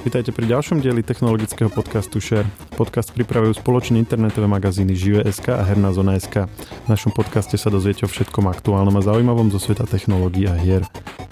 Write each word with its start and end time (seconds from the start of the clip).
Vítajte 0.00 0.32
pri 0.32 0.48
ďalšom 0.48 0.80
dieli 0.80 1.04
technologického 1.04 1.68
podcastu 1.68 2.24
Share. 2.24 2.48
Podcast 2.72 3.12
pripravujú 3.12 3.60
spoločné 3.60 4.00
internetové 4.00 4.48
magazíny 4.48 4.96
Žive.sk 4.96 5.52
a 5.52 5.60
Herná 5.60 5.92
zona.sk. 5.92 6.48
V 6.48 6.88
našom 6.88 7.12
podcaste 7.12 7.60
sa 7.60 7.68
dozviete 7.68 8.08
o 8.08 8.10
všetkom 8.10 8.48
aktuálnom 8.48 8.96
a 8.96 9.04
zaujímavom 9.04 9.52
zo 9.52 9.60
sveta 9.60 9.84
technológií 9.84 10.48
a 10.48 10.56
hier. 10.56 10.88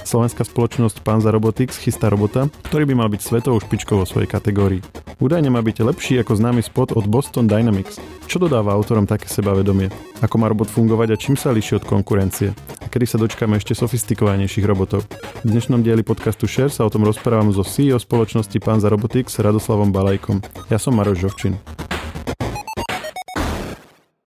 Slovenská 0.09 0.41
spoločnosť 0.41 1.05
Panza 1.05 1.29
Robotics 1.29 1.77
chystá 1.77 2.09
robota, 2.09 2.49
ktorý 2.65 2.89
by 2.89 2.95
mal 2.97 3.13
byť 3.13 3.21
svetovou 3.21 3.61
špičkou 3.61 4.01
vo 4.01 4.09
svojej 4.09 4.25
kategórii. 4.25 4.81
Údajne 5.21 5.53
má 5.53 5.61
byť 5.61 5.85
lepší 5.85 6.17
ako 6.25 6.33
známy 6.33 6.65
spot 6.65 6.97
od 6.97 7.05
Boston 7.05 7.45
Dynamics. 7.45 8.01
Čo 8.25 8.41
dodáva 8.41 8.73
autorom 8.73 9.05
také 9.05 9.29
sebavedomie? 9.29 9.93
Ako 10.25 10.41
má 10.41 10.49
robot 10.49 10.73
fungovať 10.73 11.13
a 11.13 11.21
čím 11.21 11.37
sa 11.37 11.53
líši 11.53 11.77
od 11.77 11.85
konkurencie? 11.85 12.57
A 12.57 12.89
kedy 12.89 13.05
sa 13.05 13.21
dočkáme 13.21 13.61
ešte 13.61 13.77
sofistikovanejších 13.77 14.65
robotov? 14.65 15.05
V 15.45 15.49
dnešnom 15.53 15.85
dieli 15.85 16.01
podcastu 16.01 16.49
Share 16.49 16.73
sa 16.73 16.89
o 16.89 16.93
tom 16.93 17.05
rozprávam 17.05 17.53
so 17.53 17.61
CEO 17.61 18.01
spoločnosti 18.01 18.57
Panza 18.65 18.89
Robotics 18.89 19.37
Radoslavom 19.37 19.93
Balajkom. 19.93 20.41
Ja 20.73 20.81
som 20.81 20.97
Maroš 20.97 21.21
Žovčin. 21.21 21.61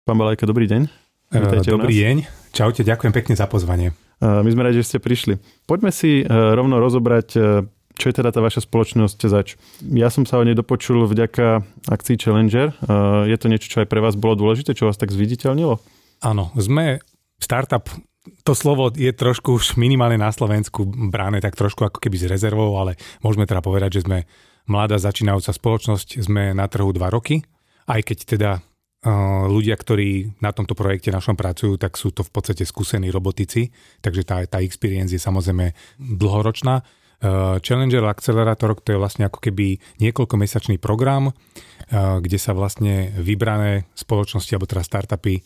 Pán 0.06 0.14
Balajka, 0.14 0.46
dobrý 0.46 0.70
deň. 0.70 0.86
Vítajte 1.34 1.74
dobrý 1.74 2.06
deň. 2.06 2.16
Čaute, 2.54 2.86
ďakujem 2.86 3.10
pekne 3.10 3.34
za 3.34 3.50
pozvanie. 3.50 3.98
E, 4.22 4.46
my 4.46 4.50
sme 4.54 4.62
radi, 4.62 4.78
že 4.78 4.94
ste 4.94 4.98
prišli. 5.02 5.42
Poďme 5.66 5.90
si 5.90 6.22
e, 6.22 6.24
rovno 6.30 6.78
rozobrať, 6.78 7.28
čo 7.92 8.06
je 8.08 8.14
teda 8.14 8.30
tá 8.30 8.38
vaša 8.38 8.62
spoločnosť 8.62 9.18
zač. 9.26 9.58
Ja 9.90 10.08
som 10.08 10.22
sa 10.22 10.38
o 10.38 10.46
nej 10.46 10.54
dopočul 10.54 11.02
vďaka 11.04 11.60
akcii 11.90 12.16
Challenger. 12.16 12.72
Je 13.28 13.36
to 13.36 13.52
niečo, 13.52 13.68
čo 13.68 13.84
aj 13.84 13.90
pre 13.92 14.00
vás 14.00 14.16
bolo 14.16 14.40
dôležité, 14.40 14.72
čo 14.72 14.88
vás 14.88 14.96
tak 14.96 15.12
zviditeľnilo? 15.12 15.76
Áno, 16.24 16.48
sme 16.56 17.04
startup 17.36 17.92
to 18.46 18.54
slovo 18.54 18.90
je 18.94 19.10
trošku 19.10 19.58
už 19.58 19.74
minimálne 19.74 20.14
na 20.14 20.30
Slovensku 20.30 20.86
bráne 20.86 21.42
tak 21.42 21.58
trošku 21.58 21.82
ako 21.82 21.98
keby 21.98 22.16
s 22.22 22.30
rezervou, 22.30 22.78
ale 22.78 22.94
môžeme 23.22 23.46
teda 23.50 23.58
povedať, 23.58 23.98
že 23.98 24.04
sme 24.06 24.18
mladá 24.70 24.94
začínajúca 24.98 25.50
spoločnosť, 25.50 26.22
sme 26.22 26.54
na 26.54 26.70
trhu 26.70 26.94
dva 26.94 27.10
roky, 27.10 27.42
aj 27.90 28.00
keď 28.06 28.18
teda 28.22 28.50
ľudia, 29.50 29.74
ktorí 29.74 30.38
na 30.38 30.54
tomto 30.54 30.78
projekte 30.78 31.10
našom 31.10 31.34
pracujú, 31.34 31.74
tak 31.74 31.98
sú 31.98 32.14
to 32.14 32.22
v 32.22 32.30
podstate 32.30 32.62
skúsení 32.62 33.10
robotici, 33.10 33.74
takže 33.98 34.22
tá, 34.22 34.38
tá 34.46 34.62
experience 34.62 35.10
je 35.10 35.18
samozrejme 35.18 35.74
dlhoročná. 35.98 36.86
Uh, 37.22 37.62
Challenger 37.62 38.02
Accelerator 38.06 38.74
to 38.82 38.94
je 38.94 38.98
vlastne 38.98 39.30
ako 39.30 39.38
keby 39.38 39.78
niekoľkomesačný 40.02 40.82
program, 40.82 41.30
uh, 41.30 42.18
kde 42.18 42.34
sa 42.34 42.50
vlastne 42.50 43.14
vybrané 43.14 43.86
spoločnosti 43.94 44.50
alebo 44.54 44.66
teda 44.66 44.82
startupy 44.82 45.38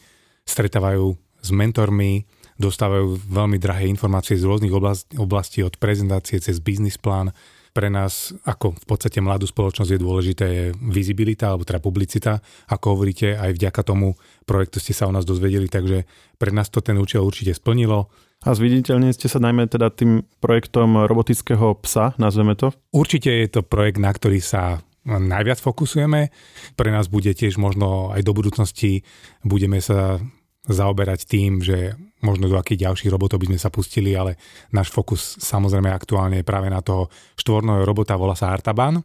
stretávajú 0.48 1.16
s 1.44 1.48
mentormi, 1.52 2.24
dostávajú 2.56 3.20
veľmi 3.28 3.60
drahé 3.60 3.92
informácie 3.92 4.40
z 4.40 4.48
rôznych 4.48 4.72
oblastí, 5.20 5.60
od 5.60 5.76
prezentácie 5.76 6.40
cez 6.40 6.64
biznis 6.64 6.96
plán. 6.96 7.36
Pre 7.76 7.92
nás, 7.92 8.32
ako 8.48 8.72
v 8.72 8.86
podstate 8.88 9.20
mladú 9.20 9.44
spoločnosť 9.44 9.90
je 9.92 10.00
dôležité 10.00 10.44
je 10.48 10.64
vizibilita, 10.80 11.52
alebo 11.52 11.68
teda 11.68 11.76
publicita. 11.76 12.40
Ako 12.72 12.96
hovoríte, 12.96 13.36
aj 13.36 13.52
vďaka 13.52 13.84
tomu 13.84 14.16
projektu 14.48 14.80
ste 14.80 14.96
sa 14.96 15.04
o 15.04 15.12
nás 15.12 15.28
dozvedeli, 15.28 15.68
takže 15.68 16.08
pre 16.40 16.56
nás 16.56 16.72
to 16.72 16.80
ten 16.80 16.96
účel 16.96 17.20
určite 17.20 17.52
splnilo. 17.52 18.08
A 18.48 18.56
zviditeľne 18.56 19.12
ste 19.12 19.28
sa 19.28 19.44
najmä 19.44 19.68
teda 19.68 19.92
tým 19.92 20.24
projektom 20.40 21.04
robotického 21.04 21.76
psa, 21.84 22.16
nazveme 22.16 22.56
to? 22.56 22.72
Určite 22.96 23.28
je 23.28 23.48
to 23.52 23.60
projekt, 23.60 24.00
na 24.00 24.08
ktorý 24.08 24.40
sa 24.40 24.80
najviac 25.06 25.60
fokusujeme. 25.60 26.32
Pre 26.74 26.90
nás 26.90 27.12
bude 27.12 27.30
tiež 27.30 27.60
možno 27.60 28.10
aj 28.10 28.24
do 28.26 28.32
budúcnosti 28.32 29.06
budeme 29.46 29.78
sa 29.78 30.18
zaoberať 30.66 31.26
tým, 31.26 31.62
že 31.62 31.94
možno 32.22 32.50
do 32.50 32.58
akých 32.58 32.90
ďalších 32.90 33.12
robotov 33.12 33.38
by 33.38 33.54
sme 33.54 33.60
sa 33.60 33.70
pustili, 33.70 34.14
ale 34.18 34.34
náš 34.74 34.90
fokus 34.90 35.38
samozrejme 35.38 35.90
aktuálne 35.90 36.42
je 36.42 36.48
práve 36.48 36.66
na 36.66 36.82
toho 36.82 37.06
štvorného 37.38 37.86
robota, 37.86 38.18
volá 38.18 38.34
sa 38.34 38.50
Artaban. 38.50 39.02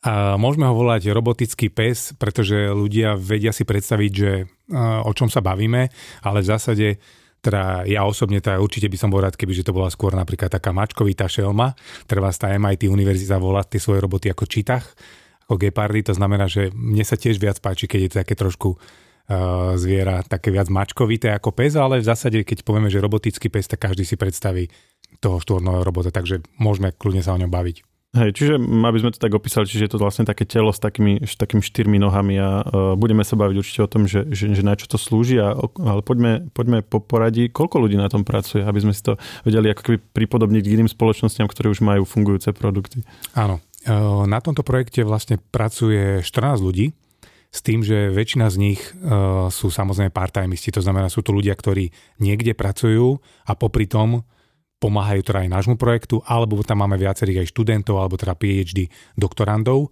A 0.00 0.40
môžeme 0.40 0.64
ho 0.64 0.72
volať 0.72 1.12
robotický 1.12 1.68
pes, 1.68 2.16
pretože 2.16 2.72
ľudia 2.72 3.20
vedia 3.20 3.52
si 3.52 3.68
predstaviť, 3.68 4.12
že 4.12 4.48
o 5.04 5.12
čom 5.12 5.28
sa 5.28 5.44
bavíme, 5.44 5.92
ale 6.24 6.38
v 6.40 6.48
zásade 6.48 6.86
teda 7.40 7.88
ja 7.88 8.04
osobne 8.04 8.40
teda 8.40 8.60
určite 8.60 8.88
by 8.88 8.96
som 9.00 9.08
bol 9.08 9.24
rád, 9.24 9.36
keby 9.36 9.56
že 9.56 9.64
to 9.64 9.72
bola 9.72 9.88
skôr 9.88 10.12
napríklad 10.12 10.52
taká 10.52 10.76
mačkovitá 10.76 11.24
šelma, 11.24 11.72
trvá 12.04 12.28
tá 12.36 12.52
MIT 12.52 12.88
univerzita 12.92 13.40
volá 13.40 13.64
tie 13.64 13.80
svoje 13.80 14.04
roboty 14.04 14.28
ako 14.28 14.44
čitach, 14.44 14.84
ako 15.48 15.56
gepardy, 15.56 16.04
to 16.04 16.12
znamená, 16.12 16.48
že 16.48 16.68
mne 16.72 17.04
sa 17.04 17.16
tiež 17.16 17.40
viac 17.40 17.56
páči, 17.60 17.88
keď 17.88 18.00
je 18.00 18.10
to 18.12 18.20
také 18.24 18.34
trošku 18.36 18.76
zviera 19.78 20.26
také 20.26 20.50
viac 20.50 20.66
mačkovité 20.66 21.30
ako 21.30 21.54
pes, 21.54 21.78
ale 21.78 22.02
v 22.02 22.08
zásade, 22.08 22.42
keď 22.42 22.66
povieme, 22.66 22.90
že 22.90 22.98
robotický 22.98 23.46
pes, 23.46 23.70
tak 23.70 23.82
každý 23.86 24.02
si 24.02 24.18
predstaví 24.18 24.66
toho 25.22 25.38
štvorného 25.38 25.82
robota, 25.82 26.14
takže 26.14 26.42
môžeme 26.58 26.90
kľudne 26.94 27.22
sa 27.22 27.34
o 27.34 27.40
ňom 27.40 27.50
baviť. 27.50 27.86
Hej, 28.10 28.34
čiže 28.34 28.58
aby 28.58 28.98
sme 28.98 29.14
to 29.14 29.22
tak 29.22 29.30
opísali, 29.30 29.70
čiže 29.70 29.86
je 29.86 29.92
to 29.94 30.02
vlastne 30.02 30.26
také 30.26 30.42
telo 30.42 30.74
s 30.74 30.82
takými, 30.82 31.22
s 31.22 31.38
takými 31.38 31.62
štyrmi 31.62 31.94
nohami 32.02 32.42
a 32.42 32.48
uh, 32.58 32.98
budeme 32.98 33.22
sa 33.22 33.38
baviť 33.38 33.54
určite 33.54 33.80
o 33.86 33.90
tom, 33.90 34.10
že, 34.10 34.26
že, 34.34 34.50
že 34.50 34.66
na 34.66 34.74
čo 34.74 34.90
to 34.90 34.98
slúži, 34.98 35.38
a, 35.38 35.54
ale 35.78 36.02
poďme, 36.02 36.50
poďme 36.50 36.82
po 36.82 36.98
poradí, 36.98 37.46
koľko 37.46 37.86
ľudí 37.86 37.94
na 37.94 38.10
tom 38.10 38.26
pracuje, 38.26 38.66
aby 38.66 38.82
sme 38.82 38.90
si 38.90 39.06
to 39.06 39.14
vedeli 39.46 39.70
ako 39.70 39.82
keby 39.86 39.98
pripodobniť 40.10 40.62
k 40.66 40.74
iným 40.74 40.90
spoločnostiam, 40.90 41.46
ktoré 41.46 41.70
už 41.70 41.86
majú 41.86 42.02
fungujúce 42.02 42.50
produkty. 42.50 43.06
Áno, 43.38 43.62
eh, 43.86 43.94
na 44.26 44.42
tomto 44.42 44.66
projekte 44.66 45.06
vlastne 45.06 45.38
pracuje 45.38 46.26
14 46.26 46.58
ľudí, 46.58 46.90
s 47.50 47.66
tým, 47.66 47.82
že 47.82 48.14
väčšina 48.14 48.46
z 48.46 48.56
nich 48.62 48.80
uh, 48.94 49.50
sú 49.50 49.74
samozrejme 49.74 50.14
part-timeisti, 50.14 50.70
to 50.70 50.82
znamená, 50.82 51.10
sú 51.10 51.26
to 51.26 51.34
ľudia, 51.34 51.58
ktorí 51.58 51.90
niekde 52.22 52.54
pracujú 52.54 53.18
a 53.46 53.52
popri 53.58 53.90
tom 53.90 54.22
pomáhajú 54.80 55.20
teda 55.26 55.44
aj 55.44 55.50
nášmu 55.50 55.76
projektu, 55.76 56.22
alebo 56.24 56.62
tam 56.62 56.86
máme 56.86 56.96
viacerých 56.96 57.44
aj 57.44 57.50
študentov, 57.52 58.00
alebo 58.00 58.14
teda 58.16 58.38
PhD 58.38 58.88
doktorandov. 59.18 59.90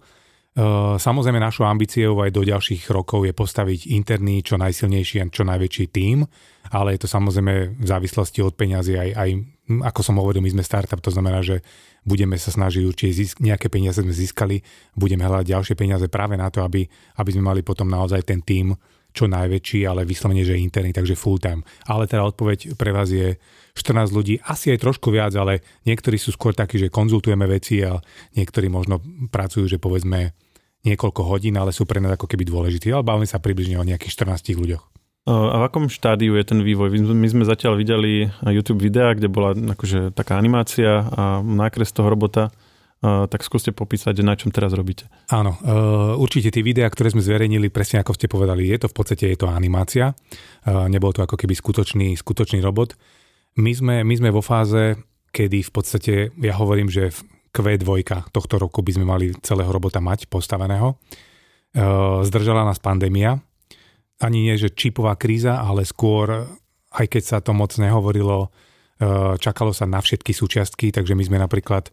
Uh, 0.55 0.97
samozrejme 0.97 1.37
našou 1.37 1.67
ambíciou 1.67 2.15
aj 2.25 2.31
do 2.33 2.41
ďalších 2.47 2.89
rokov 2.89 3.27
je 3.27 3.35
postaviť 3.35 3.91
interný, 3.91 4.41
čo 4.41 4.57
najsilnejší 4.57 5.21
a 5.21 5.29
čo 5.29 5.45
najväčší 5.45 5.85
tím, 5.93 6.25
ale 6.73 6.95
je 6.95 7.05
to 7.05 7.11
samozrejme 7.11 7.75
v 7.75 7.85
závislosti 7.85 8.39
od 8.41 8.55
peňazí 8.55 8.97
aj, 8.97 9.09
aj 9.13 9.29
ako 9.69 10.01
som 10.01 10.17
hovoril, 10.17 10.41
my 10.41 10.49
sme 10.49 10.65
startup, 10.65 10.97
to 10.99 11.13
znamená, 11.13 11.45
že 11.45 11.61
budeme 12.01 12.33
sa 12.41 12.49
snažiť 12.49 12.81
určite 12.81 13.13
zisk, 13.13 13.35
nejaké 13.37 13.69
peniaze 13.69 14.01
sme 14.01 14.09
získali, 14.09 14.65
budeme 14.97 15.21
hľadať 15.21 15.45
ďalšie 15.45 15.75
peniaze 15.77 16.05
práve 16.09 16.33
na 16.35 16.49
to, 16.49 16.65
aby, 16.65 16.89
aby 17.21 17.29
sme 17.29 17.45
mali 17.45 17.61
potom 17.61 17.85
naozaj 17.85 18.25
ten 18.25 18.41
tím 18.41 18.73
čo 19.09 19.25
najväčší, 19.25 19.89
ale 19.89 20.05
vyslovene, 20.05 20.45
že 20.45 20.57
interný, 20.57 20.93
takže 20.93 21.17
full 21.17 21.41
time. 21.41 21.65
Ale 21.89 22.05
teda 22.05 22.25
odpoveď 22.29 22.77
pre 22.77 22.93
vás 22.93 23.09
je 23.09 23.41
14 23.73 24.13
ľudí, 24.13 24.37
asi 24.45 24.69
aj 24.73 24.85
trošku 24.85 25.09
viac, 25.09 25.33
ale 25.33 25.65
niektorí 25.85 26.21
sú 26.21 26.29
skôr 26.33 26.53
takí, 26.53 26.77
že 26.77 26.93
konzultujeme 26.93 27.45
veci 27.49 27.81
a 27.81 27.97
niektorí 28.37 28.69
možno 28.69 29.01
pracujú, 29.33 29.65
že 29.65 29.81
povedzme 29.81 30.33
niekoľko 30.85 31.21
hodín, 31.25 31.57
ale 31.57 31.73
sú 31.73 31.83
pre 31.83 31.99
nás 31.99 32.15
ako 32.15 32.29
keby 32.29 32.47
dôležití. 32.47 32.93
Ale 32.93 33.03
bavíme 33.03 33.27
sa 33.27 33.41
približne 33.41 33.81
o 33.81 33.87
nejakých 33.87 34.13
14 34.23 34.55
ľuďoch. 34.55 34.98
A 35.29 35.55
v 35.61 35.63
akom 35.69 35.85
štádiu 35.93 36.33
je 36.41 36.41
ten 36.41 36.65
vývoj? 36.65 36.89
My 37.13 37.29
sme 37.29 37.45
zatiaľ 37.45 37.77
videli 37.77 38.25
YouTube 38.41 38.81
videa, 38.81 39.13
kde 39.13 39.29
bola 39.29 39.53
akože 39.53 40.09
taká 40.17 40.41
animácia 40.41 41.05
a 41.05 41.45
nákres 41.45 41.93
toho 41.93 42.09
robota. 42.09 42.49
Tak 42.99 43.45
skúste 43.45 43.71
popísať, 43.71 44.11
na 44.25 44.35
čom 44.35 44.51
teraz 44.51 44.75
robíte. 44.75 45.07
Áno, 45.31 45.55
uh, 45.55 46.19
určite 46.19 46.51
tie 46.51 46.59
videá, 46.59 46.91
ktoré 46.91 47.15
sme 47.15 47.23
zverejnili, 47.23 47.71
presne 47.71 48.03
ako 48.03 48.11
ste 48.11 48.27
povedali, 48.27 48.67
je 48.67 48.75
to 48.75 48.91
v 48.91 48.95
podstate 48.99 49.23
je 49.31 49.39
to 49.39 49.47
animácia. 49.47 50.11
Uh, 50.67 50.91
nebol 50.91 51.15
to 51.15 51.23
ako 51.23 51.39
keby 51.39 51.55
skutočný, 51.55 52.19
skutočný 52.19 52.59
robot. 52.59 52.99
My 53.55 53.71
sme, 53.71 54.03
my 54.03 54.15
sme 54.19 54.35
vo 54.35 54.43
fáze, 54.43 54.99
kedy 55.31 55.63
v 55.63 55.71
podstate, 55.71 56.13
ja 56.43 56.53
hovorím, 56.59 56.91
že 56.91 57.15
v 57.15 57.19
Q2 57.55 58.03
tohto 58.35 58.59
roku 58.59 58.83
by 58.83 58.91
sme 58.91 59.07
mali 59.07 59.31
celého 59.47 59.71
robota 59.71 60.03
mať 60.03 60.27
postaveného. 60.27 60.99
Uh, 61.71 62.19
zdržala 62.27 62.67
nás 62.67 62.83
pandémia, 62.83 63.39
ani 64.19 64.51
nie, 64.51 64.55
že 64.59 64.75
čipová 64.75 65.15
kríza, 65.15 65.63
ale 65.63 65.87
skôr, 65.87 66.47
aj 66.91 67.05
keď 67.07 67.23
sa 67.23 67.37
to 67.39 67.55
moc 67.55 67.71
nehovorilo, 67.79 68.47
e, 68.99 69.39
čakalo 69.39 69.71
sa 69.71 69.87
na 69.87 70.03
všetky 70.03 70.35
súčiastky, 70.35 70.91
takže 70.91 71.15
my 71.15 71.23
sme 71.23 71.37
napríklad, 71.39 71.87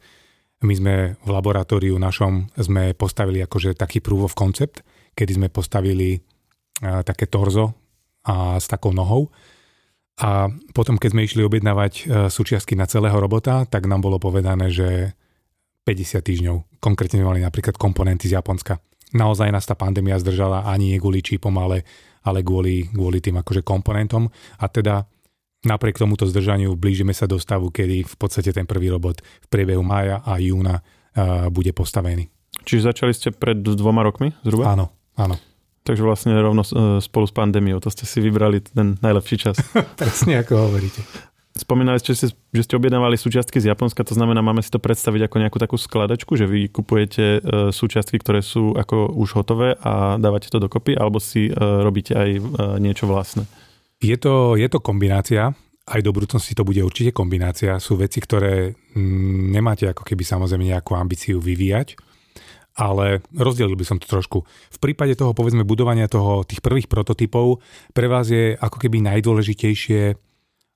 my 0.66 0.74
sme 0.74 0.94
v 1.22 1.28
laboratóriu 1.30 1.94
našom 2.02 2.50
sme 2.58 2.92
postavili 2.98 3.38
akože 3.46 3.78
taký 3.78 4.02
proof 4.02 4.32
of 4.32 4.38
concept, 4.38 4.82
kedy 5.14 5.38
sme 5.38 5.48
postavili 5.54 6.18
e, 6.18 6.20
také 7.06 7.30
torzo 7.30 7.70
a 8.26 8.58
s 8.58 8.66
takou 8.66 8.90
nohou. 8.90 9.30
A 10.16 10.48
potom, 10.72 10.96
keď 10.96 11.10
sme 11.12 11.26
išli 11.28 11.44
objednávať 11.46 11.92
e, 11.94 12.02
súčiastky 12.26 12.74
na 12.74 12.90
celého 12.90 13.14
robota, 13.20 13.68
tak 13.70 13.86
nám 13.86 14.02
bolo 14.02 14.18
povedané, 14.18 14.72
že 14.72 15.14
50 15.86 16.26
týždňov. 16.26 16.56
Konkrétne 16.82 17.22
mali 17.22 17.38
napríklad 17.44 17.78
komponenty 17.78 18.26
z 18.26 18.34
Japonska. 18.34 18.82
Naozaj 19.14 19.54
nás 19.54 19.68
tá 19.68 19.78
pandémia 19.78 20.18
zdržala 20.18 20.66
ani 20.66 20.96
nie 20.96 20.98
kvôli 20.98 21.22
čípom, 21.22 21.54
ale 21.62 21.86
ale 22.26 22.42
kvôli, 22.42 22.90
kvôli 22.90 23.22
tým 23.22 23.38
akože 23.38 23.62
komponentom. 23.62 24.26
A 24.58 24.66
teda 24.66 25.06
napriek 25.62 25.96
tomuto 25.96 26.26
zdržaniu 26.26 26.74
blížime 26.74 27.14
sa 27.14 27.30
do 27.30 27.38
stavu, 27.38 27.70
kedy 27.70 28.02
v 28.02 28.16
podstate 28.18 28.50
ten 28.50 28.66
prvý 28.66 28.90
robot 28.90 29.22
v 29.22 29.46
priebehu 29.46 29.86
mája 29.86 30.20
a 30.26 30.42
júna 30.42 30.82
uh, 30.82 31.46
bude 31.48 31.70
postavený. 31.70 32.26
Čiže 32.66 32.90
začali 32.90 33.12
ste 33.14 33.30
pred 33.30 33.62
dvoma 33.62 34.02
rokmi 34.02 34.34
zhruba? 34.42 34.74
Áno, 34.74 34.90
áno. 35.14 35.38
Takže 35.86 36.02
vlastne 36.02 36.34
rovno 36.34 36.66
spolu 36.98 37.30
s 37.30 37.34
pandémiou, 37.34 37.78
to 37.78 37.94
ste 37.94 38.10
si 38.10 38.18
vybrali 38.18 38.58
ten 38.58 38.98
najlepší 38.98 39.36
čas. 39.38 39.54
Presne 40.00 40.42
ako 40.42 40.66
hovoríte. 40.66 40.98
Spomínali 41.56 41.96
ste, 41.96 42.12
že 42.12 42.62
ste 42.62 42.76
objednávali 42.76 43.16
súčiastky 43.16 43.56
z 43.64 43.72
Japonska, 43.72 44.04
to 44.04 44.12
znamená, 44.12 44.44
máme 44.44 44.60
si 44.60 44.68
to 44.68 44.76
predstaviť 44.76 45.24
ako 45.24 45.36
nejakú 45.40 45.58
takú 45.58 45.76
skladačku, 45.80 46.36
že 46.36 46.44
vy 46.44 46.68
kupujete 46.68 47.24
e, 47.24 47.40
súčiastky, 47.72 48.20
ktoré 48.20 48.44
sú 48.44 48.76
ako 48.76 49.16
už 49.16 49.40
hotové 49.40 49.72
a 49.80 50.20
dávate 50.20 50.52
to 50.52 50.60
dokopy, 50.60 50.92
alebo 50.92 51.16
si 51.16 51.48
e, 51.48 51.52
robíte 51.56 52.12
aj 52.12 52.30
e, 52.36 52.40
niečo 52.76 53.08
vlastné? 53.08 53.48
Je 54.04 54.20
to, 54.20 54.60
je 54.60 54.68
to 54.68 54.84
kombinácia, 54.84 55.56
aj 55.86 56.00
do 56.02 56.12
budúcnosti 56.12 56.52
to 56.52 56.66
bude 56.66 56.82
určite 56.82 57.14
kombinácia. 57.16 57.78
Sú 57.80 57.96
veci, 57.96 58.18
ktoré 58.20 58.74
mm, 58.74 59.54
nemáte 59.54 59.88
ako 59.88 60.02
keby 60.02 60.26
samozrejme 60.26 60.66
nejakú 60.66 60.92
ambíciu 60.92 61.38
vyvíjať, 61.38 61.96
ale 62.76 63.24
rozdelil 63.32 63.78
by 63.78 63.86
som 63.86 63.96
to 63.96 64.04
trošku. 64.04 64.44
V 64.44 64.78
prípade 64.82 65.16
toho, 65.16 65.32
povedzme, 65.32 65.64
budovania 65.64 66.10
toho, 66.10 66.44
tých 66.44 66.60
prvých 66.60 66.92
prototypov, 66.92 67.64
pre 67.96 68.10
vás 68.10 68.28
je 68.28 68.52
ako 68.58 68.76
keby 68.76 69.00
najdôležitejšie 69.00 70.25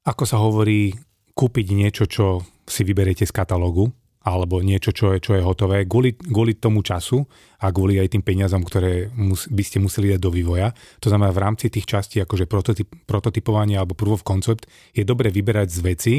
ako 0.04 0.24
sa 0.24 0.40
hovorí, 0.40 0.92
kúpiť 1.34 1.66
niečo, 1.72 2.04
čo 2.04 2.44
si 2.68 2.82
vyberiete 2.84 3.24
z 3.24 3.32
katalógu, 3.32 3.88
alebo 4.20 4.60
niečo, 4.60 4.92
čo 4.92 5.16
je, 5.16 5.18
čo 5.24 5.32
je 5.32 5.40
hotové, 5.40 5.88
kvôli, 5.88 6.12
kvôli 6.12 6.52
tomu 6.60 6.84
času 6.84 7.24
a 7.64 7.72
kvôli 7.72 7.96
aj 7.96 8.12
tým 8.12 8.20
peniazom, 8.24 8.60
ktoré 8.60 9.08
mus, 9.16 9.48
by 9.48 9.64
ste 9.64 9.80
museli 9.80 10.12
dať 10.12 10.20
do 10.20 10.28
vývoja. 10.28 10.76
To 11.00 11.08
znamená, 11.08 11.32
v 11.32 11.40
rámci 11.40 11.72
tých 11.72 11.88
častí, 11.88 12.20
akože 12.20 12.44
prototyp, 12.44 12.88
prototypovanie 13.08 13.80
alebo 13.80 13.96
proof 13.96 14.20
of 14.20 14.28
concept, 14.28 14.68
je 14.92 15.08
dobre 15.08 15.32
vyberať 15.32 15.72
z 15.72 15.80
veci, 15.80 16.14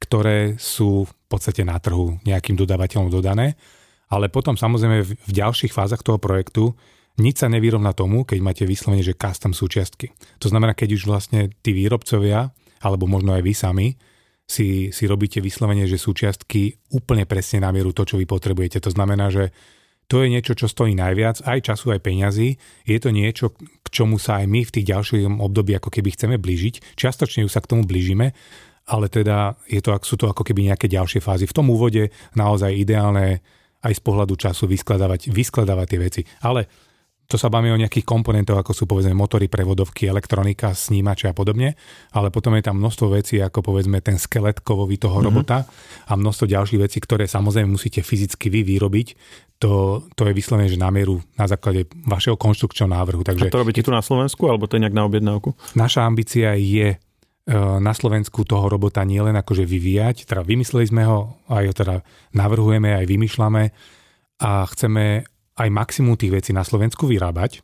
ktoré 0.00 0.56
sú 0.56 1.04
v 1.04 1.12
podstate 1.28 1.60
na 1.62 1.76
trhu 1.76 2.16
nejakým 2.24 2.56
dodávateľom 2.56 3.12
dodané, 3.12 3.60
ale 4.08 4.32
potom 4.32 4.56
samozrejme 4.56 5.04
v, 5.04 5.12
v 5.12 5.32
ďalších 5.36 5.76
fázach 5.76 6.00
toho 6.00 6.16
projektu 6.16 6.72
nič 7.20 7.44
sa 7.44 7.52
nevyrovná 7.52 7.92
tomu, 7.92 8.24
keď 8.24 8.38
máte 8.40 8.64
vyslovene, 8.64 9.04
že 9.04 9.12
custom 9.12 9.52
súčiastky. 9.52 10.16
To 10.40 10.48
znamená, 10.48 10.72
keď 10.72 10.96
už 10.96 11.04
vlastne 11.04 11.52
tí 11.60 11.76
výrobcovia 11.76 12.56
alebo 12.82 13.06
možno 13.06 13.32
aj 13.32 13.42
vy 13.46 13.54
sami, 13.54 13.88
si, 14.42 14.90
si 14.90 15.04
robíte 15.06 15.38
vyslovene, 15.38 15.86
že 15.86 15.96
súčiastky 15.96 16.76
úplne 16.92 17.24
presne 17.24 17.62
na 17.62 17.70
mieru 17.70 17.94
to, 17.94 18.04
čo 18.04 18.18
vy 18.20 18.26
potrebujete. 18.26 18.82
To 18.82 18.90
znamená, 18.92 19.30
že 19.32 19.54
to 20.10 20.20
je 20.20 20.28
niečo, 20.28 20.52
čo 20.52 20.68
stojí 20.68 20.92
najviac, 20.92 21.40
aj 21.46 21.72
času, 21.72 21.96
aj 21.96 22.04
peňazí. 22.04 22.60
Je 22.84 22.98
to 23.00 23.08
niečo, 23.14 23.56
k 23.56 23.86
čomu 23.88 24.20
sa 24.20 24.44
aj 24.44 24.46
my 24.50 24.60
v 24.66 24.74
tých 24.74 24.86
ďalších 24.92 25.24
období 25.24 25.72
ako 25.78 25.88
keby 25.88 26.12
chceme 26.12 26.36
blížiť. 26.36 26.98
Čiastočne 26.98 27.48
už 27.48 27.54
sa 27.54 27.64
k 27.64 27.70
tomu 27.72 27.88
blížime, 27.88 28.36
ale 28.84 29.06
teda 29.08 29.56
je 29.70 29.80
to, 29.80 29.96
sú 30.04 30.20
to 30.20 30.28
ako 30.28 30.44
keby 30.44 30.68
nejaké 30.68 30.90
ďalšie 30.90 31.22
fázy. 31.24 31.48
V 31.48 31.56
tom 31.56 31.72
úvode 31.72 32.12
naozaj 32.36 32.76
ideálne 32.76 33.40
aj 33.82 33.92
z 33.98 34.00
pohľadu 34.04 34.36
času 34.36 34.68
vyskladávať, 34.68 35.32
vyskladávať 35.32 35.86
tie 35.88 36.00
veci. 36.02 36.22
Ale 36.44 36.68
to 37.32 37.40
sa 37.40 37.48
bavíme 37.48 37.72
o 37.72 37.80
nejakých 37.80 38.04
komponentoch, 38.04 38.60
ako 38.60 38.76
sú 38.76 38.84
povedzme 38.84 39.16
motory, 39.16 39.48
prevodovky, 39.48 40.04
elektronika, 40.04 40.76
snímače 40.76 41.32
a 41.32 41.34
podobne, 41.34 41.72
ale 42.12 42.28
potom 42.28 42.52
je 42.60 42.68
tam 42.68 42.76
množstvo 42.76 43.16
vecí, 43.16 43.40
ako 43.40 43.64
povedzme 43.64 44.04
ten 44.04 44.20
skelet 44.20 44.60
kovový 44.60 45.00
toho 45.00 45.16
mm-hmm. 45.16 45.28
robota 45.32 45.64
a 46.04 46.12
množstvo 46.12 46.44
ďalších 46.44 46.80
vecí, 46.84 47.00
ktoré 47.00 47.24
samozrejme 47.24 47.72
musíte 47.72 48.04
fyzicky 48.04 48.52
vy 48.52 48.60
vyrobiť. 48.68 49.08
To, 49.64 50.04
to 50.12 50.28
je 50.28 50.36
vyslovene, 50.36 50.68
že 50.68 50.76
na 50.76 50.92
mieru 50.92 51.24
na 51.40 51.48
základe 51.48 51.88
vašeho 52.04 52.36
konštrukčného 52.36 52.92
návrhu. 52.92 53.24
Takže, 53.24 53.48
a 53.48 53.54
to 53.54 53.62
robíte 53.62 53.80
tu 53.80 53.94
na 53.94 54.04
Slovensku, 54.04 54.44
alebo 54.52 54.68
to 54.68 54.76
je 54.76 54.84
nejak 54.84 54.98
na 54.98 55.08
objednávku? 55.08 55.56
Naša 55.78 56.04
ambícia 56.04 56.52
je 56.58 56.88
e, 56.92 56.96
na 57.80 57.94
Slovensku 57.94 58.44
toho 58.44 58.68
robota 58.68 59.06
nielen 59.06 59.38
akože 59.38 59.64
vyvíjať, 59.64 60.28
teda 60.28 60.44
vymysleli 60.44 60.84
sme 60.84 61.02
ho, 61.08 61.40
aj 61.48 61.64
ho 61.64 61.74
teda 61.78 61.96
navrhujeme, 62.36 62.92
aj 62.92 63.06
vymýšľame 63.06 63.62
a 64.42 64.66
chceme 64.66 65.24
aj 65.56 65.68
maximum 65.68 66.16
tých 66.16 66.32
vecí 66.32 66.50
na 66.56 66.64
Slovensku 66.64 67.04
vyrábať 67.04 67.60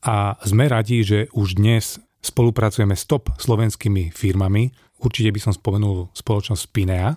a 0.00 0.40
sme 0.46 0.64
radi, 0.70 1.04
že 1.04 1.28
už 1.36 1.60
dnes 1.60 2.00
spolupracujeme 2.24 2.96
s 2.96 3.04
top 3.04 3.32
slovenskými 3.36 4.12
firmami. 4.12 4.72
Určite 5.00 5.32
by 5.32 5.40
som 5.40 5.52
spomenul 5.52 6.12
spoločnosť 6.12 6.60
Spinea 6.60 7.16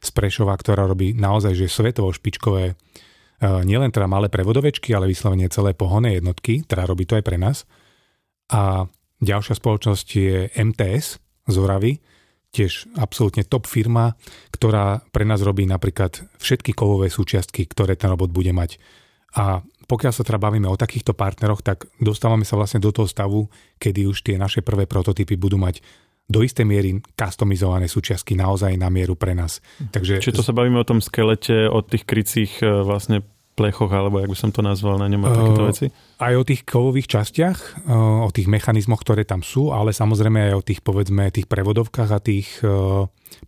z 0.00 0.08
Prešova, 0.14 0.54
ktorá 0.54 0.86
robí 0.86 1.14
naozaj 1.14 1.54
že 1.58 1.66
svetovo 1.70 2.10
špičkové 2.14 2.64
e, 2.70 2.74
nielen 3.66 3.90
teda 3.90 4.06
malé 4.06 4.30
prevodovečky, 4.30 4.94
ale 4.94 5.10
vyslovene 5.10 5.50
celé 5.50 5.74
pohonné 5.74 6.18
jednotky, 6.18 6.66
teda 6.66 6.86
robí 6.86 7.06
to 7.06 7.18
aj 7.18 7.24
pre 7.26 7.38
nás. 7.38 7.66
A 8.50 8.86
ďalšia 9.22 9.54
spoločnosť 9.58 10.06
je 10.14 10.38
MTS 10.54 11.22
z 11.46 11.56
Oravy, 11.58 12.02
tiež 12.50 12.90
absolútne 12.98 13.46
top 13.46 13.70
firma, 13.70 14.18
ktorá 14.50 15.06
pre 15.14 15.22
nás 15.22 15.38
robí 15.42 15.66
napríklad 15.70 16.26
všetky 16.42 16.74
kovové 16.74 17.06
súčiastky, 17.06 17.66
ktoré 17.66 17.94
ten 17.94 18.10
robot 18.10 18.34
bude 18.34 18.50
mať 18.50 18.82
a 19.36 19.62
pokiaľ 19.90 20.12
sa 20.14 20.22
teda 20.22 20.38
bavíme 20.38 20.70
o 20.70 20.78
takýchto 20.78 21.18
partneroch, 21.18 21.66
tak 21.66 21.90
dostávame 21.98 22.46
sa 22.46 22.54
vlastne 22.54 22.78
do 22.78 22.94
toho 22.94 23.10
stavu, 23.10 23.50
kedy 23.82 24.06
už 24.06 24.22
tie 24.22 24.38
naše 24.38 24.62
prvé 24.62 24.86
prototypy 24.86 25.34
budú 25.34 25.58
mať 25.58 25.82
do 26.30 26.46
istej 26.46 26.62
miery 26.62 27.02
customizované 27.18 27.90
súčiastky 27.90 28.38
naozaj 28.38 28.78
na 28.78 28.86
mieru 28.86 29.18
pre 29.18 29.34
nás. 29.34 29.58
Takže... 29.90 30.22
Čiže 30.22 30.38
to 30.38 30.46
sa 30.46 30.54
bavíme 30.54 30.78
o 30.78 30.86
tom 30.86 31.02
skelete, 31.02 31.66
o 31.66 31.82
tých 31.82 32.06
krycích 32.06 32.62
e, 32.62 32.86
vlastne 32.86 33.26
plechoch, 33.58 33.90
alebo 33.90 34.22
jak 34.22 34.30
by 34.30 34.38
som 34.38 34.54
to 34.54 34.62
nazval, 34.62 34.94
na 35.02 35.10
ňom 35.10 35.26
a 35.26 35.28
takéto 35.34 35.62
veci? 35.66 35.86
Aj 36.22 36.32
o 36.38 36.46
tých 36.46 36.62
kovových 36.62 37.10
častiach, 37.10 37.58
e, 37.82 37.92
o 38.22 38.30
tých 38.30 38.46
mechanizmoch, 38.46 39.02
ktoré 39.02 39.26
tam 39.26 39.42
sú, 39.42 39.74
ale 39.74 39.90
samozrejme 39.90 40.48
aj 40.48 40.54
o 40.54 40.62
tých, 40.62 40.80
povedzme, 40.86 41.34
tých 41.34 41.50
prevodovkách 41.50 42.10
a 42.14 42.22
tých 42.22 42.62
e, 42.62 42.70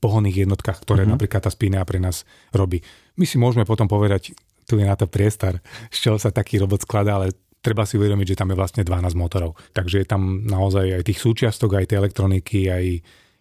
pohonných 0.02 0.43
jednotkách, 0.43 0.82
ktoré 0.82 1.06
uh-huh. 1.06 1.14
napríklad 1.14 1.46
tá 1.46 1.55
spína 1.55 1.87
pre 1.87 2.02
nás 2.02 2.26
robí. 2.50 2.82
My 3.14 3.31
si 3.31 3.38
môžeme 3.38 3.62
potom 3.62 3.87
povedať, 3.87 4.35
tu 4.72 4.80
je 4.80 4.88
na 4.88 4.96
to 4.96 5.04
priestor, 5.04 5.60
z 5.92 5.98
čoho 6.00 6.16
sa 6.16 6.32
taký 6.32 6.56
robot 6.56 6.88
skladá, 6.88 7.20
ale 7.20 7.36
treba 7.60 7.84
si 7.84 8.00
uvedomiť, 8.00 8.32
že 8.32 8.38
tam 8.40 8.48
je 8.48 8.56
vlastne 8.56 8.80
12 8.80 9.12
motorov. 9.12 9.60
Takže 9.76 10.00
je 10.00 10.06
tam 10.08 10.48
naozaj 10.48 10.96
aj 10.96 11.02
tých 11.04 11.20
súčiastok, 11.20 11.76
aj 11.76 11.92
tej 11.92 12.00
elektroniky, 12.00 12.72
aj 12.72 12.84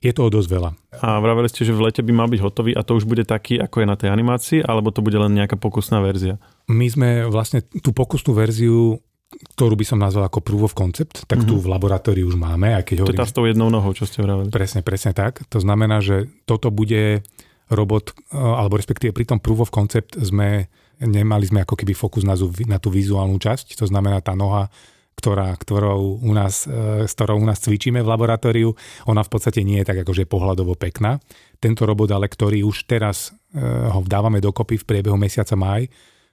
je 0.01 0.11
toho 0.11 0.33
dosť 0.33 0.49
veľa. 0.49 0.69
A 1.05 1.21
vraveli 1.21 1.47
ste, 1.47 1.63
že 1.63 1.77
v 1.77 1.87
lete 1.87 2.01
by 2.01 2.11
mal 2.11 2.27
byť 2.27 2.41
hotový 2.41 2.73
a 2.73 2.81
to 2.81 2.97
už 2.97 3.05
bude 3.07 3.23
taký, 3.23 3.61
ako 3.61 3.85
je 3.85 3.87
na 3.87 3.95
tej 3.95 4.09
animácii, 4.11 4.59
alebo 4.65 4.91
to 4.91 5.05
bude 5.05 5.15
len 5.15 5.31
nejaká 5.37 5.55
pokusná 5.55 6.01
verzia? 6.01 6.41
My 6.67 6.89
sme 6.89 7.29
vlastne 7.29 7.63
tú 7.63 7.95
pokusnú 7.95 8.35
verziu 8.35 8.99
ktorú 9.31 9.79
by 9.79 9.85
som 9.87 9.95
nazval 9.95 10.27
ako 10.27 10.43
proof 10.43 10.63
of 10.67 10.75
concept, 10.75 11.23
tak 11.23 11.47
mm-hmm. 11.47 11.55
tu 11.55 11.63
v 11.63 11.71
laboratóriu 11.71 12.27
už 12.27 12.35
máme. 12.35 12.75
Aj 12.75 12.83
keď 12.83 12.95
to 12.99 13.03
hovorím, 13.07 13.21
tá 13.23 13.27
s 13.31 13.31
tou 13.31 13.47
jednou 13.47 13.71
nohou, 13.71 13.95
čo 13.95 14.03
ste 14.03 14.19
vraveli. 14.19 14.51
Presne, 14.51 14.83
presne 14.83 15.15
tak. 15.15 15.47
To 15.47 15.63
znamená, 15.63 16.03
že 16.03 16.27
toto 16.43 16.67
bude 16.67 17.23
robot, 17.71 18.11
alebo 18.35 18.75
respektíve 18.75 19.15
pri 19.15 19.23
tom 19.23 19.39
proof 19.39 19.63
of 19.63 19.71
concept 19.71 20.19
sme 20.19 20.67
nemali 21.01 21.49
sme 21.49 21.65
ako 21.65 21.73
keby 21.73 21.93
fokus 21.97 22.21
na, 22.21 22.37
na 22.69 22.77
tú 22.77 22.93
vizuálnu 22.93 23.41
časť, 23.41 23.73
to 23.77 23.85
znamená 23.89 24.21
tá 24.21 24.37
noha, 24.37 24.69
ktorá, 25.17 25.53
ktorou 25.53 26.17
u 26.17 26.33
nás, 26.33 26.65
e, 26.65 27.05
s 27.05 27.13
ktorou 27.13 27.37
u 27.41 27.45
nás 27.45 27.61
cvičíme 27.61 28.01
v 28.01 28.09
laboratóriu, 28.09 28.73
ona 29.05 29.21
v 29.21 29.29
podstate 29.29 29.61
nie 29.61 29.83
je 29.83 29.89
tak 29.93 30.01
akože 30.01 30.25
pohľadovo 30.25 30.73
pekná. 30.79 31.21
Tento 31.61 31.85
robot, 31.85 32.09
ale 32.09 32.25
ktorý 32.25 32.65
už 32.65 32.89
teraz 32.89 33.29
e, 33.53 33.61
ho 33.61 34.01
dávame 34.01 34.41
dokopy 34.41 34.81
v 34.81 34.87
priebehu 34.87 35.17
mesiaca 35.19 35.53
maj, 35.53 35.85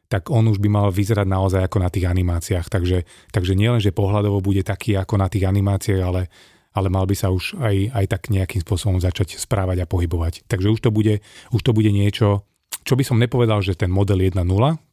tak 0.08 0.32
on 0.32 0.48
už 0.48 0.56
by 0.56 0.72
mal 0.72 0.88
vyzerať 0.88 1.28
naozaj 1.28 1.60
ako 1.68 1.84
na 1.84 1.92
tých 1.92 2.08
animáciách. 2.08 2.72
Takže, 2.72 3.04
takže 3.28 3.52
nielen, 3.52 3.76
že 3.76 3.92
pohľadovo 3.92 4.40
bude 4.40 4.64
taký 4.64 4.96
ako 4.96 5.20
na 5.20 5.28
tých 5.28 5.44
animáciách, 5.44 6.00
ale, 6.00 6.32
ale 6.72 6.88
mal 6.88 7.04
by 7.04 7.12
sa 7.12 7.28
už 7.28 7.60
aj, 7.60 7.92
aj 7.92 8.04
tak 8.08 8.32
nejakým 8.32 8.64
spôsobom 8.64 8.96
začať 9.04 9.37
správať 9.37 9.84
a 9.84 9.90
pohybovať. 9.90 10.48
Takže 10.48 10.72
už 10.72 10.80
to 10.80 10.88
bude, 10.88 11.20
už 11.52 11.60
to 11.60 11.76
bude 11.76 11.92
niečo, 11.92 12.48
čo 12.88 12.97
by 12.97 13.04
som 13.04 13.21
nepovedal, 13.21 13.61
že 13.61 13.76
ten 13.76 13.92
model 13.92 14.25
1.0, 14.25 14.40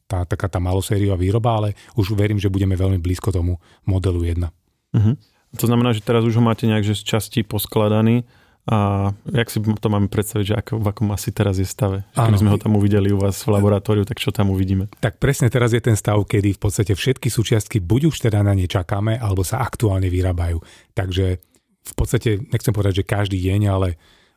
tá, 0.04 0.28
taká 0.28 0.52
tá 0.52 0.60
malosériová 0.60 1.16
výroba, 1.16 1.56
ale 1.56 1.68
už 1.96 2.12
verím, 2.12 2.36
že 2.36 2.52
budeme 2.52 2.76
veľmi 2.76 3.00
blízko 3.00 3.32
tomu 3.32 3.56
modelu 3.88 4.20
1. 4.36 4.44
Uh-huh. 4.44 5.16
To 5.56 5.64
znamená, 5.64 5.96
že 5.96 6.04
teraz 6.04 6.20
už 6.28 6.36
ho 6.36 6.44
máte 6.44 6.68
nejak 6.68 6.84
že 6.84 6.92
z 6.92 7.16
časti 7.16 7.40
poskladaný 7.40 8.28
a 8.66 9.10
jak 9.30 9.46
si 9.46 9.62
to 9.62 9.88
máme 9.88 10.10
predstaviť, 10.10 10.44
že 10.44 10.54
ako, 10.58 10.72
v 10.82 10.86
akom 10.90 11.08
asi 11.14 11.30
teraz 11.30 11.62
je 11.62 11.64
stave? 11.64 12.02
Keď 12.18 12.42
sme 12.42 12.50
ho 12.50 12.58
tam 12.58 12.74
uvideli 12.74 13.14
u 13.14 13.18
vás 13.22 13.38
v 13.46 13.54
laboratóriu, 13.54 14.02
tak 14.02 14.18
čo 14.18 14.34
tam 14.34 14.50
uvidíme? 14.50 14.90
Tak 14.98 15.22
presne 15.22 15.46
teraz 15.46 15.70
je 15.70 15.78
ten 15.78 15.94
stav, 15.94 16.18
kedy 16.26 16.58
v 16.58 16.60
podstate 16.60 16.98
všetky 16.98 17.30
súčiastky 17.30 17.78
buď 17.78 18.10
už 18.10 18.26
teda 18.26 18.42
na 18.42 18.58
ne 18.58 18.66
čakáme, 18.66 19.22
alebo 19.22 19.46
sa 19.46 19.62
aktuálne 19.62 20.10
vyrábajú. 20.10 20.58
Takže 20.98 21.38
v 21.86 21.94
podstate, 21.94 22.42
nechcem 22.50 22.74
povedať, 22.74 23.06
že 23.06 23.08
každý 23.08 23.38
deň, 23.38 23.60
ale 23.70 23.88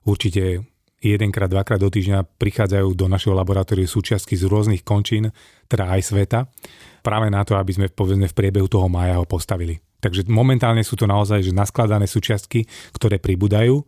určite 0.06 0.62
jedenkrát, 1.00 1.48
dvakrát 1.48 1.79
do 1.79 1.88
týždňa 1.88 2.27
prichádzajú 2.38 2.91
do 2.94 3.06
našeho 3.08 3.34
laboratóriu 3.36 3.88
súčiastky 3.88 4.36
z 4.36 4.46
rôznych 4.46 4.84
končín, 4.84 5.32
teda 5.72 5.88
aj 5.96 6.01
sveta, 6.12 6.39
práve 7.01 7.32
na 7.32 7.41
to, 7.48 7.56
aby 7.56 7.72
sme 7.72 7.88
povedzme 7.88 8.27
v 8.27 8.38
priebehu 8.38 8.68
toho 8.68 8.91
mája 8.91 9.18
ho 9.18 9.25
postavili. 9.25 9.79
Takže 10.00 10.27
momentálne 10.32 10.84
sú 10.84 10.96
to 10.96 11.03
naozaj 11.08 11.44
že 11.44 11.51
naskladané 11.51 12.08
súčiastky, 12.08 12.63
ktoré 12.96 13.20
pribúdajú. 13.20 13.84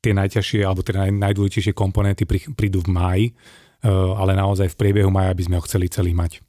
Tie 0.00 0.16
najťažšie 0.16 0.64
alebo 0.64 0.80
tie 0.80 0.96
naj, 0.96 1.12
najdôležitejšie 1.12 1.76
komponenty 1.76 2.24
prídu 2.56 2.80
v 2.80 2.88
máji, 2.88 3.26
eh, 3.28 3.88
ale 3.92 4.32
naozaj 4.32 4.72
v 4.72 4.78
priebehu 4.80 5.12
maja 5.12 5.36
by 5.36 5.42
sme 5.44 5.56
ho 5.60 5.66
chceli 5.68 5.92
celý 5.92 6.16
mať. 6.16 6.40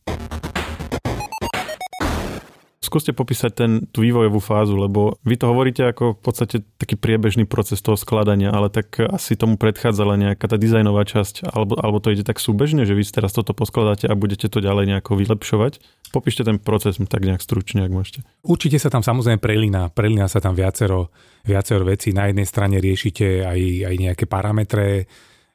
Skúste 2.82 3.14
popísať 3.14 3.52
ten, 3.54 3.72
tú 3.94 4.02
vývojovú 4.02 4.42
fázu, 4.42 4.74
lebo 4.74 5.14
vy 5.22 5.38
to 5.38 5.46
hovoríte 5.46 5.86
ako 5.86 6.18
v 6.18 6.22
podstate 6.26 6.56
taký 6.82 6.98
priebežný 6.98 7.46
proces 7.46 7.78
toho 7.78 7.94
skladania, 7.94 8.50
ale 8.50 8.74
tak 8.74 8.98
asi 8.98 9.38
tomu 9.38 9.62
predchádzala 9.62 10.18
nejaká 10.18 10.50
tá 10.50 10.58
dizajnová 10.58 11.06
časť, 11.06 11.46
alebo, 11.46 11.78
alebo 11.78 12.02
to 12.02 12.10
ide 12.10 12.26
tak 12.26 12.42
súbežne, 12.42 12.90
že 12.90 12.98
vy 12.98 13.06
teraz 13.06 13.38
toto 13.38 13.54
poskladáte 13.54 14.10
a 14.10 14.18
budete 14.18 14.50
to 14.50 14.66
ďalej 14.66 14.98
nejako 14.98 15.14
vylepšovať. 15.14 15.78
Popíšte 16.10 16.42
ten 16.42 16.58
proces 16.58 16.98
tak 16.98 17.22
nejak 17.22 17.46
stručne, 17.46 17.86
ak 17.86 17.94
môžete. 17.94 18.26
Určite 18.42 18.82
sa 18.82 18.90
tam 18.90 19.06
samozrejme 19.06 19.38
prelína, 19.38 19.94
prelína 19.94 20.26
sa 20.26 20.42
tam 20.42 20.58
viacero, 20.58 21.14
viacero 21.46 21.86
vecí. 21.86 22.18
Na 22.18 22.34
jednej 22.34 22.50
strane 22.50 22.82
riešite 22.82 23.46
aj, 23.46 23.62
aj 23.94 23.96
nejaké 23.96 24.26
parametre, 24.26 25.06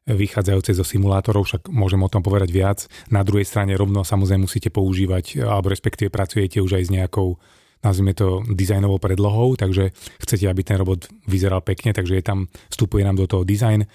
vychádzajúce 0.06 0.70
zo 0.78 0.86
simulátorov, 0.86 1.50
však 1.50 1.66
môžem 1.66 1.98
o 1.98 2.10
tom 2.10 2.22
povedať 2.22 2.54
viac. 2.54 2.78
Na 3.10 3.26
druhej 3.26 3.42
strane 3.42 3.75
rovno 3.75 4.06
samozrejme 4.06 4.46
musíte 4.46 4.70
používať, 4.70 5.42
alebo 5.42 5.66
respektíve 5.66 6.14
pracujete 6.14 6.62
už 6.62 6.78
aj 6.78 6.84
s 6.86 6.94
nejakou 6.94 7.36
nazvime 7.84 8.14
to 8.14 8.42
dizajnovou 8.46 8.98
predlohou, 8.98 9.54
takže 9.54 9.94
chcete, 10.22 10.46
aby 10.50 10.62
ten 10.66 10.80
robot 10.80 11.06
vyzeral 11.28 11.62
pekne, 11.62 11.94
takže 11.94 12.18
je 12.18 12.25
tam, 12.25 12.38
vstupuje 12.70 13.06
nám 13.06 13.18
do 13.18 13.26
toho 13.30 13.46
dizajn. 13.46 13.86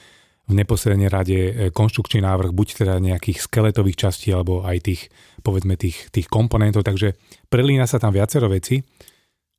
V 0.47 0.53
neposlednej 0.57 1.07
rade 1.07 1.37
e, 1.37 1.51
konštrukčný 1.71 2.23
návrh, 2.23 2.51
buď 2.51 2.67
teda 2.83 2.93
nejakých 2.99 3.39
skeletových 3.39 3.97
častí, 3.99 4.35
alebo 4.35 4.63
aj 4.67 4.77
tých, 4.83 5.01
povedzme, 5.45 5.79
tých, 5.79 6.11
tých 6.11 6.27
komponentov, 6.27 6.83
takže 6.83 7.15
prelína 7.47 7.87
sa 7.87 7.99
tam 7.99 8.11
viacero 8.11 8.51
veci, 8.51 8.83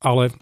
ale 0.05 0.33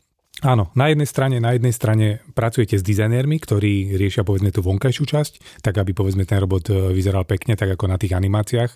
Áno, 0.40 0.72
na 0.72 0.88
jednej 0.88 1.04
strane, 1.04 1.36
na 1.36 1.52
jednej 1.52 1.76
strane 1.76 2.24
pracujete 2.32 2.80
s 2.80 2.84
dizajnérmi, 2.84 3.36
ktorí 3.44 3.92
riešia 4.00 4.24
povedzme 4.24 4.48
tú 4.48 4.64
vonkajšiu 4.64 5.04
časť, 5.04 5.32
tak 5.60 5.76
aby 5.76 5.92
povedzme 5.92 6.24
ten 6.24 6.40
robot 6.40 6.72
e, 6.72 6.96
vyzeral 6.96 7.28
pekne, 7.28 7.60
tak 7.60 7.76
ako 7.76 7.84
na 7.84 8.00
tých 8.00 8.16
animáciách. 8.16 8.72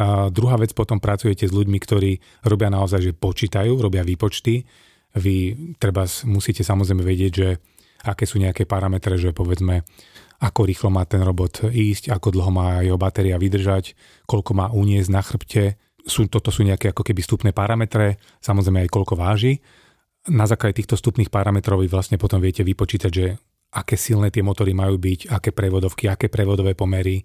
A 0.00 0.32
druhá 0.32 0.56
vec, 0.56 0.72
potom 0.72 0.96
pracujete 0.98 1.44
s 1.44 1.52
ľuďmi, 1.52 1.76
ktorí 1.76 2.10
robia 2.48 2.72
naozaj, 2.72 3.00
že 3.04 3.12
počítajú, 3.12 3.76
robia 3.76 4.00
výpočty. 4.00 4.64
Vy 5.14 5.36
treba 5.76 6.08
musíte 6.24 6.64
samozrejme 6.64 7.04
vedieť, 7.04 7.32
že 7.36 7.48
aké 8.08 8.24
sú 8.24 8.40
nejaké 8.40 8.64
parametre, 8.64 9.20
že 9.20 9.36
povedzme, 9.36 9.84
ako 10.40 10.60
rýchlo 10.66 10.88
má 10.88 11.04
ten 11.04 11.20
robot 11.20 11.68
ísť, 11.68 12.16
ako 12.16 12.32
dlho 12.32 12.50
má 12.50 12.80
jeho 12.80 12.96
batéria 12.96 13.36
vydržať, 13.36 13.92
koľko 14.24 14.50
má 14.56 14.66
uniesť 14.72 15.10
na 15.12 15.20
chrbte. 15.20 15.76
Sú, 16.04 16.26
toto 16.32 16.48
sú 16.48 16.64
nejaké 16.64 16.96
ako 16.96 17.04
keby 17.04 17.20
stupné 17.20 17.50
parametre, 17.52 18.18
samozrejme 18.40 18.88
aj 18.88 18.90
koľko 18.90 19.14
váži 19.20 19.60
na 20.28 20.44
základe 20.48 20.80
týchto 20.80 20.96
stupných 20.96 21.28
parametrov 21.28 21.84
vy 21.84 21.88
vlastne 21.88 22.16
potom 22.16 22.40
viete 22.40 22.64
vypočítať, 22.64 23.10
že 23.12 23.36
aké 23.74 23.98
silné 23.98 24.30
tie 24.30 24.40
motory 24.40 24.72
majú 24.72 24.96
byť, 24.96 25.34
aké 25.34 25.50
prevodovky, 25.50 26.06
aké 26.06 26.30
prevodové 26.30 26.78
pomery, 26.78 27.20
e, 27.20 27.24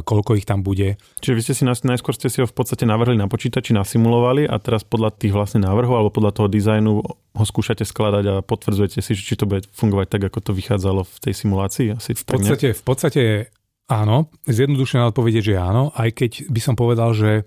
koľko 0.00 0.40
ich 0.40 0.48
tam 0.48 0.64
bude. 0.64 0.96
Čiže 1.20 1.34
vy 1.36 1.42
ste 1.44 1.54
si 1.54 1.62
najskôr 1.68 2.16
ste 2.16 2.32
si 2.32 2.40
ho 2.40 2.48
v 2.48 2.56
podstate 2.56 2.88
navrhli 2.88 3.14
na 3.14 3.28
počítači, 3.28 3.76
nasimulovali 3.76 4.48
a 4.48 4.56
teraz 4.56 4.82
podľa 4.82 5.12
tých 5.14 5.36
vlastne 5.36 5.62
návrhov 5.68 5.94
alebo 6.00 6.16
podľa 6.16 6.32
toho 6.32 6.48
dizajnu 6.48 6.92
ho 7.36 7.44
skúšate 7.44 7.84
skladať 7.84 8.24
a 8.32 8.34
potvrdzujete 8.40 9.04
si, 9.04 9.12
či 9.12 9.36
to 9.36 9.44
bude 9.44 9.68
fungovať 9.76 10.06
tak, 10.16 10.22
ako 10.32 10.38
to 10.40 10.52
vychádzalo 10.56 11.04
v 11.04 11.16
tej 11.20 11.34
simulácii? 11.36 11.86
Asi 11.92 12.16
v, 12.16 12.24
podstate, 12.24 12.68
v 12.72 12.82
podstate 12.82 13.22
áno, 13.92 14.32
zjednodušené 14.48 15.12
odpovedie, 15.12 15.44
že 15.44 15.60
áno, 15.60 15.92
aj 15.92 16.08
keď 16.16 16.30
by 16.48 16.60
som 16.64 16.74
povedal, 16.74 17.12
že 17.12 17.44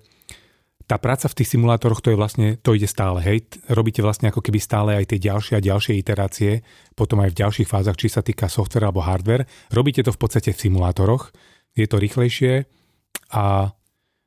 tá 0.89 0.97
práca 0.97 1.29
v 1.29 1.37
tých 1.37 1.53
simulátoroch, 1.53 2.01
to 2.01 2.09
je 2.09 2.17
vlastne, 2.17 2.57
to 2.65 2.73
ide 2.73 2.89
stále, 2.89 3.21
hej. 3.21 3.45
Robíte 3.69 4.01
vlastne 4.01 4.33
ako 4.33 4.41
keby 4.41 4.57
stále 4.57 4.97
aj 4.97 5.13
tie 5.13 5.21
ďalšie 5.21 5.61
a 5.61 5.61
ďalšie 5.61 5.93
iterácie, 6.01 6.65
potom 6.97 7.21
aj 7.21 7.29
v 7.29 7.39
ďalších 7.45 7.69
fázach, 7.69 7.93
či 7.93 8.09
sa 8.09 8.25
týka 8.25 8.49
software 8.49 8.89
alebo 8.89 9.05
hardware. 9.05 9.45
Robíte 9.69 10.01
to 10.01 10.09
v 10.09 10.17
podstate 10.17 10.49
v 10.49 10.57
simulátoroch, 10.57 11.29
je 11.77 11.85
to 11.85 12.01
rýchlejšie 12.01 12.65
a 13.37 13.69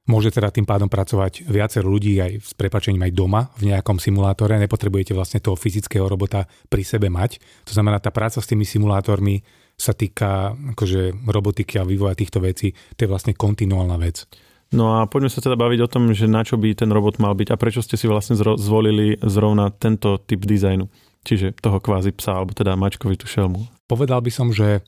môže 0.07 0.31
teda 0.31 0.55
tým 0.55 0.63
pádom 0.63 0.87
pracovať 0.87 1.51
viacero 1.51 1.91
ľudí 1.91 2.23
aj 2.23 2.33
s 2.39 2.53
prepačením 2.55 3.11
aj 3.11 3.13
doma 3.15 3.51
v 3.59 3.75
nejakom 3.75 3.99
simulátore. 3.99 4.55
Nepotrebujete 4.63 5.19
vlastne 5.19 5.43
toho 5.43 5.59
fyzického 5.59 6.07
robota 6.07 6.47
pri 6.71 6.87
sebe 6.87 7.11
mať. 7.11 7.43
To 7.67 7.75
znamená, 7.75 7.99
tá 7.99 8.15
práca 8.15 8.39
s 8.39 8.47
tými 8.47 8.63
simulátormi 8.63 9.43
sa 9.75 9.95
týka 9.95 10.55
akože 10.79 11.27
robotiky 11.27 11.83
a 11.83 11.87
vývoja 11.87 12.15
týchto 12.15 12.39
vecí. 12.39 12.71
To 12.95 13.03
je 13.03 13.11
vlastne 13.11 13.35
kontinuálna 13.35 13.99
vec. 13.99 14.27
No 14.73 14.97
a 14.97 15.05
poďme 15.05 15.29
sa 15.29 15.45
teda 15.45 15.55
baviť 15.61 15.81
o 15.85 15.91
tom, 15.93 16.09
že 16.17 16.25
na 16.25 16.41
čo 16.43 16.57
by 16.57 16.73
ten 16.73 16.89
robot 16.89 17.21
mal 17.21 17.37
byť 17.37 17.53
a 17.53 17.61
prečo 17.61 17.85
ste 17.85 18.01
si 18.01 18.09
vlastne 18.09 18.41
zvolili 18.41 19.21
zrovna 19.21 19.69
tento 19.69 20.17
typ 20.17 20.49
dizajnu. 20.49 20.89
Čiže 21.23 21.61
toho 21.61 21.79
kvázi 21.79 22.11
psa, 22.17 22.41
alebo 22.41 22.57
teda 22.57 22.75
mačkovitú 22.75 23.29
šelmu. 23.29 23.69
Povedal 23.87 24.25
by 24.25 24.33
som, 24.33 24.49
že 24.51 24.81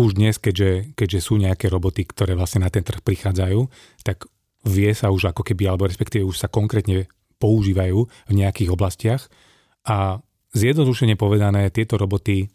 už 0.00 0.16
dnes, 0.16 0.40
keďže, 0.40 0.96
keďže 0.96 1.20
sú 1.20 1.36
nejaké 1.36 1.68
roboty, 1.68 2.08
ktoré 2.08 2.32
vlastne 2.32 2.64
na 2.64 2.72
ten 2.72 2.82
trh 2.82 3.04
prichádzajú, 3.04 3.60
tak 4.02 4.24
vie 4.66 4.90
sa 4.96 5.12
už 5.12 5.30
ako 5.30 5.46
keby, 5.46 5.68
alebo 5.68 5.86
respektíve 5.86 6.26
už 6.26 6.42
sa 6.42 6.48
konkrétne 6.50 7.06
používajú 7.38 8.08
v 8.08 8.32
nejakých 8.32 8.72
oblastiach 8.72 9.28
a 9.86 10.20
zjednodušene 10.56 11.14
povedané, 11.14 11.68
tieto 11.70 12.00
roboty, 12.00 12.48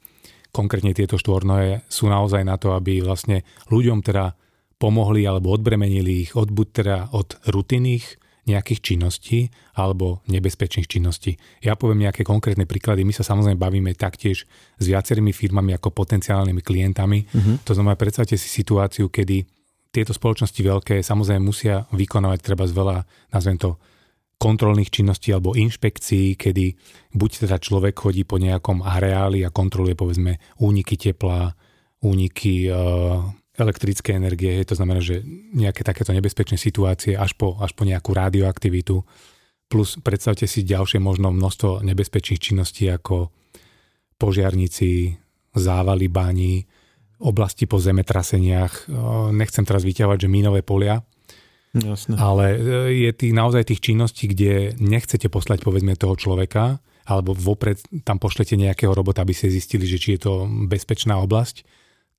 konkrétne 0.51 0.91
tieto 0.91 1.15
štvornoje, 1.15 1.85
sú 1.87 2.09
naozaj 2.09 2.43
na 2.43 2.57
to, 2.57 2.75
aby 2.75 2.99
vlastne 2.99 3.45
ľuďom 3.69 4.03
teda 4.03 4.35
pomohli 4.81 5.21
alebo 5.29 5.53
odbremenili 5.53 6.25
ich 6.25 6.31
od 6.33 6.49
buď 6.49 6.67
teda 6.73 6.97
od 7.13 7.37
rutinných 7.45 8.17
nejakých 8.49 8.81
činností 8.81 9.53
alebo 9.77 10.25
nebezpečných 10.25 10.89
činností. 10.89 11.37
Ja 11.61 11.77
poviem 11.77 12.09
nejaké 12.09 12.25
konkrétne 12.25 12.65
príklady. 12.65 13.05
My 13.05 13.13
sa 13.13 13.21
samozrejme 13.21 13.61
bavíme 13.61 13.93
taktiež 13.93 14.49
s 14.81 14.83
viacerými 14.83 15.29
firmami 15.29 15.77
ako 15.77 15.93
potenciálnymi 15.93 16.61
klientami. 16.65 17.19
Uh-huh. 17.29 17.61
To 17.61 17.77
znamená, 17.77 17.93
predstavte 17.93 18.33
si 18.41 18.49
situáciu, 18.49 19.13
kedy 19.13 19.45
tieto 19.93 20.17
spoločnosti 20.17 20.57
veľké 20.57 21.05
samozrejme 21.05 21.43
musia 21.43 21.85
vykonávať 21.93 22.39
treba 22.41 22.65
z 22.65 22.73
veľa, 22.73 22.97
nazvem 23.29 23.61
to, 23.61 23.77
kontrolných 24.41 24.89
činností 24.89 25.29
alebo 25.29 25.53
inšpekcií, 25.53 26.33
kedy 26.33 26.73
buď 27.13 27.45
teda 27.45 27.61
človek 27.61 27.93
chodí 27.93 28.25
po 28.25 28.41
nejakom 28.41 28.81
areáli 28.81 29.45
a 29.45 29.53
kontroluje 29.53 29.93
povedzme 29.93 30.41
úniky 30.57 30.97
tepla, 30.97 31.53
úniky 32.01 32.65
elektrické 33.61 34.17
energie, 34.17 34.65
to 34.65 34.73
znamená, 34.73 34.99
že 34.99 35.21
nejaké 35.53 35.85
takéto 35.85 36.11
nebezpečné 36.11 36.57
situácie 36.57 37.13
až 37.13 37.37
po, 37.37 37.55
až 37.61 37.71
po 37.77 37.85
nejakú 37.85 38.11
radioaktivitu, 38.11 39.05
plus 39.71 39.95
predstavte 40.03 40.43
si 40.49 40.67
ďalšie 40.67 40.99
možno 40.99 41.31
množstvo 41.31 41.85
nebezpečných 41.87 42.43
činností 42.43 42.91
ako 42.91 43.31
požiarníci, 44.19 45.15
závaly 45.55 46.11
bání, 46.11 46.67
oblasti 47.21 47.69
po 47.69 47.79
zemetraseniach. 47.79 48.91
Nechcem 49.31 49.63
teraz 49.63 49.87
vyťahovať, 49.87 50.25
že 50.25 50.29
mínové 50.29 50.65
polia, 50.65 51.05
Jasne. 51.71 52.19
ale 52.19 52.45
e, 52.51 52.59
je 53.07 53.11
tých, 53.15 53.31
naozaj 53.31 53.71
tých 53.71 53.79
činností, 53.79 54.27
kde 54.27 54.75
nechcete 54.81 55.31
poslať 55.31 55.63
povedzme 55.63 55.95
toho 55.95 56.19
človeka, 56.19 56.83
alebo 57.07 57.31
vopred 57.31 57.79
tam 58.03 58.19
pošlete 58.19 58.59
nejakého 58.59 58.91
robota, 58.91 59.23
aby 59.23 59.33
ste 59.33 59.53
zistili, 59.53 59.87
že 59.87 59.97
či 59.97 60.17
je 60.17 60.21
to 60.27 60.33
bezpečná 60.67 61.17
oblasť 61.23 61.63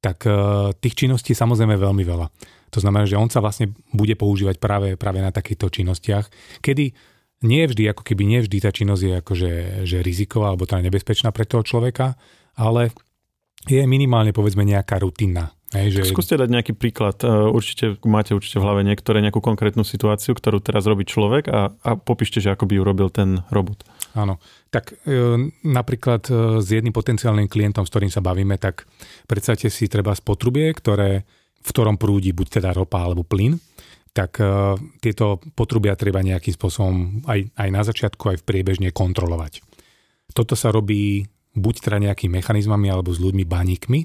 tak 0.02 0.26
e, 0.26 0.34
tých 0.82 1.06
činností 1.06 1.32
je 1.32 1.38
samozrejme 1.38 1.78
veľmi 1.78 2.02
veľa. 2.02 2.26
To 2.74 2.78
znamená, 2.82 3.06
že 3.06 3.20
on 3.20 3.30
sa 3.30 3.38
vlastne 3.38 3.70
bude 3.94 4.18
používať 4.18 4.58
práve, 4.58 4.98
práve 4.98 5.22
na 5.22 5.30
takýchto 5.30 5.70
činnostiach, 5.70 6.26
kedy 6.58 6.90
nie 7.46 7.62
vždy, 7.66 7.90
ako 7.94 8.02
keby 8.02 8.22
nie 8.26 8.40
vždy 8.42 8.58
tá 8.58 8.70
činnosť 8.74 9.02
je 9.02 9.12
akože, 9.22 9.50
že 9.86 9.98
riziková 10.02 10.50
alebo 10.50 10.66
tá 10.66 10.82
nebezpečná 10.82 11.30
pre 11.30 11.46
toho 11.46 11.62
človeka, 11.62 12.18
ale 12.58 12.90
je 13.70 13.82
minimálne 13.86 14.34
povedzme 14.34 14.66
nejaká 14.66 14.98
rutina. 14.98 15.54
Hej, 15.72 16.04
že... 16.04 16.12
Skúste 16.12 16.36
dať 16.36 16.50
nejaký 16.52 16.72
príklad. 16.76 17.22
E, 17.24 17.28
určite 17.30 17.96
máte 18.04 18.36
určite 18.36 18.60
v 18.60 18.64
hlave 18.66 18.82
niektoré 18.84 19.24
nejakú 19.24 19.40
konkrétnu 19.40 19.86
situáciu, 19.86 20.36
ktorú 20.36 20.60
teraz 20.60 20.84
robí 20.84 21.08
človek 21.08 21.48
a, 21.48 21.72
a 21.72 21.90
popíšte, 21.96 22.44
že 22.44 22.52
ako 22.52 22.68
by 22.68 22.74
ju 22.76 22.82
robil 22.84 23.08
ten 23.08 23.40
robot. 23.48 23.86
Áno. 24.12 24.36
Tak 24.68 24.92
e, 24.92 24.96
napríklad 25.64 26.22
e, 26.28 26.32
s 26.60 26.68
jedným 26.68 26.92
potenciálnym 26.92 27.48
klientom, 27.48 27.88
s 27.88 27.92
ktorým 27.92 28.12
sa 28.12 28.20
bavíme, 28.20 28.60
tak 28.60 28.84
predstavte 29.24 29.72
si 29.72 29.88
treba 29.88 30.12
potrubie, 30.20 30.68
ktoré, 30.72 31.24
v 31.62 31.68
ktorom 31.68 31.96
prúdi 31.96 32.36
buď 32.36 32.60
teda 32.60 32.70
ropa 32.76 33.00
alebo 33.00 33.24
plyn, 33.24 33.56
tak 34.12 34.36
e, 34.38 34.76
tieto 35.00 35.40
potrubia 35.56 35.96
treba 35.96 36.20
nejakým 36.20 36.52
spôsobom 36.52 37.24
aj, 37.24 37.56
aj 37.56 37.68
na 37.72 37.82
začiatku, 37.82 38.22
aj 38.28 38.38
v 38.44 38.46
priebežne 38.46 38.88
kontrolovať. 38.92 39.64
Toto 40.32 40.56
sa 40.56 40.68
robí 40.72 41.24
buď 41.52 41.74
teda 41.84 41.98
nejakými 42.00 42.40
mechanizmami 42.40 42.88
alebo 42.88 43.12
s 43.12 43.20
ľuďmi 43.20 43.44
baníkmi, 43.44 44.00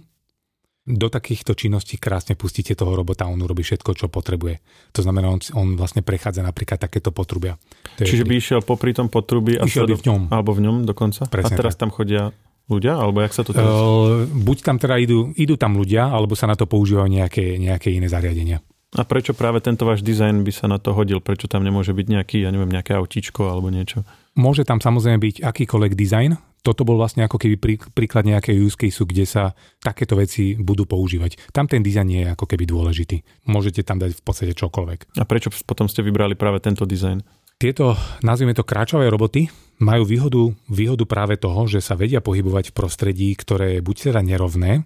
do 0.88 1.12
takýchto 1.12 1.52
činností 1.52 2.00
krásne 2.00 2.40
pustíte 2.40 2.72
toho 2.72 2.96
robota, 2.96 3.28
on 3.28 3.44
urobí 3.44 3.60
všetko, 3.60 3.92
čo 3.92 4.08
potrebuje. 4.08 4.64
To 4.96 5.04
znamená, 5.04 5.28
on, 5.28 5.44
on 5.52 5.76
vlastne 5.76 6.00
prechádza 6.00 6.40
napríklad 6.40 6.80
takéto 6.80 7.12
potrubia. 7.12 7.60
To 8.00 8.08
Čiže 8.08 8.24
by 8.24 8.34
išiel 8.40 8.60
popri 8.64 8.96
tom 8.96 9.12
potrubí 9.12 9.60
a 9.60 9.68
by 9.68 9.96
v 10.00 10.06
ňom. 10.08 10.22
Alebo 10.32 10.56
v 10.56 10.64
ňom 10.64 10.88
dokonca? 10.88 11.28
Presne 11.28 11.56
a 11.56 11.60
teraz 11.60 11.76
tak. 11.76 11.84
tam 11.84 11.90
chodia 11.92 12.32
ľudia? 12.72 12.96
Alebo 12.96 13.20
jak 13.20 13.36
sa 13.36 13.44
to 13.44 13.52
teraz... 13.52 13.68
Uh, 13.68 14.24
buď 14.32 14.58
tam 14.64 14.80
teda 14.80 14.96
idú, 14.96 15.36
idú 15.36 15.60
tam 15.60 15.76
ľudia, 15.76 16.08
alebo 16.08 16.40
sa 16.40 16.48
na 16.48 16.56
to 16.56 16.64
používajú 16.64 17.12
nejaké, 17.12 17.60
nejaké 17.60 17.92
iné 17.92 18.08
zariadenia. 18.08 18.64
A 18.96 19.04
prečo 19.04 19.36
práve 19.36 19.60
tento 19.60 19.84
váš 19.84 20.00
dizajn 20.00 20.48
by 20.48 20.52
sa 20.56 20.72
na 20.72 20.80
to 20.80 20.96
hodil? 20.96 21.20
Prečo 21.20 21.52
tam 21.52 21.68
nemôže 21.68 21.92
byť 21.92 22.08
nejaký, 22.08 22.38
ja 22.48 22.56
neviem, 22.56 22.72
nejaké 22.72 22.96
autíčko 22.96 23.52
alebo 23.52 23.68
niečo? 23.68 24.08
Môže 24.40 24.64
tam 24.64 24.80
samozrejme 24.80 25.20
byť 25.20 25.36
akýkoľvek 25.44 25.92
dizajn, 25.92 26.32
toto 26.68 26.84
bol 26.84 27.00
vlastne 27.00 27.24
ako 27.24 27.40
keby 27.40 27.56
príklad 27.96 28.28
nejakého 28.28 28.60
use 28.60 28.76
case, 28.76 29.00
kde 29.00 29.24
sa 29.24 29.56
takéto 29.80 30.20
veci 30.20 30.60
budú 30.60 30.84
používať. 30.84 31.52
Tam 31.56 31.64
ten 31.64 31.80
dizajn 31.80 32.08
nie 32.08 32.22
je 32.28 32.34
ako 32.36 32.44
keby 32.44 32.68
dôležitý. 32.68 33.24
Môžete 33.48 33.88
tam 33.88 34.04
dať 34.04 34.20
v 34.20 34.24
podstate 34.24 34.52
čokoľvek. 34.52 35.16
A 35.16 35.24
prečo 35.24 35.48
potom 35.64 35.88
ste 35.88 36.04
vybrali 36.04 36.36
práve 36.36 36.60
tento 36.60 36.84
dizajn? 36.84 37.24
Tieto, 37.56 37.96
nazvime 38.20 38.52
to 38.52 38.68
kráčové 38.68 39.08
roboty, 39.08 39.50
majú 39.80 40.04
výhodu, 40.06 40.44
výhodu 40.70 41.08
práve 41.10 41.40
toho, 41.40 41.66
že 41.72 41.82
sa 41.82 41.96
vedia 41.96 42.20
pohybovať 42.20 42.70
v 42.70 42.76
prostredí, 42.76 43.30
ktoré 43.34 43.80
je 43.80 43.82
buď 43.82 44.12
teda 44.12 44.22
nerovné, 44.22 44.86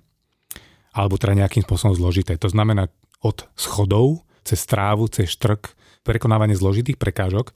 alebo 0.94 1.18
teda 1.18 1.34
nejakým 1.44 1.66
spôsobom 1.66 1.98
zložité. 1.98 2.38
To 2.40 2.48
znamená 2.48 2.88
od 3.22 3.46
schodov, 3.54 4.26
cez 4.42 4.62
strávu, 4.62 5.08
cez 5.10 5.30
štrk, 5.34 5.74
prekonávanie 6.02 6.58
zložitých 6.58 6.98
prekážok. 6.98 7.54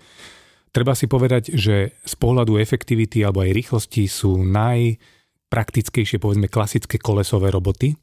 Treba 0.70 0.94
si 0.94 1.08
povedať, 1.10 1.56
že 1.56 1.96
z 2.04 2.14
pohľadu 2.20 2.60
efektivity 2.60 3.24
alebo 3.24 3.42
aj 3.42 3.56
rýchlosti 3.56 4.06
sú 4.06 4.44
najpraktickejšie, 4.44 6.20
povedzme, 6.20 6.52
klasické 6.52 7.00
kolesové 7.00 7.50
roboty, 7.50 7.96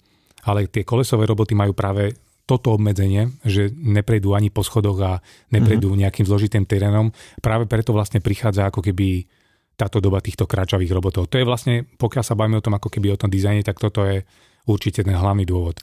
ale 0.42 0.66
tie 0.66 0.82
kolesové 0.82 1.28
roboty 1.28 1.54
majú 1.54 1.76
práve 1.76 2.16
toto 2.42 2.74
obmedzenie, 2.74 3.30
že 3.46 3.70
neprejdú 3.70 4.34
ani 4.34 4.50
po 4.50 4.66
schodoch 4.66 4.98
a 4.98 5.12
neprejdú 5.54 5.94
mm-hmm. 5.94 6.02
nejakým 6.02 6.26
zložitým 6.26 6.64
terénom. 6.66 7.14
Práve 7.38 7.70
preto 7.70 7.94
vlastne 7.94 8.18
prichádza 8.18 8.66
ako 8.66 8.82
keby 8.82 9.30
táto 9.78 10.02
doba 10.02 10.18
týchto 10.18 10.44
kráčavých 10.50 10.90
robotov. 10.90 11.30
To 11.30 11.38
je 11.38 11.46
vlastne, 11.46 11.86
pokiaľ 11.86 12.24
sa 12.26 12.34
bavíme 12.34 12.58
o 12.58 12.64
tom 12.64 12.74
ako 12.76 12.90
keby 12.90 13.14
o 13.14 13.20
tom 13.20 13.30
dizajne, 13.30 13.62
tak 13.62 13.78
toto 13.78 14.02
je 14.04 14.26
určite 14.66 15.06
ten 15.06 15.14
hlavný 15.14 15.46
dôvod. 15.46 15.78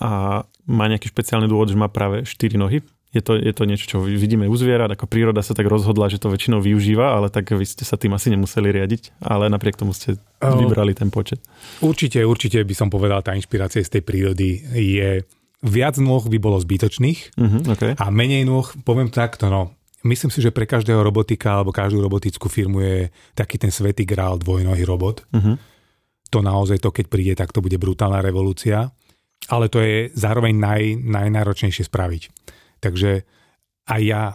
A 0.00 0.42
má 0.64 0.84
nejaký 0.88 1.10
špeciálny 1.10 1.50
dôvod, 1.50 1.68
že 1.68 1.76
má 1.76 1.90
práve 1.90 2.24
4 2.24 2.56
nohy? 2.56 2.80
Je 3.12 3.20
to, 3.20 3.36
je 3.36 3.52
to 3.52 3.68
niečo, 3.68 3.84
čo 3.84 3.96
vidíme 4.00 4.48
u 4.48 4.56
zvierat, 4.56 4.88
ako 4.88 5.04
príroda 5.04 5.44
sa 5.44 5.52
tak 5.52 5.68
rozhodla, 5.68 6.08
že 6.08 6.16
to 6.16 6.32
väčšinou 6.32 6.64
využíva, 6.64 7.12
ale 7.12 7.28
tak 7.28 7.52
vy 7.52 7.60
ste 7.68 7.84
sa 7.84 8.00
tým 8.00 8.16
asi 8.16 8.32
nemuseli 8.32 8.72
riadiť, 8.72 9.20
ale 9.20 9.52
napriek 9.52 9.76
tomu 9.76 9.92
ste 9.92 10.16
vybrali 10.40 10.96
ten 10.96 11.12
počet. 11.12 11.44
Určite, 11.84 12.24
určite 12.24 12.64
by 12.64 12.72
som 12.72 12.88
povedal, 12.88 13.20
tá 13.20 13.36
inšpirácia 13.36 13.84
z 13.84 14.00
tej 14.00 14.02
prírody 14.08 14.64
je 14.72 15.28
viac 15.60 16.00
nôh 16.00 16.24
by 16.24 16.38
bolo 16.40 16.56
zbytočných 16.56 17.36
uh-huh, 17.36 17.62
okay. 17.76 17.92
a 18.00 18.08
menej 18.08 18.48
nôh, 18.48 18.64
poviem 18.80 19.12
takto, 19.12 19.52
no, 19.52 19.76
myslím 20.08 20.32
si, 20.32 20.40
že 20.40 20.48
pre 20.48 20.64
každého 20.64 21.04
robotika 21.04 21.60
alebo 21.60 21.70
každú 21.70 22.00
robotickú 22.00 22.48
firmu 22.48 22.80
je 22.80 22.96
taký 23.36 23.60
ten 23.60 23.68
svetý 23.68 24.08
grál 24.08 24.40
dvojnohý 24.40 24.88
robot. 24.88 25.28
Uh-huh. 25.30 25.60
To 26.32 26.40
naozaj 26.40 26.80
to, 26.80 26.88
keď 26.88 27.06
príde, 27.12 27.34
tak 27.36 27.52
to 27.52 27.60
bude 27.60 27.76
brutálna 27.76 28.24
revolúcia 28.24 28.88
ale 29.50 29.66
to 29.66 29.82
je 29.82 30.10
zároveň 30.14 30.54
naj, 30.54 30.82
najnáročnejšie 31.02 31.88
spraviť. 31.88 32.22
Takže 32.78 33.10
aj 33.88 34.02
ja 34.02 34.22
e, 34.30 34.34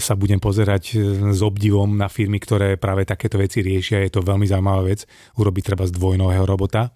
sa 0.00 0.14
budem 0.16 0.40
pozerať 0.40 0.84
e, 0.92 0.96
s 1.32 1.40
obdivom 1.44 1.96
na 1.96 2.08
firmy, 2.08 2.40
ktoré 2.40 2.80
práve 2.80 3.04
takéto 3.04 3.36
veci 3.36 3.60
riešia. 3.60 4.04
Je 4.04 4.12
to 4.12 4.24
veľmi 4.24 4.48
zaujímavá 4.48 4.88
vec 4.88 5.04
urobiť 5.36 5.62
treba 5.64 5.84
z 5.84 5.92
dvojnového 5.92 6.44
robota, 6.48 6.92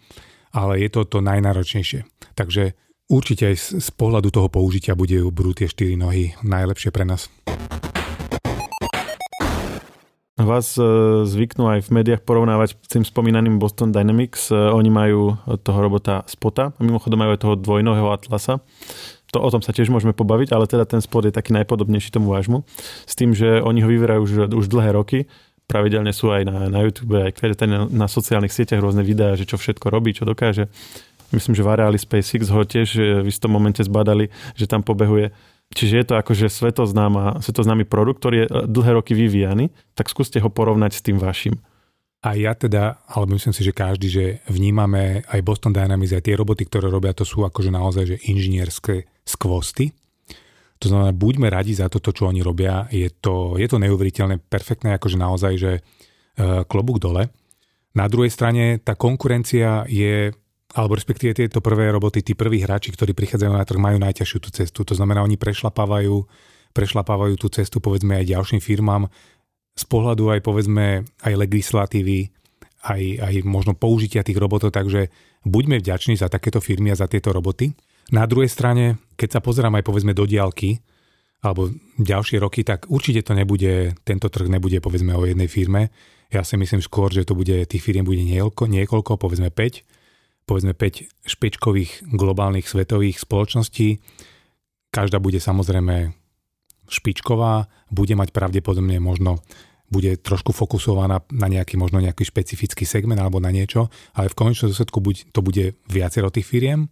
ale 0.56 0.80
je 0.80 0.88
to 0.88 1.04
to 1.08 1.18
najnáročnejšie. 1.20 2.04
Takže 2.32 2.72
určite 3.12 3.52
aj 3.52 3.56
z, 3.76 3.90
pohľadu 3.92 4.32
toho 4.32 4.48
použitia 4.48 4.96
budú 4.96 5.52
tie 5.52 5.68
4 5.68 6.00
nohy 6.00 6.32
najlepšie 6.40 6.88
pre 6.88 7.04
nás. 7.04 7.28
Vás 10.42 10.74
e, 10.74 10.82
zvyknú 11.22 11.70
aj 11.70 11.86
v 11.86 12.02
médiách 12.02 12.22
porovnávať 12.26 12.74
s 12.74 12.88
tým 12.90 13.06
spomínaným 13.06 13.62
Boston 13.62 13.94
Dynamics. 13.94 14.50
E, 14.50 14.58
oni 14.58 14.90
majú 14.90 15.38
toho 15.62 15.78
robota 15.78 16.26
Spota 16.26 16.74
a 16.74 16.80
mimochodom 16.82 17.18
majú 17.18 17.30
aj 17.34 17.40
toho 17.40 17.54
dvojnohého 17.54 18.10
Atlasa. 18.10 18.58
To 19.32 19.40
o 19.40 19.48
tom 19.48 19.64
sa 19.64 19.72
tiež 19.72 19.88
môžeme 19.88 20.12
pobaviť, 20.12 20.52
ale 20.52 20.68
teda 20.68 20.84
ten 20.84 21.00
spot 21.00 21.24
je 21.24 21.32
taký 21.32 21.56
najpodobnejší 21.56 22.12
tomu 22.12 22.36
vášmu. 22.36 22.68
S 23.08 23.16
tým, 23.16 23.32
že 23.32 23.64
oni 23.64 23.80
ho 23.80 23.88
vyvírajú 23.88 24.20
už, 24.20 24.32
už 24.52 24.66
dlhé 24.68 24.92
roky. 24.92 25.24
Pravidelne 25.64 26.12
sú 26.12 26.28
aj 26.28 26.44
na, 26.44 26.68
na 26.68 26.84
YouTube, 26.84 27.16
aj 27.16 27.32
na, 27.64 27.88
na 27.88 28.06
sociálnych 28.12 28.52
sieťach 28.52 28.84
rôzne 28.84 29.00
videá, 29.00 29.32
že 29.32 29.48
čo 29.48 29.56
všetko 29.56 29.88
robí, 29.88 30.12
čo 30.12 30.28
dokáže. 30.28 30.68
Myslím, 31.32 31.56
že 31.56 31.64
v 31.64 31.72
areáli 31.72 31.96
SpaceX 31.96 32.52
ho 32.52 32.60
tiež 32.60 32.88
e, 33.00 33.24
v 33.24 33.26
istom 33.32 33.48
momente 33.48 33.80
zbadali, 33.80 34.28
že 34.52 34.68
tam 34.68 34.84
pobehuje 34.84 35.32
Čiže 35.72 35.94
je 35.98 36.06
to 36.06 36.14
akože 36.20 36.46
svetoznáma, 36.52 37.40
svetoznámy 37.40 37.88
produkt, 37.88 38.20
ktorý 38.20 38.36
je 38.44 38.46
e, 38.46 38.52
dlhé 38.68 38.92
roky 39.00 39.12
vyvíjaný, 39.16 39.72
tak 39.96 40.12
skúste 40.12 40.36
ho 40.38 40.52
porovnať 40.52 40.92
s 41.00 41.04
tým 41.04 41.16
vašim. 41.16 41.56
A 42.22 42.38
ja 42.38 42.54
teda, 42.54 43.02
alebo 43.10 43.34
myslím 43.34 43.50
si, 43.50 43.66
že 43.66 43.74
každý, 43.74 44.06
že 44.06 44.24
vnímame 44.46 45.26
aj 45.26 45.42
Boston 45.42 45.74
Dynamics, 45.74 46.14
aj 46.14 46.30
tie 46.30 46.38
roboty, 46.38 46.70
ktoré 46.70 46.86
robia, 46.86 47.16
to 47.16 47.26
sú 47.26 47.42
akože 47.42 47.74
naozaj 47.74 48.14
že 48.14 48.16
inžinierské 48.30 49.10
skvosty. 49.26 49.90
To 50.78 50.86
znamená, 50.86 51.10
buďme 51.10 51.50
radi 51.50 51.74
za 51.74 51.90
toto, 51.90 52.14
čo 52.14 52.30
oni 52.30 52.42
robia. 52.42 52.86
Je 52.94 53.10
to, 53.10 53.58
je 53.58 53.66
to 53.66 53.82
neuveriteľné, 53.82 54.38
perfektné, 54.38 54.94
akože 54.98 55.18
naozaj, 55.18 55.52
že 55.58 55.72
e, 55.78 55.80
klobúk 56.66 57.02
dole. 57.02 57.30
Na 57.92 58.06
druhej 58.06 58.30
strane 58.30 58.78
tá 58.78 58.94
konkurencia 58.94 59.84
je 59.90 60.30
alebo 60.72 60.96
respektíve 60.96 61.36
tieto 61.36 61.60
prvé 61.60 61.92
roboty, 61.92 62.24
tí 62.24 62.32
prví 62.32 62.64
hráči, 62.64 62.92
ktorí 62.96 63.12
prichádzajú 63.12 63.52
na 63.52 63.64
trh, 63.64 63.76
majú 63.76 64.00
najťažšiu 64.00 64.38
tú 64.40 64.48
cestu. 64.48 64.80
To 64.88 64.94
znamená, 64.96 65.20
oni 65.20 65.36
prešlapávajú, 65.36 66.24
prešlapávajú 66.72 67.34
tú 67.36 67.52
cestu 67.52 67.78
povedzme 67.84 68.16
aj 68.16 68.32
ďalším 68.32 68.60
firmám 68.64 69.12
z 69.72 69.84
pohľadu 69.88 70.32
aj 70.32 70.40
povedzme 70.44 71.04
aj 71.24 71.32
legislatívy, 71.32 72.28
aj, 72.84 73.02
aj 73.20 73.34
možno 73.48 73.72
použitia 73.72 74.26
tých 74.26 74.36
robotov, 74.36 74.74
takže 74.74 75.08
buďme 75.48 75.80
vďační 75.80 76.20
za 76.20 76.28
takéto 76.28 76.60
firmy 76.60 76.92
a 76.92 76.98
za 76.98 77.08
tieto 77.08 77.32
roboty. 77.32 77.72
Na 78.12 78.28
druhej 78.28 78.50
strane, 78.50 79.00
keď 79.16 79.38
sa 79.38 79.40
pozerám 79.40 79.72
aj 79.80 79.84
povedzme 79.86 80.12
do 80.12 80.28
diálky, 80.28 80.82
alebo 81.42 81.74
ďalšie 81.98 82.38
roky, 82.38 82.62
tak 82.62 82.86
určite 82.86 83.26
to 83.26 83.34
nebude, 83.34 83.98
tento 84.06 84.30
trh 84.30 84.46
nebude 84.46 84.78
povedzme 84.78 85.10
o 85.18 85.26
jednej 85.26 85.50
firme. 85.50 85.90
Ja 86.30 86.46
si 86.46 86.54
myslím 86.54 86.78
skôr, 86.78 87.10
že 87.10 87.26
to 87.26 87.34
bude, 87.34 87.66
tých 87.66 87.82
firiem 87.82 88.06
bude 88.06 88.22
niekoľko, 88.22 88.70
niekoľko 88.70 89.18
povedzme 89.18 89.50
5 89.50 89.82
povedzme 90.52 90.76
5 90.76 91.24
špičkových 91.24 92.12
globálnych 92.12 92.68
svetových 92.68 93.24
spoločností. 93.24 94.04
Každá 94.92 95.16
bude 95.16 95.40
samozrejme 95.40 96.12
špičková, 96.92 97.72
bude 97.88 98.12
mať 98.12 98.36
pravdepodobne 98.36 99.00
možno 99.00 99.40
bude 99.92 100.16
trošku 100.20 100.56
fokusovaná 100.56 101.24
na 101.32 101.48
nejaký 101.52 101.76
možno 101.76 102.00
nejaký 102.00 102.24
špecifický 102.24 102.84
segment 102.88 103.20
alebo 103.20 103.40
na 103.40 103.52
niečo, 103.52 103.92
ale 104.16 104.32
v 104.32 104.36
konečnom 104.36 104.72
dôsledku 104.72 105.00
to 105.32 105.40
bude 105.44 105.76
viacero 105.88 106.32
tých 106.32 106.48
firiem 106.48 106.88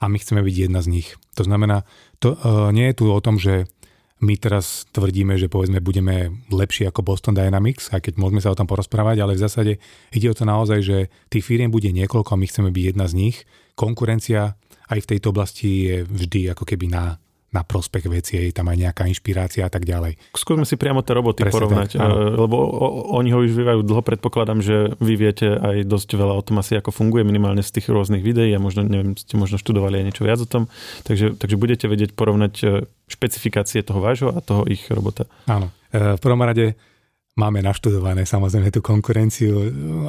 a 0.00 0.08
my 0.08 0.16
chceme 0.20 0.44
byť 0.44 0.56
jedna 0.68 0.80
z 0.84 0.88
nich. 1.00 1.08
To 1.40 1.48
znamená, 1.48 1.88
to, 2.20 2.36
uh, 2.36 2.68
nie 2.72 2.92
je 2.92 2.96
tu 3.00 3.08
o 3.08 3.20
tom, 3.24 3.40
že 3.40 3.68
my 4.16 4.34
teraz 4.40 4.88
tvrdíme, 4.96 5.36
že 5.36 5.52
povedzme 5.52 5.84
budeme 5.84 6.32
lepší 6.48 6.88
ako 6.88 7.04
Boston 7.04 7.36
Dynamics, 7.36 7.92
aj 7.92 8.08
keď 8.08 8.14
môžeme 8.16 8.40
sa 8.40 8.48
o 8.48 8.58
tom 8.58 8.64
porozprávať, 8.64 9.20
ale 9.20 9.36
v 9.36 9.44
zásade 9.44 9.72
ide 10.08 10.28
o 10.32 10.36
to 10.36 10.48
naozaj, 10.48 10.80
že 10.80 10.98
tých 11.28 11.44
firiem 11.44 11.68
bude 11.68 11.92
niekoľko 11.92 12.32
a 12.32 12.40
my 12.40 12.46
chceme 12.48 12.70
byť 12.72 12.84
jedna 12.96 13.06
z 13.12 13.14
nich. 13.16 13.36
Konkurencia 13.76 14.56
aj 14.88 15.04
v 15.04 15.08
tejto 15.12 15.36
oblasti 15.36 15.70
je 15.90 15.96
vždy 16.08 16.56
ako 16.56 16.64
keby 16.64 16.88
na 16.88 17.20
na 17.54 17.62
prospech 17.62 18.04
veci, 18.10 18.36
je 18.36 18.52
tam 18.52 18.66
aj 18.68 18.76
nejaká 18.76 19.02
inšpirácia 19.06 19.64
a 19.64 19.70
tak 19.70 19.86
ďalej. 19.86 20.18
Skúsme 20.34 20.66
si 20.66 20.74
priamo 20.74 21.00
tie 21.00 21.14
roboty 21.14 21.46
Presne 21.46 21.54
porovnať, 21.54 21.90
tak, 21.96 22.10
lebo 22.36 22.56
o, 22.58 22.86
oni 23.16 23.30
ho 23.30 23.38
už 23.40 23.54
vyvíjajú 23.54 23.80
dlho, 23.86 24.02
predpokladám, 24.02 24.60
že 24.60 24.92
vy 24.98 25.14
viete 25.14 25.54
aj 25.54 25.86
dosť 25.86 26.18
veľa 26.18 26.34
o 26.34 26.42
tom 26.42 26.58
asi, 26.58 26.74
ako 26.74 26.90
funguje 26.90 27.22
minimálne 27.22 27.62
z 27.62 27.80
tých 27.80 27.88
rôznych 27.88 28.20
videí 28.20 28.50
a 28.52 28.60
možno, 28.60 28.82
neviem, 28.82 29.14
ste 29.14 29.38
možno 29.38 29.56
študovali 29.56 30.02
aj 30.02 30.04
niečo 30.10 30.26
viac 30.26 30.42
o 30.42 30.48
tom, 30.48 30.66
takže, 31.06 31.38
takže 31.38 31.56
budete 31.56 31.86
vedieť 31.86 32.18
porovnať 32.18 32.54
e, 32.60 32.66
špecifikácie 33.06 33.86
toho 33.86 34.02
vášho 34.02 34.34
a 34.34 34.42
toho 34.42 34.66
ich 34.66 34.82
robota. 34.90 35.30
Áno. 35.46 35.70
E, 35.94 36.18
v 36.18 36.20
prvom 36.20 36.42
rade 36.42 36.74
máme 37.38 37.62
naštudované 37.62 38.26
samozrejme 38.26 38.74
tú 38.74 38.82
konkurenciu 38.82 39.54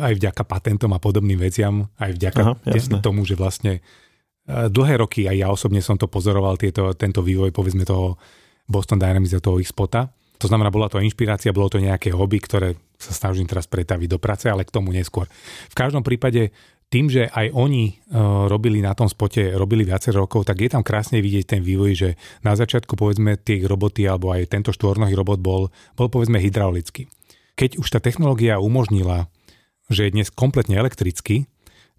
aj 0.02 0.16
vďaka 0.20 0.42
patentom 0.42 0.90
a 0.96 1.00
podobným 1.00 1.38
veciam, 1.38 1.86
aj 2.02 2.12
vďaka 2.18 2.42
Aha, 2.44 3.04
tomu, 3.04 3.28
že 3.28 3.36
vlastne 3.36 3.80
Eh, 3.80 4.07
dlhé 4.48 4.96
roky, 5.04 5.28
aj 5.28 5.38
ja 5.38 5.48
osobne 5.52 5.84
som 5.84 6.00
to 6.00 6.08
pozoroval, 6.08 6.56
tieto, 6.56 6.96
tento 6.96 7.20
vývoj, 7.20 7.52
povedzme 7.52 7.84
toho 7.84 8.16
Boston 8.64 9.00
Dynamics 9.00 9.36
a 9.36 9.44
toho 9.44 9.60
ich 9.60 9.68
spota. 9.68 10.08
To 10.40 10.48
znamená, 10.48 10.72
bola 10.72 10.88
to 10.88 11.04
inšpirácia, 11.04 11.52
bolo 11.52 11.68
to 11.68 11.84
nejaké 11.84 12.16
hobby, 12.16 12.40
ktoré 12.40 12.80
sa 12.96 13.12
snažím 13.12 13.50
teraz 13.50 13.68
pretaviť 13.68 14.08
do 14.08 14.20
práce, 14.22 14.48
ale 14.48 14.64
k 14.64 14.74
tomu 14.74 14.96
neskôr. 14.96 15.28
V 15.68 15.76
každom 15.76 16.06
prípade 16.06 16.56
tým, 16.88 17.12
že 17.12 17.28
aj 17.28 17.52
oni 17.52 17.92
uh, 17.92 18.48
robili 18.48 18.80
na 18.80 18.96
tom 18.96 19.12
spote, 19.12 19.44
robili 19.60 19.84
viacero 19.84 20.24
rokov, 20.24 20.48
tak 20.48 20.64
je 20.64 20.72
tam 20.72 20.88
krásne 20.88 21.20
vidieť 21.20 21.58
ten 21.58 21.62
vývoj, 21.66 21.92
že 21.92 22.10
na 22.48 22.56
začiatku 22.56 22.96
povedzme 22.96 23.36
tie 23.36 23.60
roboty 23.68 24.08
alebo 24.08 24.32
aj 24.32 24.48
tento 24.48 24.72
štvornohý 24.72 25.12
robot 25.12 25.44
bol, 25.44 25.68
bol 26.00 26.08
povedzme 26.08 26.40
hydraulický. 26.40 27.12
Keď 27.60 27.82
už 27.84 27.88
tá 27.92 28.00
technológia 28.00 28.64
umožnila, 28.64 29.28
že 29.92 30.08
je 30.08 30.16
dnes 30.16 30.32
kompletne 30.32 30.80
elektrický, 30.80 31.52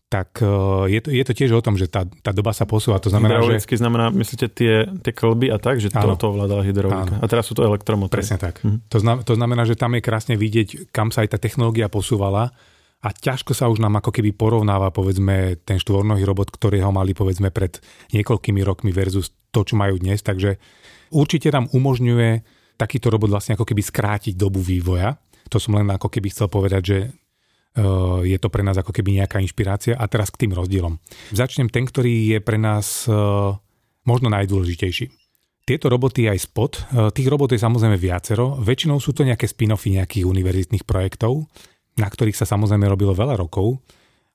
tak 0.09 0.41
e, 0.41 0.49
je 0.89 1.01
to, 1.05 1.09
je 1.13 1.25
to 1.25 1.33
tiež 1.37 1.53
o 1.53 1.61
tom, 1.61 1.77
že 1.77 1.85
tá, 1.85 2.09
tá 2.25 2.33
doba 2.33 2.57
sa 2.57 2.65
posúva. 2.65 2.97
To 3.05 3.13
znamená, 3.13 3.39
Hydraulicky 3.39 3.77
že... 3.77 3.81
znamená, 3.85 4.09
myslíte 4.09 4.47
tie, 4.49 4.89
tie 4.89 5.13
klby 5.13 5.53
a 5.53 5.61
tak, 5.61 5.85
že 5.85 5.93
to, 5.93 6.17
to 6.17 6.33
ovládala 6.33 6.65
hydraulika. 6.65 7.21
Áno. 7.21 7.21
A 7.21 7.27
teraz 7.29 7.45
sú 7.45 7.53
to 7.53 7.61
elektromotory. 7.63 8.25
Presne 8.25 8.41
tak. 8.41 8.65
Mhm. 8.65 8.89
To, 8.89 8.99
znamená, 8.99 9.23
to 9.23 9.35
znamená, 9.37 9.63
že 9.69 9.77
tam 9.77 9.93
je 9.93 10.03
krásne 10.03 10.35
vidieť, 10.41 10.89
kam 10.89 11.13
sa 11.13 11.23
aj 11.23 11.37
tá 11.37 11.39
technológia 11.39 11.93
posúvala 11.93 12.57
a 12.99 13.09
ťažko 13.15 13.55
sa 13.55 13.71
už 13.71 13.79
nám 13.79 14.01
ako 14.03 14.11
keby 14.11 14.35
porovnáva 14.35 14.91
povedzme 14.91 15.61
ten 15.63 15.79
štvornohý 15.79 16.27
robot, 16.27 16.51
ktorý 16.51 16.83
ho 16.83 16.91
mali 16.91 17.15
povedzme 17.15 17.55
pred 17.55 17.79
niekoľkými 18.11 18.59
rokmi 18.67 18.91
versus 18.91 19.31
to, 19.55 19.63
čo 19.63 19.79
majú 19.79 20.01
dnes. 20.03 20.25
Takže 20.25 20.59
určite 21.15 21.53
nám 21.55 21.71
umožňuje 21.71 22.43
takýto 22.75 23.13
robot 23.13 23.31
vlastne 23.31 23.55
ako 23.55 23.69
keby 23.69 23.83
skrátiť 23.85 24.35
dobu 24.35 24.59
vývoja. 24.59 25.15
To 25.53 25.63
som 25.63 25.79
len 25.79 25.87
ako 25.93 26.11
keby 26.11 26.33
chcel 26.33 26.51
povedať, 26.51 26.83
že 26.83 26.99
je 28.27 28.39
to 28.43 28.49
pre 28.51 28.67
nás 28.67 28.75
ako 28.75 28.91
keby 28.91 29.23
nejaká 29.23 29.39
inšpirácia. 29.39 29.95
A 29.95 30.11
teraz 30.11 30.35
k 30.35 30.47
tým 30.47 30.53
rozdielom. 30.53 30.99
Začnem 31.31 31.71
ten, 31.71 31.87
ktorý 31.87 32.37
je 32.37 32.39
pre 32.43 32.59
nás 32.59 33.07
možno 34.09 34.33
najdôležitejší. 34.33 35.13
tieto 35.69 35.93
roboty 35.93 36.25
aj 36.25 36.49
spod, 36.49 36.81
e, 36.81 37.13
tých 37.13 37.29
robot 37.29 37.53
je 37.53 37.61
samozrejme 37.61 38.01
viacero, 38.01 38.57
väčšinou 38.57 38.97
sú 39.05 39.13
to 39.13 39.21
nejaké 39.21 39.45
spin-offy 39.45 40.01
nejakých 40.01 40.25
univerzitných 40.25 40.89
projektov, 40.89 41.45
na 42.01 42.09
ktorých 42.09 42.41
sa 42.41 42.49
samozrejme 42.49 42.89
robilo 42.89 43.13
veľa 43.13 43.37
rokov, 43.37 43.77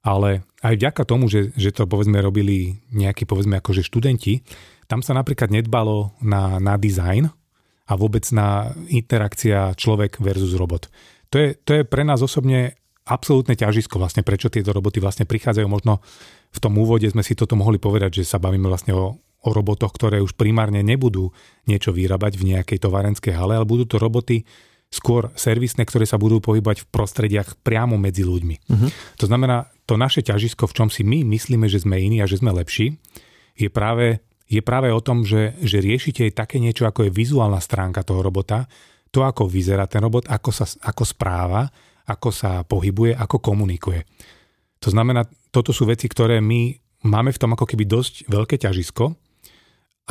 ale 0.05 0.45
aj 0.61 0.77
vďaka 0.77 1.01
tomu, 1.09 1.25
že, 1.25 1.49
že 1.57 1.73
to 1.73 1.89
povedzme 1.89 2.21
robili 2.21 2.77
nejakí 2.93 3.25
povedzme 3.25 3.57
akože 3.57 3.81
študenti, 3.81 4.45
tam 4.85 5.01
sa 5.01 5.17
napríklad 5.17 5.49
nedbalo 5.49 6.13
na, 6.21 6.61
na 6.61 6.77
design 6.77 7.33
a 7.89 7.93
vôbec 7.97 8.29
na 8.29 8.69
interakcia 8.93 9.73
človek 9.73 10.21
versus 10.21 10.53
robot. 10.53 10.85
To 11.33 11.41
je, 11.41 11.57
to 11.65 11.81
je 11.81 11.83
pre 11.87 12.05
nás 12.05 12.21
osobne 12.21 12.77
absolútne 13.03 13.55
ťažisko 13.55 13.99
vlastne, 13.99 14.23
prečo 14.23 14.47
tieto 14.47 14.71
roboty 14.71 15.03
vlastne 15.03 15.27
prichádzajú. 15.27 15.67
Možno 15.67 15.99
v 16.53 16.59
tom 16.59 16.73
úvode 16.79 17.07
sme 17.11 17.25
si 17.25 17.35
toto 17.35 17.59
mohli 17.59 17.79
povedať, 17.79 18.23
že 18.23 18.29
sa 18.29 18.39
bavíme 18.39 18.67
vlastne 18.71 18.95
o, 18.95 19.19
o 19.19 19.49
robotoch, 19.51 19.91
ktoré 19.91 20.23
už 20.23 20.39
primárne 20.39 20.79
nebudú 20.85 21.35
niečo 21.67 21.91
vyrábať 21.91 22.39
v 22.39 22.55
nejakej 22.55 22.79
továrenskej 22.79 23.35
hale, 23.35 23.59
ale 23.59 23.67
budú 23.67 23.83
to 23.83 23.99
roboty 23.99 24.47
skôr 24.93 25.33
servisné, 25.33 25.89
ktoré 25.89 26.05
sa 26.05 26.21
budú 26.21 26.37
pohybať 26.37 26.85
v 26.85 26.89
prostrediach 26.93 27.57
priamo 27.65 27.97
medzi 27.97 28.21
ľuďmi. 28.21 28.55
Uh-huh. 28.69 28.89
To 29.17 29.25
znamená, 29.25 29.73
to 29.89 29.97
naše 29.97 30.21
ťažisko, 30.21 30.69
v 30.69 30.75
čom 30.77 30.89
si 30.93 31.01
my 31.01 31.25
myslíme, 31.25 31.65
že 31.65 31.81
sme 31.81 31.97
iní 31.97 32.21
a 32.21 32.29
že 32.29 32.37
sme 32.37 32.53
lepší, 32.53 33.01
je 33.57 33.73
práve, 33.73 34.21
je 34.45 34.61
práve 34.61 34.93
o 34.93 35.01
tom, 35.01 35.25
že, 35.25 35.57
že 35.65 35.81
riešite 35.81 36.29
aj 36.29 36.45
také 36.45 36.61
niečo, 36.61 36.85
ako 36.85 37.09
je 37.09 37.11
vizuálna 37.11 37.57
stránka 37.57 38.05
toho 38.05 38.21
robota, 38.21 38.69
to, 39.09 39.25
ako 39.25 39.49
vyzerá 39.49 39.89
ten 39.89 40.01
robot, 40.01 40.29
ako 40.29 40.49
sa 40.53 40.65
ako 40.85 41.03
správa, 41.05 41.69
ako 42.07 42.29
sa 42.29 42.63
pohybuje, 42.67 43.15
ako 43.15 43.39
komunikuje. 43.39 44.03
To 44.83 44.91
znamená, 44.91 45.23
toto 45.53 45.71
sú 45.71 45.87
veci, 45.87 46.11
ktoré 46.11 46.43
my 46.43 46.75
máme 47.07 47.31
v 47.31 47.39
tom 47.39 47.55
ako 47.55 47.67
keby 47.67 47.87
dosť 47.87 48.27
veľké 48.27 48.59
ťažisko 48.59 49.15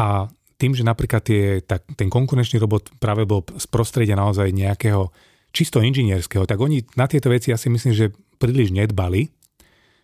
a 0.00 0.28
tým, 0.56 0.72
že 0.72 0.86
napríklad 0.86 1.22
tie, 1.26 1.60
tak, 1.66 1.84
ten 1.98 2.06
konkurenčný 2.06 2.62
robot 2.62 2.94
práve 3.02 3.26
bol 3.26 3.42
z 3.58 3.66
prostredia 3.66 4.14
naozaj 4.14 4.54
nejakého 4.54 5.10
čisto 5.52 5.84
inžinierského, 5.84 6.48
tak 6.48 6.56
oni 6.56 6.86
na 6.96 7.04
tieto 7.10 7.28
veci 7.28 7.52
ja 7.52 7.58
si 7.60 7.68
myslím, 7.68 7.92
že 7.92 8.14
príliš 8.40 8.72
nedbali. 8.72 9.28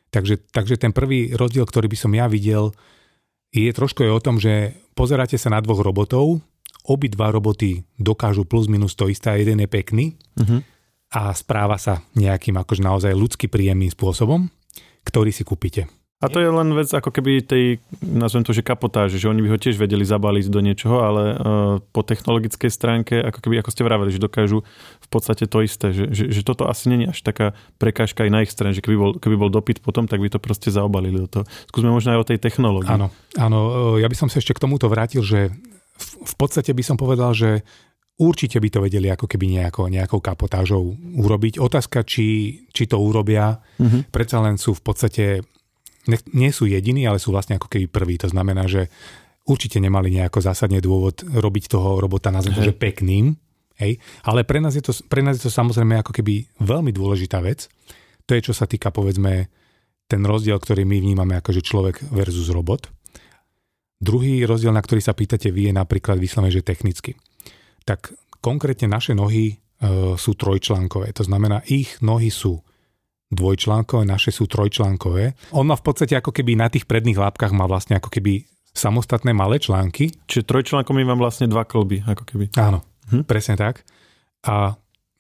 Takže, 0.09 0.41
takže 0.53 0.81
ten 0.81 0.93
prvý 0.93 1.37
rozdiel, 1.37 1.69
ktorý 1.69 1.89
by 1.89 1.99
som 2.01 2.13
ja 2.17 2.29
videl, 2.29 2.73
je 3.53 3.69
trošku 3.73 4.05
je 4.05 4.13
o 4.13 4.21
tom, 4.21 4.41
že 4.41 4.77
pozeráte 4.93 5.37
sa 5.41 5.53
na 5.53 5.61
dvoch 5.61 5.81
robotov, 5.81 6.41
obidva 6.89 7.29
roboty 7.29 7.85
dokážu 8.01 8.49
plus 8.49 8.69
minus 8.69 8.97
to 8.97 9.13
isté 9.13 9.45
jeden 9.45 9.61
je 9.61 9.69
pekný 9.69 10.17
uh-huh. 10.41 10.65
A 11.09 11.33
správa 11.33 11.81
sa 11.81 12.05
nejakým 12.17 12.57
akože 12.61 12.85
naozaj 12.85 13.13
ľudsky 13.17 13.49
príjemným 13.49 13.93
spôsobom, 13.93 14.53
ktorý 15.09 15.33
si 15.33 15.45
kúpite. 15.45 15.89
A 16.19 16.27
to 16.27 16.43
je 16.43 16.51
len 16.51 16.75
vec 16.75 16.91
ako 16.91 17.15
keby 17.15 17.47
tej, 17.47 17.79
nazvem 18.03 18.43
to, 18.43 18.51
že 18.51 18.67
kapotáže, 18.67 19.23
že 19.23 19.31
oni 19.31 19.39
by 19.39 19.55
ho 19.55 19.59
tiež 19.63 19.79
vedeli 19.79 20.03
zabaliť 20.03 20.51
do 20.51 20.59
niečoho, 20.59 20.99
ale 20.99 21.23
uh, 21.31 21.39
po 21.95 22.03
technologickej 22.03 22.75
stránke, 22.75 23.23
ako 23.23 23.39
keby, 23.39 23.63
ako 23.63 23.71
ste 23.71 23.87
vraveli, 23.87 24.11
že 24.11 24.19
dokážu 24.19 24.67
v 24.99 25.09
podstate 25.15 25.47
to 25.47 25.63
isté, 25.63 25.95
že, 25.95 26.11
že, 26.11 26.25
že 26.35 26.43
toto 26.43 26.67
asi 26.67 26.91
není 26.91 27.07
až 27.07 27.23
taká 27.23 27.55
prekážka 27.79 28.27
aj 28.27 28.31
na 28.35 28.43
ich 28.43 28.51
strane, 28.51 28.75
že 28.75 28.83
keby 28.83 28.99
bol, 28.99 29.11
keby 29.15 29.39
bol 29.39 29.47
dopyt 29.47 29.79
potom, 29.79 30.11
tak 30.11 30.19
by 30.19 30.27
to 30.27 30.43
proste 30.43 30.75
zaobalili 30.75 31.23
do 31.23 31.31
toho. 31.31 31.45
Skúsme 31.71 31.95
možno 31.95 32.19
aj 32.19 32.27
o 32.27 32.29
tej 32.35 32.43
technológii. 32.43 32.99
Áno, 32.99 33.15
áno, 33.39 33.59
e, 33.95 34.03
ja 34.03 34.11
by 34.11 34.17
som 34.19 34.27
sa 34.27 34.43
ešte 34.43 34.59
k 34.59 34.63
tomuto 34.67 34.91
vrátil, 34.91 35.23
že 35.23 35.55
v, 35.95 36.07
v 36.27 36.35
podstate 36.35 36.75
by 36.75 36.83
som 36.83 36.99
povedal, 36.99 37.31
že 37.31 37.63
určite 38.19 38.59
by 38.59 38.69
to 38.69 38.83
vedeli 38.83 39.09
ako 39.09 39.31
keby 39.31 39.47
nejako, 39.47 39.87
nejakou 39.89 40.19
kapotážou 40.19 40.99
urobiť. 40.99 41.63
Otázka, 41.63 42.03
či, 42.03 42.61
či 42.71 42.85
to 42.91 42.99
urobia, 42.99 43.63
mm-hmm. 43.79 44.11
predsa 44.11 44.43
len 44.43 44.59
sú 44.59 44.75
v 44.75 44.83
podstate 44.83 45.25
nie 46.33 46.51
sú 46.51 46.65
jediní, 46.65 47.05
ale 47.05 47.21
sú 47.21 47.31
vlastne 47.37 47.61
ako 47.61 47.69
keby 47.69 47.87
prví. 47.87 48.17
To 48.25 48.33
znamená, 48.33 48.65
že 48.65 48.89
určite 49.45 49.77
nemali 49.77 50.09
nejako 50.09 50.41
zásadne 50.41 50.81
dôvod 50.81 51.21
robiť 51.21 51.65
toho 51.69 52.01
robota 52.01 52.33
na 52.33 52.41
že 52.41 52.73
pekným. 52.73 53.37
Hej. 53.79 54.01
Ale 54.25 54.43
pre 54.43 54.59
nás, 54.59 54.75
je 54.75 54.83
to, 54.83 54.91
pre 55.07 55.23
nás 55.23 55.39
je 55.39 55.47
to 55.47 55.53
samozrejme 55.53 56.01
ako 56.01 56.11
keby 56.11 56.49
veľmi 56.59 56.91
dôležitá 56.91 57.39
vec. 57.45 57.71
To 58.27 58.35
je, 58.35 58.45
čo 58.45 58.53
sa 58.57 58.67
týka, 58.67 58.91
povedzme, 58.91 59.53
ten 60.09 60.25
rozdiel, 60.25 60.57
ktorý 60.57 60.89
my 60.89 60.99
vnímame 60.99 61.37
ako 61.37 61.53
že 61.53 61.63
človek 61.63 62.01
versus 62.09 62.49
robot. 62.49 62.89
Druhý 64.01 64.49
rozdiel, 64.49 64.73
na 64.73 64.81
ktorý 64.81 65.05
sa 65.05 65.13
pýtate 65.13 65.53
vy, 65.53 65.71
je 65.71 65.75
napríklad 65.77 66.17
vyslovene, 66.17 66.51
že 66.51 66.65
technicky. 66.65 67.15
Tak 67.89 68.13
konkrétne 68.45 68.93
naše 68.93 69.17
nohy 69.17 69.57
e, 69.57 69.57
sú 70.21 70.37
trojčlánkové. 70.37 71.09
To 71.17 71.25
znamená, 71.25 71.65
ich 71.65 71.97
nohy 72.05 72.29
sú 72.29 72.61
dvojčlánkové, 73.33 74.05
naše 74.05 74.29
sú 74.29 74.45
trojčlánkové. 74.45 75.53
On 75.57 75.65
má 75.65 75.77
v 75.77 75.85
podstate 75.85 76.17
ako 76.17 76.33
keby 76.33 76.57
na 76.57 76.69
tých 76.69 76.85
predných 76.85 77.17
lápkach 77.17 77.53
má 77.57 77.65
vlastne 77.65 77.97
ako 77.97 78.13
keby 78.13 78.45
samostatné 78.73 79.33
malé 79.33 79.61
články. 79.61 80.13
Čiže 80.29 80.49
trojčlánkom 80.49 80.97
mám 81.01 81.21
vlastne 81.21 81.49
dva 81.49 81.65
klby, 81.65 82.05
ako 82.05 82.25
keby. 82.29 82.45
Áno, 82.61 82.85
hm? 83.09 83.25
presne 83.25 83.57
tak. 83.57 83.85
A 84.45 84.77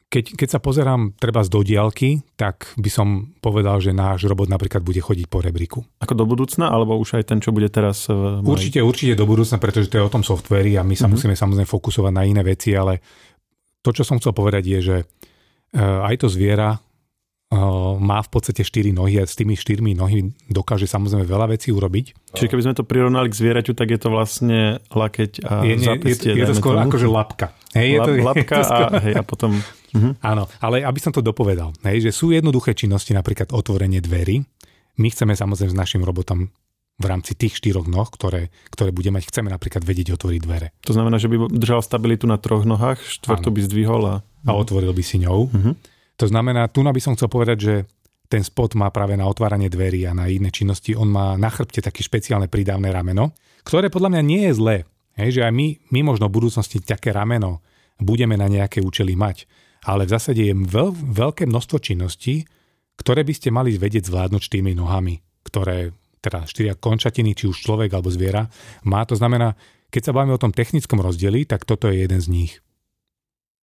keď, 0.09 0.40
keď 0.40 0.49
sa 0.49 0.61
pozerám 0.61 1.12
treba 1.21 1.44
z 1.44 1.53
dodialky, 1.53 2.09
tak 2.40 2.73
by 2.81 2.88
som 2.88 3.37
povedal, 3.44 3.77
že 3.77 3.92
náš 3.92 4.25
robot 4.25 4.49
napríklad 4.49 4.81
bude 4.81 5.05
chodiť 5.05 5.29
po 5.29 5.44
rebríku. 5.44 5.85
Ako 6.01 6.16
do 6.16 6.25
budúcna, 6.25 6.73
alebo 6.73 6.97
už 6.97 7.21
aj 7.21 7.29
ten, 7.29 7.38
čo 7.44 7.53
bude 7.53 7.68
teraz? 7.68 8.09
V 8.09 8.40
určite, 8.40 8.81
určite 8.81 9.12
do 9.12 9.29
budúcna, 9.29 9.61
pretože 9.61 9.92
to 9.92 10.01
je 10.01 10.07
o 10.09 10.12
tom 10.12 10.25
softveri 10.25 10.81
a 10.81 10.83
my 10.83 10.97
sa 10.97 11.05
uh-huh. 11.05 11.12
musíme 11.12 11.37
samozrejme 11.37 11.68
fokusovať 11.68 12.12
na 12.16 12.25
iné 12.25 12.40
veci, 12.40 12.73
ale 12.73 13.05
to, 13.85 13.92
čo 13.92 14.01
som 14.01 14.16
chcel 14.16 14.33
povedať 14.33 14.64
je, 14.64 14.79
že 14.81 14.97
eh, 15.05 16.09
aj 16.09 16.25
to 16.25 16.33
zviera 16.33 16.81
má 17.99 18.21
v 18.21 18.29
podstate 18.29 18.61
4 18.61 18.92
nohy 18.92 19.16
a 19.16 19.25
s 19.25 19.33
tými 19.33 19.57
4 19.57 19.81
nohy 19.97 20.29
dokáže 20.53 20.85
samozrejme 20.85 21.25
veľa 21.25 21.57
vecí 21.57 21.73
urobiť. 21.73 22.12
Čiže 22.29 22.51
keby 22.53 22.62
sme 22.69 22.75
to 22.77 22.85
prirovnali 22.85 23.33
k 23.33 23.38
zvieraťu, 23.41 23.73
tak 23.73 23.88
je 23.88 24.01
to 24.01 24.09
vlastne 24.12 24.85
lakeť 24.93 25.33
a 25.49 25.64
je, 25.64 25.75
nie, 25.81 25.88
zápestie. 25.88 26.37
Je, 26.37 26.45
je 26.45 26.53
to 26.53 26.57
skôr 26.61 26.77
tomu. 26.77 26.88
akože 26.93 27.09
lapka. 27.09 27.47
Hej, 27.73 27.88
je 27.88 27.99
to, 28.05 28.11
lapka 28.21 28.55
je 28.55 28.61
to 28.61 28.69
skôr... 28.69 28.88
a, 28.93 29.01
hej, 29.01 29.14
a 29.17 29.23
potom... 29.25 29.51
Uh-huh. 29.88 30.12
Áno, 30.21 30.45
ale 30.61 30.85
aby 30.85 31.01
som 31.01 31.17
to 31.17 31.25
dopovedal, 31.25 31.73
hej, 31.88 32.05
že 32.05 32.11
sú 32.12 32.29
jednoduché 32.29 32.77
činnosti, 32.77 33.17
napríklad 33.17 33.49
otvorenie 33.57 34.05
dverí. 34.05 34.45
My 35.01 35.09
chceme 35.09 35.33
samozrejme 35.33 35.73
s 35.73 35.79
našim 35.79 36.03
robotom 36.05 36.53
v 36.99 37.05
rámci 37.07 37.38
tých 37.38 37.57
štyroch 37.62 37.87
noh, 37.87 38.11
ktoré, 38.11 38.51
ktoré 38.75 38.91
bude 38.91 39.09
mať, 39.14 39.31
chceme 39.31 39.49
napríklad 39.49 39.87
vedieť 39.87 40.19
otvoriť 40.19 40.41
dvere. 40.43 40.75
To 40.85 40.93
znamená, 40.93 41.17
že 41.17 41.31
by 41.31 41.49
držal 41.49 41.81
stabilitu 41.81 42.27
na 42.27 42.37
troch 42.37 42.67
nohách, 42.67 43.01
štvrtú 43.01 43.55
by 43.55 43.61
zdvihol 43.64 44.03
a... 44.05 44.14
A 44.45 44.53
otvoril 44.53 44.91
by 44.91 45.03
si 45.07 45.23
ňou. 45.23 45.49
Uh-huh. 45.49 45.75
To 46.19 46.27
znamená, 46.27 46.67
tu 46.67 46.83
by 46.83 46.99
som 46.99 47.14
chcel 47.14 47.31
povedať, 47.31 47.57
že 47.62 47.75
ten 48.29 48.45
spot 48.45 48.77
má 48.77 48.93
práve 48.93 49.17
na 49.17 49.25
otváranie 49.25 49.73
dverí 49.73 50.05
a 50.05 50.12
na 50.12 50.29
iné 50.29 50.53
činnosti. 50.53 50.93
On 50.93 51.09
má 51.09 51.35
na 51.41 51.49
chrbte 51.49 51.81
také 51.81 52.05
špeciálne 52.05 52.47
pridávne 52.47 52.93
rameno, 52.93 53.33
ktoré 53.64 53.88
podľa 53.88 54.17
mňa 54.17 54.23
nie 54.23 54.43
je 54.49 54.53
zlé. 54.53 54.77
Hej, 55.17 55.41
že 55.41 55.45
aj 55.49 55.53
my, 55.57 55.67
my 55.91 56.01
možno 56.07 56.31
v 56.31 56.37
budúcnosti 56.38 56.79
také 56.79 57.11
rameno 57.11 57.64
budeme 57.99 58.38
na 58.38 58.47
nejaké 58.47 58.85
účely 58.85 59.19
mať. 59.19 59.49
Ale 59.83 60.07
v 60.07 60.14
zásade 60.14 60.45
je 60.45 60.55
veľ, 60.55 60.95
veľké 60.95 61.49
množstvo 61.49 61.81
činností, 61.83 62.47
ktoré 63.01 63.25
by 63.27 63.35
ste 63.35 63.49
mali 63.51 63.75
vedieť 63.75 64.07
zvládnuť 64.07 64.43
štyrmi 64.45 64.77
nohami, 64.79 65.19
ktoré, 65.43 65.91
teda 66.23 66.47
štyria 66.47 66.75
končatiny, 66.79 67.35
či 67.35 67.51
už 67.51 67.59
človek 67.59 67.91
alebo 67.97 68.12
zviera, 68.12 68.47
má. 68.87 69.03
To 69.09 69.19
znamená, 69.19 69.59
keď 69.88 70.11
sa 70.11 70.14
bavíme 70.14 70.37
o 70.37 70.43
tom 70.43 70.55
technickom 70.55 71.01
rozdieli, 71.01 71.49
tak 71.49 71.64
toto 71.64 71.88
je 71.88 72.05
jeden 72.05 72.21
z 72.21 72.29
nich. 72.29 72.53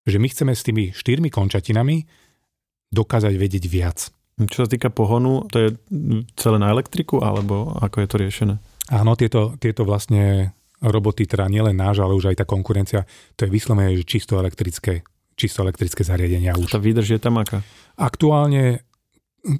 Že 0.10 0.17
my 0.19 0.28
chceme 0.32 0.54
s 0.56 0.65
tými 0.65 0.84
štyrmi 0.91 1.30
končatinami 1.30 2.08
dokázať 2.91 3.34
vedieť 3.36 3.63
viac. 3.67 4.10
Čo 4.35 4.67
sa 4.67 4.69
týka 4.69 4.91
pohonu, 4.91 5.47
to 5.47 5.57
je 5.63 5.69
celé 6.35 6.57
na 6.59 6.67
elektriku, 6.67 7.23
alebo 7.23 7.71
ako 7.79 8.03
je 8.03 8.07
to 8.07 8.17
riešené? 8.19 8.55
Áno, 8.91 9.15
tieto, 9.15 9.55
tieto 9.55 9.87
vlastne 9.87 10.51
roboty, 10.83 11.23
teda 11.23 11.47
nielen 11.47 11.79
náš, 11.79 12.03
ale 12.03 12.13
už 12.13 12.35
aj 12.35 12.43
tá 12.43 12.45
konkurencia, 12.45 13.07
to 13.39 13.47
je 13.47 13.49
vyslovene 13.49 13.95
čisto 14.03 14.35
elektrické, 14.35 15.07
čisto 15.39 15.63
elektrické 15.63 16.03
zariadenia. 16.03 16.51
Už. 16.59 16.67
Tá 16.67 16.83
výdrž 16.83 17.15
je 17.15 17.21
tam 17.23 17.39
aká? 17.39 17.63
Aktuálne 17.95 18.83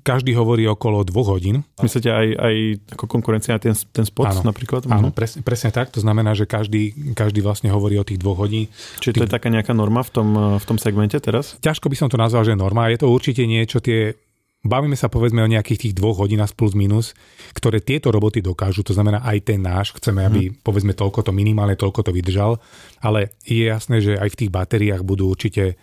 každý 0.02 0.34
hovorí 0.34 0.66
okolo 0.66 1.06
dvoch 1.06 1.38
hodín. 1.38 1.62
Myslíte 1.78 2.10
aj, 2.10 2.28
aj 2.34 2.56
ako 2.98 3.06
konkurencia 3.06 3.54
na 3.54 3.62
ten, 3.62 3.78
ten 3.94 4.02
spot 4.02 4.34
áno, 4.34 4.42
napríklad? 4.42 4.90
Áno, 4.90 5.14
mhm. 5.14 5.16
presne, 5.16 5.40
presne 5.46 5.70
tak. 5.70 5.94
To 5.94 6.02
znamená, 6.02 6.34
že 6.34 6.50
každý, 6.50 7.14
každý 7.14 7.46
vlastne 7.46 7.70
hovorí 7.70 7.96
o 8.02 8.06
tých 8.08 8.18
dvoch 8.18 8.42
hodín. 8.42 8.66
Čiže 9.00 9.14
to 9.22 9.24
je 9.30 9.32
taká 9.32 9.54
nejaká 9.54 9.78
norma 9.78 10.02
v 10.02 10.12
tom, 10.12 10.30
v 10.58 10.66
tom 10.66 10.82
segmente 10.82 11.16
teraz? 11.22 11.56
Ťažko 11.62 11.88
by 11.88 11.96
som 11.96 12.10
to 12.10 12.18
nazval, 12.18 12.42
že 12.42 12.58
norma. 12.58 12.90
Je 12.90 12.98
to 12.98 13.14
určite 13.14 13.46
niečo, 13.46 13.78
tie 13.78 14.18
Bavíme 14.66 14.98
sa 14.98 15.14
povedzme 15.14 15.46
o 15.46 15.52
nejakých 15.52 15.78
tých 15.90 15.94
dvoch 15.94 16.18
hodinách 16.18 16.58
plus 16.58 16.74
minus, 16.74 17.14
ktoré 17.54 17.78
tieto 17.78 18.10
roboty 18.10 18.42
dokážu, 18.42 18.82
to 18.82 18.98
znamená 18.98 19.22
aj 19.22 19.54
ten 19.54 19.62
náš, 19.62 19.94
chceme, 20.02 20.26
aby 20.26 20.42
hmm. 20.50 20.66
povedzme 20.66 20.98
toľko 20.98 21.22
to 21.22 21.32
minimálne, 21.32 21.78
toľko 21.78 22.02
to 22.02 22.12
vydržal, 22.12 22.58
ale 23.06 23.38
je 23.46 23.70
jasné, 23.70 24.02
že 24.02 24.18
aj 24.18 24.34
v 24.34 24.40
tých 24.42 24.52
batériách 24.52 25.06
budú 25.06 25.30
určite 25.30 25.78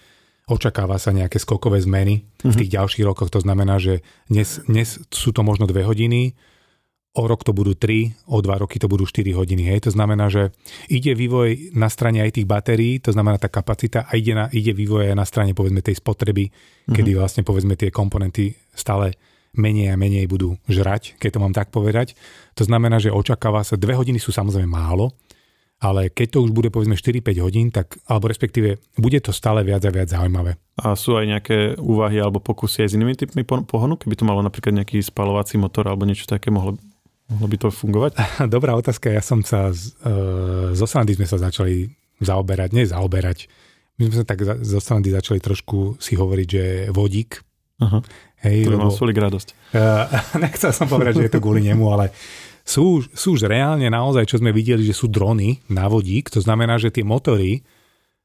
očakáva 0.50 0.98
sa 0.98 1.14
nejaké 1.14 1.38
skokové 1.38 1.78
zmeny 1.78 2.26
v 2.42 2.50
mhm. 2.50 2.58
tých 2.58 2.74
ďalších 2.74 3.06
rokoch. 3.06 3.30
To 3.30 3.38
znamená, 3.38 3.78
že 3.78 4.02
dnes, 4.26 4.58
dnes 4.66 4.98
sú 5.14 5.30
to 5.30 5.46
možno 5.46 5.70
dve 5.70 5.86
hodiny, 5.86 6.34
o 7.12 7.28
rok 7.28 7.44
to 7.44 7.52
budú 7.52 7.76
3, 7.76 8.32
o 8.32 8.40
2 8.40 8.62
roky 8.64 8.80
to 8.80 8.88
budú 8.88 9.04
4 9.04 9.36
hodiny. 9.36 9.68
Hej. 9.68 9.84
To 9.84 9.90
znamená, 9.92 10.32
že 10.32 10.48
ide 10.88 11.12
vývoj 11.12 11.76
na 11.76 11.92
strane 11.92 12.24
aj 12.24 12.40
tých 12.40 12.48
batérií, 12.48 13.04
to 13.04 13.12
znamená 13.12 13.36
tá 13.36 13.52
kapacita 13.52 14.08
a 14.08 14.16
ide, 14.16 14.32
na, 14.32 14.48
ide 14.48 14.72
vývoj 14.72 15.12
aj 15.12 15.16
na 15.16 15.26
strane 15.28 15.52
povedzme 15.52 15.84
tej 15.84 16.00
spotreby, 16.00 16.48
mm-hmm. 16.48 16.94
kedy 16.96 17.10
vlastne 17.12 17.44
povedzme 17.44 17.76
tie 17.76 17.92
komponenty 17.92 18.56
stále 18.72 19.16
menej 19.52 19.92
a 19.92 20.00
menej 20.00 20.24
budú 20.28 20.56
žrať, 20.64 21.20
keď 21.20 21.30
to 21.36 21.42
mám 21.42 21.52
tak 21.52 21.68
povedať. 21.68 22.16
To 22.56 22.64
znamená, 22.64 22.96
že 22.96 23.12
očakáva 23.12 23.60
sa, 23.64 23.76
dve 23.76 23.92
hodiny 23.92 24.16
sú 24.16 24.32
samozrejme 24.32 24.68
málo, 24.68 25.12
ale 25.82 26.14
keď 26.14 26.38
to 26.38 26.38
už 26.46 26.54
bude 26.54 26.70
povedzme 26.70 26.94
4-5 26.94 27.42
hodín, 27.42 27.74
tak, 27.74 27.98
alebo 28.06 28.30
respektíve 28.30 28.78
bude 28.94 29.18
to 29.18 29.34
stále 29.34 29.60
viac 29.66 29.82
a 29.82 29.90
viac 29.90 30.08
zaujímavé. 30.14 30.54
A 30.78 30.94
sú 30.94 31.18
aj 31.18 31.26
nejaké 31.26 31.56
úvahy 31.74 32.22
alebo 32.22 32.38
pokusy 32.38 32.86
aj 32.86 32.88
s 32.88 32.96
inými 32.96 33.18
typmi 33.18 33.42
pohonu? 33.44 33.98
Keby 33.98 34.14
to 34.14 34.24
malo 34.24 34.40
napríklad 34.46 34.78
nejaký 34.78 35.02
spalovací 35.02 35.58
motor 35.58 35.90
alebo 35.90 36.06
niečo 36.06 36.30
také, 36.30 36.54
mohlo, 36.54 36.78
mohlo 37.26 37.46
by 37.50 37.56
to 37.58 37.68
fungovať? 37.74 38.14
Dobrá 38.54 38.78
otázka. 38.78 39.10
Ja 39.10 39.20
som 39.20 39.42
sa, 39.42 39.74
z, 39.74 39.98
uh, 40.06 40.70
zo 40.70 40.86
Sandy 40.86 41.18
sme 41.18 41.26
sa 41.26 41.42
začali 41.42 41.90
zaoberať, 42.22 42.70
nie 42.78 42.86
zaoberať. 42.86 43.50
My 43.98 44.06
sme 44.06 44.22
sa 44.22 44.24
tak 44.24 44.46
zo 44.46 44.80
Sandy 44.80 45.10
začali 45.10 45.42
trošku 45.42 45.98
si 45.98 46.14
hovoriť, 46.14 46.46
že 46.48 46.64
vodík. 46.94 47.42
Aha. 47.82 47.98
Hej, 48.42 48.66
to 48.66 48.74
lebo, 48.74 48.90
mal 48.90 48.94
radosť. 49.30 49.48
Uh, 49.70 50.38
nechcel 50.44 50.74
som 50.74 50.90
povedať, 50.90 51.22
že 51.22 51.24
je 51.30 51.32
to 51.38 51.42
kvôli 51.42 51.62
nemu, 51.62 51.84
ale 51.94 52.10
sú, 52.62 53.02
sú 53.14 53.38
už 53.38 53.46
reálne 53.46 53.86
naozaj, 53.90 54.26
čo 54.26 54.38
sme 54.38 54.54
videli, 54.54 54.86
že 54.86 54.94
sú 54.94 55.10
drony 55.10 55.62
na 55.70 55.86
vodík, 55.90 56.30
to 56.30 56.42
znamená, 56.42 56.78
že 56.78 56.94
tie 56.94 57.02
motory 57.02 57.62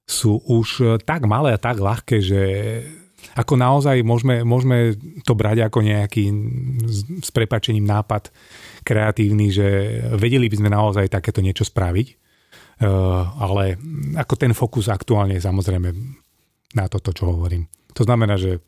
sú 0.07 0.39
už 0.45 0.67
e, 0.79 0.83
tak 1.03 1.25
malé 1.27 1.57
a 1.57 1.59
tak 1.59 1.81
ľahké, 1.81 2.21
že 2.21 2.41
ako 3.33 3.53
naozaj 3.57 4.05
môžeme, 4.05 4.45
môžeme 4.45 4.93
to 5.25 5.33
brať 5.33 5.67
ako 5.67 5.83
nejaký 5.83 6.31
s 7.21 7.29
prepačením 7.33 7.83
nápad 7.83 8.29
kreatívny, 8.85 9.51
že 9.51 9.67
vedeli 10.15 10.47
by 10.47 10.55
sme 10.57 10.69
naozaj 10.71 11.11
takéto 11.11 11.41
niečo 11.41 11.65
spraviť, 11.65 12.07
uh, 12.07 13.35
ale 13.41 13.75
ako 14.15 14.33
ten 14.37 14.53
fokus 14.53 14.87
aktuálne 14.87 15.35
je 15.35 15.43
samozrejme 15.43 15.89
na 16.77 16.85
toto, 16.87 17.11
čo 17.11 17.33
hovorím. 17.33 17.67
To 17.97 18.05
znamená, 18.05 18.37
že 18.37 18.63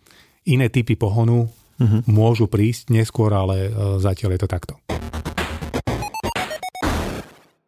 iné 0.49 0.67
typy 0.73 0.97
pohonu 0.97 1.45
uh-huh. 1.45 2.01
môžu 2.09 2.49
prísť 2.49 2.89
neskôr, 2.89 3.29
ale 3.31 3.69
uh, 3.69 4.01
zatiaľ 4.01 4.35
je 4.35 4.41
to 4.41 4.49
takto 4.49 4.73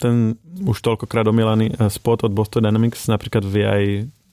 ten 0.01 0.33
už 0.65 0.81
toľkokrát 0.81 1.29
omielaný 1.29 1.77
eh, 1.77 1.85
spot 1.85 2.25
od 2.25 2.33
Boston 2.33 2.65
Dynamics 2.65 3.05
napríklad 3.05 3.45
vie 3.45 3.65
aj 3.69 3.83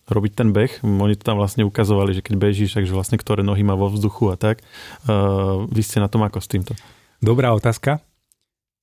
robiť 0.09 0.33
ten 0.33 0.49
beh. 0.57 0.81
Oni 0.81 1.21
to 1.21 1.29
tam 1.29 1.37
vlastne 1.37 1.69
ukazovali, 1.69 2.17
že 2.17 2.25
keď 2.25 2.35
bežíš, 2.41 2.81
takže 2.81 2.97
vlastne 2.97 3.21
ktoré 3.21 3.45
nohy 3.45 3.61
má 3.61 3.77
vo 3.77 3.93
vzduchu 3.93 4.33
a 4.33 4.41
tak. 4.41 4.65
Uh, 5.05 5.69
vy 5.69 5.85
ste 5.85 6.01
na 6.01 6.09
tom 6.09 6.25
ako 6.25 6.41
s 6.41 6.49
týmto? 6.49 6.73
Dobrá 7.21 7.53
otázka. 7.53 8.01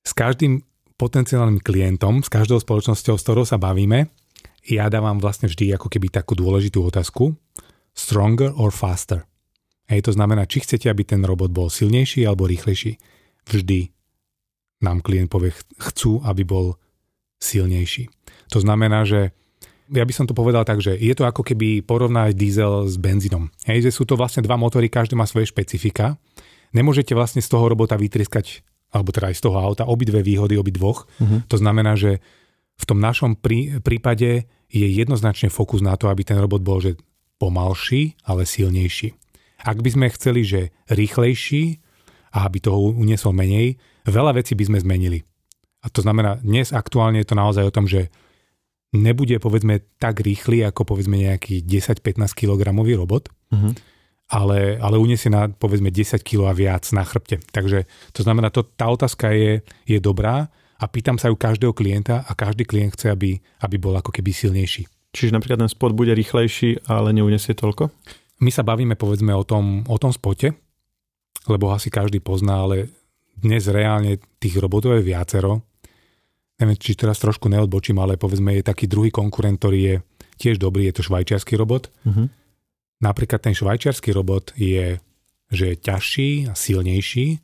S 0.06 0.14
každým 0.14 0.62
potenciálnym 0.94 1.58
klientom, 1.58 2.22
s 2.22 2.30
každou 2.30 2.62
spoločnosťou, 2.62 3.18
s 3.18 3.24
ktorou 3.26 3.42
sa 3.42 3.58
bavíme, 3.58 4.06
ja 4.70 4.86
dávam 4.86 5.18
vlastne 5.18 5.50
vždy 5.50 5.74
ako 5.74 5.90
keby 5.90 6.14
takú 6.14 6.38
dôležitú 6.38 6.86
otázku. 6.86 7.34
Stronger 7.90 8.54
or 8.54 8.70
faster? 8.70 9.26
Hej, 9.86 10.10
to 10.10 10.12
znamená, 10.12 10.46
či 10.50 10.66
chcete, 10.66 10.90
aby 10.90 11.06
ten 11.06 11.22
robot 11.22 11.54
bol 11.54 11.70
silnejší 11.70 12.26
alebo 12.26 12.50
rýchlejší. 12.50 12.98
Vždy 13.46 13.94
nám 14.82 15.00
klient 15.00 15.30
povie, 15.30 15.54
chcú, 15.78 16.20
aby 16.26 16.42
bol 16.42 16.74
silnejší. 17.38 18.10
To 18.50 18.58
znamená, 18.60 19.06
že 19.06 19.30
ja 19.86 20.02
by 20.02 20.12
som 20.14 20.26
to 20.26 20.34
povedal 20.34 20.66
tak, 20.66 20.82
že 20.82 20.98
je 20.98 21.14
to 21.14 21.22
ako 21.22 21.46
keby 21.46 21.78
porovnať 21.86 22.34
diesel 22.34 22.90
s 22.90 22.98
benzínom. 22.98 23.54
Hej, 23.70 23.86
že 23.86 23.94
sú 23.94 24.02
to 24.02 24.18
vlastne 24.18 24.42
dva 24.42 24.58
motory, 24.58 24.90
každý 24.90 25.14
má 25.14 25.22
svoje 25.30 25.46
špecifika. 25.46 26.18
Nemôžete 26.74 27.14
vlastne 27.14 27.38
z 27.38 27.46
toho 27.46 27.70
robota 27.70 27.94
vytriskať, 27.94 28.66
alebo 28.90 29.14
teda 29.14 29.30
aj 29.30 29.38
z 29.38 29.42
toho 29.46 29.56
auta, 29.62 29.86
obidve 29.86 30.26
výhody, 30.26 30.58
obidvoch. 30.58 31.06
Uh-huh. 31.22 31.46
To 31.46 31.56
znamená, 31.56 31.94
že 31.94 32.18
v 32.76 32.84
tom 32.84 32.98
našom 32.98 33.38
prí, 33.38 33.78
prípade 33.78 34.50
je 34.66 34.86
jednoznačne 34.90 35.48
fokus 35.48 35.78
na 35.78 35.94
to, 35.94 36.10
aby 36.10 36.26
ten 36.26 36.36
robot 36.42 36.60
bol 36.66 36.82
že 36.82 36.98
pomalší, 37.38 38.18
ale 38.26 38.42
silnejší. 38.42 39.14
Ak 39.66 39.82
by 39.82 39.90
sme 39.90 40.06
chceli, 40.14 40.46
že 40.46 40.70
rýchlejší 40.86 41.82
a 42.30 42.46
aby 42.46 42.62
toho 42.62 42.94
uniesol 42.94 43.34
menej, 43.34 43.82
veľa 44.06 44.38
vecí 44.38 44.54
by 44.54 44.70
sme 44.70 44.78
zmenili. 44.78 45.26
A 45.82 45.90
to 45.90 46.06
znamená, 46.06 46.38
dnes 46.38 46.70
aktuálne 46.70 47.18
je 47.22 47.28
to 47.28 47.34
naozaj 47.34 47.66
o 47.66 47.74
tom, 47.74 47.90
že 47.90 48.14
nebude 48.94 49.36
povedzme 49.42 49.82
tak 49.98 50.22
rýchly 50.22 50.62
ako 50.62 50.86
povedzme 50.86 51.18
nejaký 51.18 51.66
10-15 51.66 52.30
kg 52.32 52.62
robot, 52.70 53.28
uh-huh. 53.50 53.72
ale, 54.30 54.78
ale 54.78 54.96
uniesie 55.02 55.28
na 55.28 55.50
povedzme 55.50 55.90
10 55.90 56.22
kg 56.22 56.50
a 56.50 56.54
viac 56.54 56.86
na 56.94 57.02
chrbte. 57.02 57.42
Takže 57.50 57.90
to 58.14 58.22
znamená, 58.22 58.54
to, 58.54 58.62
tá 58.62 58.86
otázka 58.86 59.34
je, 59.34 59.66
je 59.84 59.98
dobrá 59.98 60.46
a 60.78 60.84
pýtam 60.86 61.18
sa 61.18 61.28
ju 61.28 61.36
každého 61.36 61.74
klienta 61.74 62.22
a 62.22 62.32
každý 62.38 62.62
klient 62.62 62.94
chce, 62.94 63.10
aby, 63.10 63.38
aby 63.66 63.76
bol 63.76 63.98
ako 63.98 64.14
keby 64.14 64.30
silnejší. 64.30 64.86
Čiže 65.16 65.32
napríklad 65.32 65.64
ten 65.64 65.70
spot 65.72 65.96
bude 65.96 66.12
rýchlejší, 66.12 66.86
ale 66.92 67.16
neuniesie 67.16 67.56
toľko? 67.56 67.88
My 68.40 68.50
sa 68.52 68.60
bavíme 68.60 69.00
povedzme 69.00 69.32
o 69.32 69.44
tom, 69.44 69.84
o 69.88 69.96
tom 69.96 70.12
spote, 70.12 70.52
lebo 71.48 71.72
asi 71.72 71.88
každý 71.88 72.20
pozná, 72.20 72.68
ale 72.68 72.92
dnes 73.36 73.64
reálne 73.68 74.20
tých 74.40 74.60
robotov 74.60 75.00
je 75.00 75.08
viacero. 75.08 75.64
Neviem, 76.56 76.76
či 76.80 76.96
teraz 76.96 77.20
trošku 77.20 77.48
neodbočím, 77.52 78.00
ale 78.00 78.16
povedzme 78.16 78.56
je 78.56 78.64
taký 78.64 78.88
druhý 78.88 79.12
konkurent, 79.12 79.60
ktorý 79.60 79.78
je 79.80 79.94
tiež 80.40 80.56
dobrý, 80.60 80.88
je 80.88 81.00
to 81.00 81.06
švajčiarsky 81.06 81.56
robot. 81.56 81.92
Uh-huh. 82.04 82.28
Napríklad 83.00 83.44
ten 83.44 83.52
švajčiarsky 83.52 84.12
robot 84.12 84.56
je, 84.56 85.00
že 85.52 85.64
je 85.72 85.76
ťažší 85.76 86.30
a 86.48 86.52
silnejší. 86.56 87.40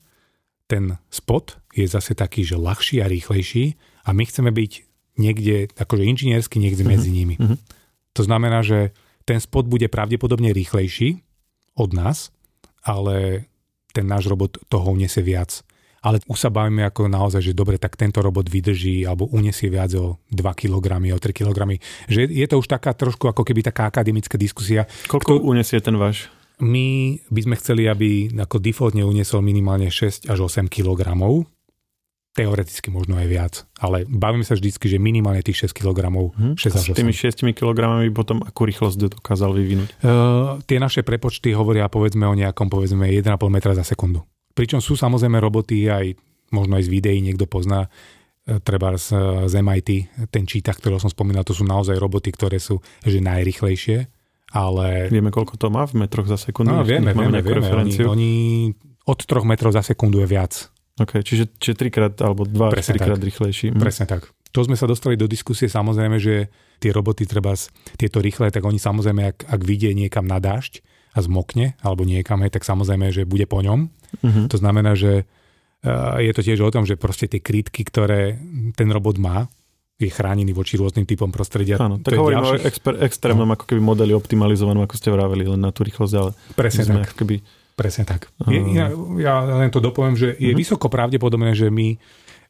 Ten 0.68 0.96
spot 1.12 1.60
je 1.76 1.84
zase 1.84 2.16
taký, 2.16 2.44
že 2.44 2.56
ľahší 2.56 3.04
a 3.04 3.08
rýchlejší 3.08 3.76
a 4.08 4.16
my 4.16 4.24
chceme 4.24 4.48
byť 4.48 4.72
niekde, 5.20 5.72
akože 5.76 6.04
inžiniersky 6.08 6.56
niekde 6.56 6.84
uh-huh. 6.84 6.92
medzi 6.96 7.10
nimi. 7.12 7.36
Uh-huh. 7.36 7.60
To 8.16 8.22
znamená, 8.24 8.64
že 8.64 8.96
ten 9.22 9.38
spot 9.40 9.66
bude 9.66 9.86
pravdepodobne 9.86 10.50
rýchlejší 10.52 11.22
od 11.78 11.90
nás, 11.96 12.30
ale 12.82 13.48
ten 13.92 14.08
náš 14.08 14.28
robot 14.28 14.60
toho 14.68 14.92
uniesie 14.92 15.20
viac 15.20 15.64
ale 16.02 16.18
už 16.26 16.38
sa 16.38 16.50
bavíme 16.50 16.82
ako 16.82 17.06
naozaj, 17.06 17.40
že 17.40 17.54
dobre, 17.54 17.78
tak 17.78 17.94
tento 17.94 18.18
robot 18.18 18.50
vydrží 18.50 19.06
alebo 19.06 19.30
unesie 19.30 19.70
viac 19.70 19.94
o 19.94 20.18
2 20.34 20.42
kg, 20.58 20.98
o 20.98 21.18
3 21.18 21.30
kg. 21.30 21.58
Že 22.10 22.20
je 22.26 22.46
to 22.50 22.58
už 22.58 22.66
taká 22.66 22.90
trošku 22.90 23.30
ako 23.30 23.46
keby 23.46 23.62
taká 23.62 23.86
akademická 23.86 24.34
diskusia. 24.34 24.90
Koľko 25.06 25.38
kto, 25.38 25.46
unesie 25.46 25.78
ten 25.78 25.94
váš? 25.94 26.26
My 26.58 27.18
by 27.30 27.40
sme 27.46 27.54
chceli, 27.58 27.86
aby 27.86 28.34
ako 28.34 28.58
defaultne 28.58 29.06
uniesol 29.06 29.46
minimálne 29.46 29.88
6 29.94 30.26
až 30.26 30.38
8 30.42 30.66
kg. 30.66 31.14
Teoreticky 32.32 32.88
možno 32.88 33.20
aj 33.20 33.28
viac, 33.28 33.54
ale 33.76 34.08
bavíme 34.08 34.40
sa 34.40 34.56
vždycky, 34.56 34.88
že 34.88 34.96
minimálne 34.96 35.44
tých 35.44 35.68
6 35.68 35.84
kg, 35.84 36.08
hmm. 36.08 36.56
6 36.56 36.80
až 36.80 36.86
8. 36.92 36.96
S 36.96 36.98
tými 36.98 37.12
6 37.12 37.44
kg 37.52 38.08
potom 38.08 38.40
akú 38.40 38.64
rýchlosť 38.64 39.20
dokázal 39.20 39.52
vyvinúť? 39.52 39.88
Uh, 40.00 40.56
tie 40.64 40.80
naše 40.80 41.04
prepočty 41.04 41.52
hovoria 41.52 41.92
povedzme 41.92 42.24
o 42.24 42.32
nejakom 42.32 42.72
povedzme 42.72 43.04
1,5 43.04 43.36
metra 43.52 43.76
za 43.76 43.84
sekundu. 43.84 44.24
Pričom 44.56 44.80
sú 44.80 44.96
samozrejme 44.96 45.36
roboty 45.44 45.92
aj 45.92 46.16
možno 46.52 46.76
aj 46.76 46.84
z 46.86 46.92
videí 46.92 47.18
niekto 47.24 47.48
pozná, 47.48 47.88
e, 48.44 48.60
treba 48.60 48.94
z, 49.00 49.16
z 49.48 49.54
MIT, 49.64 49.90
ten 50.28 50.44
čítach, 50.44 50.76
ktorého 50.76 51.00
som 51.00 51.08
spomínal, 51.08 51.42
to 51.42 51.56
sú 51.56 51.64
naozaj 51.64 51.96
roboty, 51.96 52.30
ktoré 52.30 52.60
sú 52.60 52.78
že 53.02 53.24
najrychlejšie, 53.24 54.06
ale... 54.52 55.08
Vieme, 55.08 55.32
koľko 55.32 55.56
to 55.56 55.72
má 55.72 55.88
v 55.88 56.04
metroch 56.04 56.28
za 56.28 56.36
sekundu? 56.36 56.76
No, 56.76 56.84
vieme, 56.84 57.16
vieme, 57.16 57.40
vieme. 57.40 57.72
Oni, 57.72 57.92
oni 58.04 58.32
od 59.08 59.18
troch 59.24 59.48
metrov 59.48 59.72
za 59.72 59.80
sekundu 59.80 60.20
je 60.22 60.28
viac. 60.28 60.52
OK, 61.02 61.20
čiže, 61.26 61.50
čiže 61.58 61.74
trikrát 61.74 62.14
alebo 62.22 62.46
dva 62.46 62.70
až 62.70 62.94
trikrát 62.94 63.18
rýchlejší. 63.18 63.74
Hm. 63.74 63.80
Presne 63.82 64.06
tak. 64.06 64.30
To 64.52 64.60
sme 64.62 64.76
sa 64.76 64.84
dostali 64.84 65.16
do 65.16 65.24
diskusie, 65.24 65.66
samozrejme, 65.66 66.20
že 66.20 66.52
tie 66.76 66.92
roboty 66.92 67.24
treba, 67.24 67.56
tieto 67.96 68.20
rýchle, 68.20 68.52
tak 68.52 68.62
oni 68.62 68.76
samozrejme, 68.76 69.22
ak, 69.32 69.38
ak 69.48 69.60
vidie 69.64 69.96
niekam 69.96 70.28
na 70.28 70.36
dážď 70.36 70.84
a 71.16 71.24
zmokne, 71.24 71.72
alebo 71.80 72.04
niekam, 72.04 72.44
tak 72.52 72.60
samozrejme, 72.60 73.12
že 73.12 73.24
bude 73.24 73.48
po 73.48 73.64
ňom 73.64 73.88
Uh-huh. 74.20 74.44
To 74.48 74.56
znamená, 74.60 74.92
že 74.92 75.24
je 76.20 76.32
to 76.36 76.42
tiež 76.44 76.62
o 76.62 76.70
tom, 76.70 76.86
že 76.86 77.00
proste 77.00 77.26
tie 77.26 77.42
krytky, 77.42 77.82
ktoré 77.82 78.38
ten 78.76 78.88
robot 78.92 79.18
má, 79.18 79.50
je 79.98 80.10
chránený 80.10 80.50
voči 80.54 80.74
rôznym 80.78 81.06
typom 81.06 81.30
prostredia. 81.30 81.78
Áno, 81.78 82.02
tak 82.02 82.18
hovorím 82.18 82.42
ďalších... 82.42 82.62
o 82.62 82.66
exper- 82.66 83.00
extrémnom 83.06 83.46
no. 83.46 83.54
ako 83.54 83.64
keby 83.70 83.80
modeli 83.82 84.12
optimalizovanom, 84.14 84.82
ako 84.82 84.98
ste 84.98 85.14
vraveli, 85.14 85.46
len 85.46 85.62
na 85.62 85.70
tú 85.70 85.86
rýchlosť, 85.86 86.14
ale 86.18 86.30
Presne 86.58 86.82
tak. 86.86 87.14
Ako 87.14 87.14
keby... 87.22 87.36
Presne 87.72 88.04
tak. 88.04 88.28
Je, 88.44 88.60
ja, 88.76 88.92
ja 89.16 89.34
len 89.58 89.72
to 89.72 89.80
dopoviem, 89.80 90.14
že 90.14 90.36
je 90.36 90.52
uh-huh. 90.52 90.60
vysoko 90.60 90.92
pravdepodobné, 90.92 91.56
že 91.56 91.72
my 91.72 91.96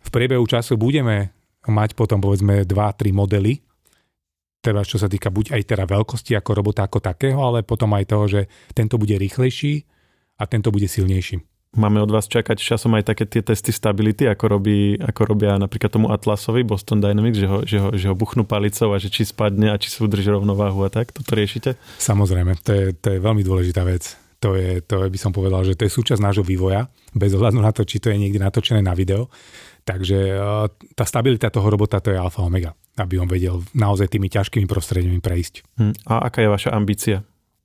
v 0.02 0.08
priebehu 0.10 0.42
času 0.44 0.74
budeme 0.74 1.30
mať 1.62 1.94
potom 1.94 2.18
povedzme 2.18 2.66
2-3 2.66 3.14
modely, 3.14 3.62
teda 4.62 4.82
čo 4.82 4.98
sa 4.98 5.06
týka 5.06 5.30
buď 5.30 5.54
aj 5.58 5.62
teda 5.62 5.84
veľkosti 5.86 6.34
ako 6.38 6.50
robota 6.58 6.86
ako 6.86 6.98
takého, 7.02 7.38
ale 7.38 7.62
potom 7.62 7.90
aj 7.94 8.04
toho, 8.06 8.24
že 8.26 8.40
tento 8.74 8.98
bude 8.98 9.14
rýchlejší 9.14 9.86
a 10.38 10.46
tento 10.46 10.74
bude 10.74 10.90
silnejší. 10.90 11.42
Máme 11.72 12.04
od 12.04 12.12
vás 12.12 12.28
čakať 12.28 12.60
časom 12.60 12.92
aj 13.00 13.16
také 13.16 13.24
tie 13.24 13.40
testy 13.40 13.72
stability, 13.72 14.28
ako, 14.28 14.44
robí, 14.44 15.00
ako 15.00 15.24
robia 15.24 15.56
napríklad 15.56 15.88
tomu 15.88 16.12
Atlasovi 16.12 16.68
Boston 16.68 17.00
Dynamics, 17.00 17.40
že 17.40 17.48
ho, 17.48 17.58
že, 17.64 17.78
ho, 17.80 17.88
že 17.96 18.06
ho 18.12 18.14
buchnú 18.14 18.44
palicou 18.44 18.92
a 18.92 19.00
že 19.00 19.08
či 19.08 19.24
spadne 19.24 19.72
a 19.72 19.80
či 19.80 19.88
sa 19.88 20.04
udrží 20.04 20.28
rovnováhu 20.28 20.84
a 20.84 20.92
tak. 20.92 21.16
Toto 21.16 21.32
riešite? 21.32 21.80
Samozrejme, 21.96 22.60
to 22.60 22.70
je, 22.76 22.84
to 22.92 23.16
je 23.16 23.18
veľmi 23.24 23.40
dôležitá 23.40 23.88
vec. 23.88 24.20
To 24.42 24.58
je, 24.58 24.82
to 24.82 25.06
by 25.06 25.18
som 25.18 25.30
povedal, 25.30 25.62
že 25.62 25.78
to 25.78 25.86
je 25.86 25.94
súčasť 25.94 26.18
nášho 26.18 26.42
vývoja, 26.42 26.90
bez 27.14 27.30
ohľadu 27.30 27.62
na 27.62 27.70
to, 27.70 27.86
či 27.86 28.02
to 28.02 28.10
je 28.10 28.18
niekde 28.18 28.42
natočené 28.42 28.82
na 28.82 28.90
video. 28.90 29.30
Takže 29.86 30.18
e, 30.18 30.36
tá 30.98 31.04
stabilita 31.06 31.50
toho 31.50 31.70
robota 31.70 32.02
to 32.02 32.10
je 32.10 32.18
alfa 32.18 32.42
omega, 32.42 32.74
aby 32.98 33.22
on 33.22 33.30
vedel 33.30 33.62
naozaj 33.74 34.10
tými 34.10 34.26
ťažkými 34.26 34.66
prostrediami 34.66 35.22
prejsť. 35.22 35.54
Hm. 35.78 35.94
A 36.10 36.26
aká 36.26 36.42
je 36.42 36.50
vaša 36.50 36.74
ambícia 36.74 37.22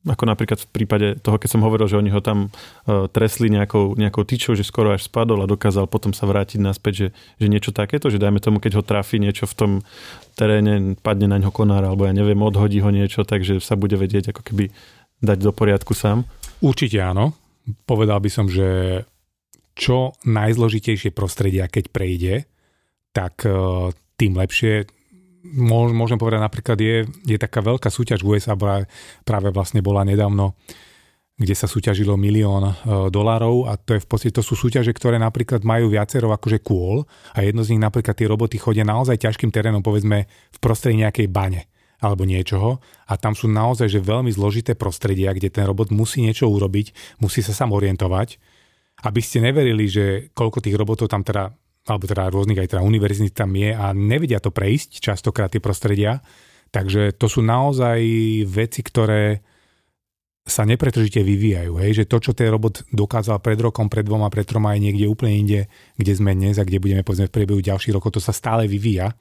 ako 0.07 0.23
napríklad 0.23 0.59
v 0.63 0.69
prípade 0.71 1.07
toho, 1.19 1.35
keď 1.35 1.49
som 1.57 1.65
hovoril, 1.67 1.89
že 1.91 1.99
oni 1.99 2.13
ho 2.15 2.23
tam 2.23 2.47
uh, 2.47 3.11
tresli 3.11 3.51
nejakou, 3.51 3.97
nejakou 3.99 4.23
tyčou, 4.23 4.55
že 4.55 4.63
skoro 4.63 4.95
až 4.95 5.09
spadol 5.09 5.43
a 5.43 5.51
dokázal 5.51 5.89
potom 5.91 6.15
sa 6.15 6.23
vrátiť 6.23 6.63
naspäť, 6.63 6.93
že, 6.95 7.07
že 7.43 7.47
niečo 7.51 7.75
takéto, 7.75 8.07
že 8.07 8.21
dajme 8.21 8.39
tomu, 8.39 8.63
keď 8.63 8.79
ho 8.79 8.83
trafi 8.85 9.19
niečo 9.19 9.49
v 9.49 9.55
tom 9.57 9.71
teréne, 10.39 10.95
padne 11.01 11.27
na 11.27 11.37
ňo 11.41 11.51
konár, 11.51 11.83
alebo 11.83 12.07
ja 12.07 12.15
neviem, 12.15 12.39
odhodí 12.39 12.79
ho 12.79 12.87
niečo, 12.87 13.27
takže 13.27 13.59
sa 13.59 13.75
bude 13.75 13.99
vedieť 13.99 14.31
ako 14.31 14.41
keby 14.47 14.71
dať 15.19 15.37
do 15.43 15.51
poriadku 15.51 15.91
sám. 15.91 16.23
Určite 16.61 16.97
áno. 17.01 17.37
Povedal 17.85 18.23
by 18.23 18.29
som, 18.31 18.47
že 18.47 19.01
čo 19.77 20.17
najzložitejšie 20.25 21.13
prostredia, 21.13 21.69
keď 21.69 21.85
prejde, 21.93 22.35
tak 23.13 23.45
uh, 23.45 23.93
tým 24.17 24.33
lepšie 24.39 24.89
môžem 25.55 26.19
povedať 26.19 26.41
napríklad, 26.43 26.77
je, 26.81 27.07
je 27.23 27.37
taká 27.39 27.63
veľká 27.63 27.87
súťaž 27.87 28.19
v 28.25 28.35
USA, 28.35 28.57
práve 29.23 29.49
vlastne 29.53 29.79
bola 29.79 30.03
nedávno, 30.03 30.59
kde 31.37 31.53
sa 31.53 31.69
súťažilo 31.69 32.17
milión 32.17 32.65
e, 32.65 32.73
dolárov 33.13 33.69
a 33.69 33.77
to 33.77 33.95
je 33.95 34.03
v 34.03 34.07
podstate, 34.09 34.33
to 34.33 34.43
sú 34.43 34.57
súťaže, 34.57 34.89
ktoré 34.91 35.21
napríklad 35.21 35.61
majú 35.61 35.93
viacero 35.93 36.33
akože 36.33 36.65
kôl 36.65 37.05
a 37.37 37.45
jedno 37.45 37.61
z 37.61 37.77
nich 37.77 37.81
napríklad 37.85 38.17
tie 38.17 38.27
roboty 38.27 38.57
chodia 38.57 38.81
naozaj 38.81 39.21
ťažkým 39.21 39.53
terénom, 39.53 39.85
povedzme 39.85 40.25
v 40.27 40.57
prostredí 40.59 41.05
nejakej 41.05 41.29
bane 41.29 41.69
alebo 41.97 42.29
niečoho 42.29 42.77
a 43.09 43.13
tam 43.17 43.33
sú 43.33 43.49
naozaj 43.49 43.89
že 43.89 44.01
veľmi 44.01 44.29
zložité 44.29 44.77
prostredia, 44.77 45.33
kde 45.33 45.49
ten 45.49 45.65
robot 45.65 45.89
musí 45.89 46.21
niečo 46.21 46.45
urobiť, 46.45 47.17
musí 47.21 47.41
sa 47.41 47.57
sám 47.57 47.73
orientovať, 47.73 48.37
aby 49.05 49.21
ste 49.21 49.41
neverili, 49.41 49.89
že 49.89 50.29
koľko 50.33 50.61
tých 50.61 50.77
robotov 50.77 51.09
tam 51.09 51.25
teda 51.25 51.53
alebo 51.87 52.03
teda 52.03 52.27
rôznych 52.27 52.59
aj 52.59 52.75
teda 52.75 52.83
univerzít 52.83 53.31
tam 53.31 53.55
je 53.55 53.71
a 53.71 53.95
nevedia 53.95 54.43
to 54.43 54.51
prejsť 54.51 54.99
častokrát 54.99 55.47
tie 55.47 55.63
prostredia. 55.63 56.19
Takže 56.67 57.15
to 57.15 57.31
sú 57.31 57.39
naozaj 57.39 58.03
veci, 58.43 58.83
ktoré 58.83 59.39
sa 60.47 60.63
nepretržite 60.63 61.23
vyvíjajú. 61.23 61.79
Hej? 61.79 62.03
Že 62.03 62.09
to, 62.11 62.17
čo 62.23 62.31
ten 62.35 62.51
robot 62.51 62.87
dokázal 62.91 63.39
pred 63.43 63.59
rokom, 63.59 63.87
pred 63.87 64.03
dvoma, 64.03 64.31
pred 64.31 64.47
troma 64.47 64.75
aj 64.75 64.83
niekde 64.83 65.07
úplne 65.07 65.35
inde, 65.35 65.61
kde 65.95 66.13
sme 66.15 66.35
dnes 66.35 66.59
a 66.59 66.67
kde 66.67 66.79
budeme 66.79 67.03
povedzme 67.03 67.27
v 67.27 67.35
priebehu 67.35 67.59
ďalších 67.59 67.95
rokov, 67.95 68.19
to 68.19 68.21
sa 68.23 68.35
stále 68.35 68.67
vyvíja. 68.67 69.11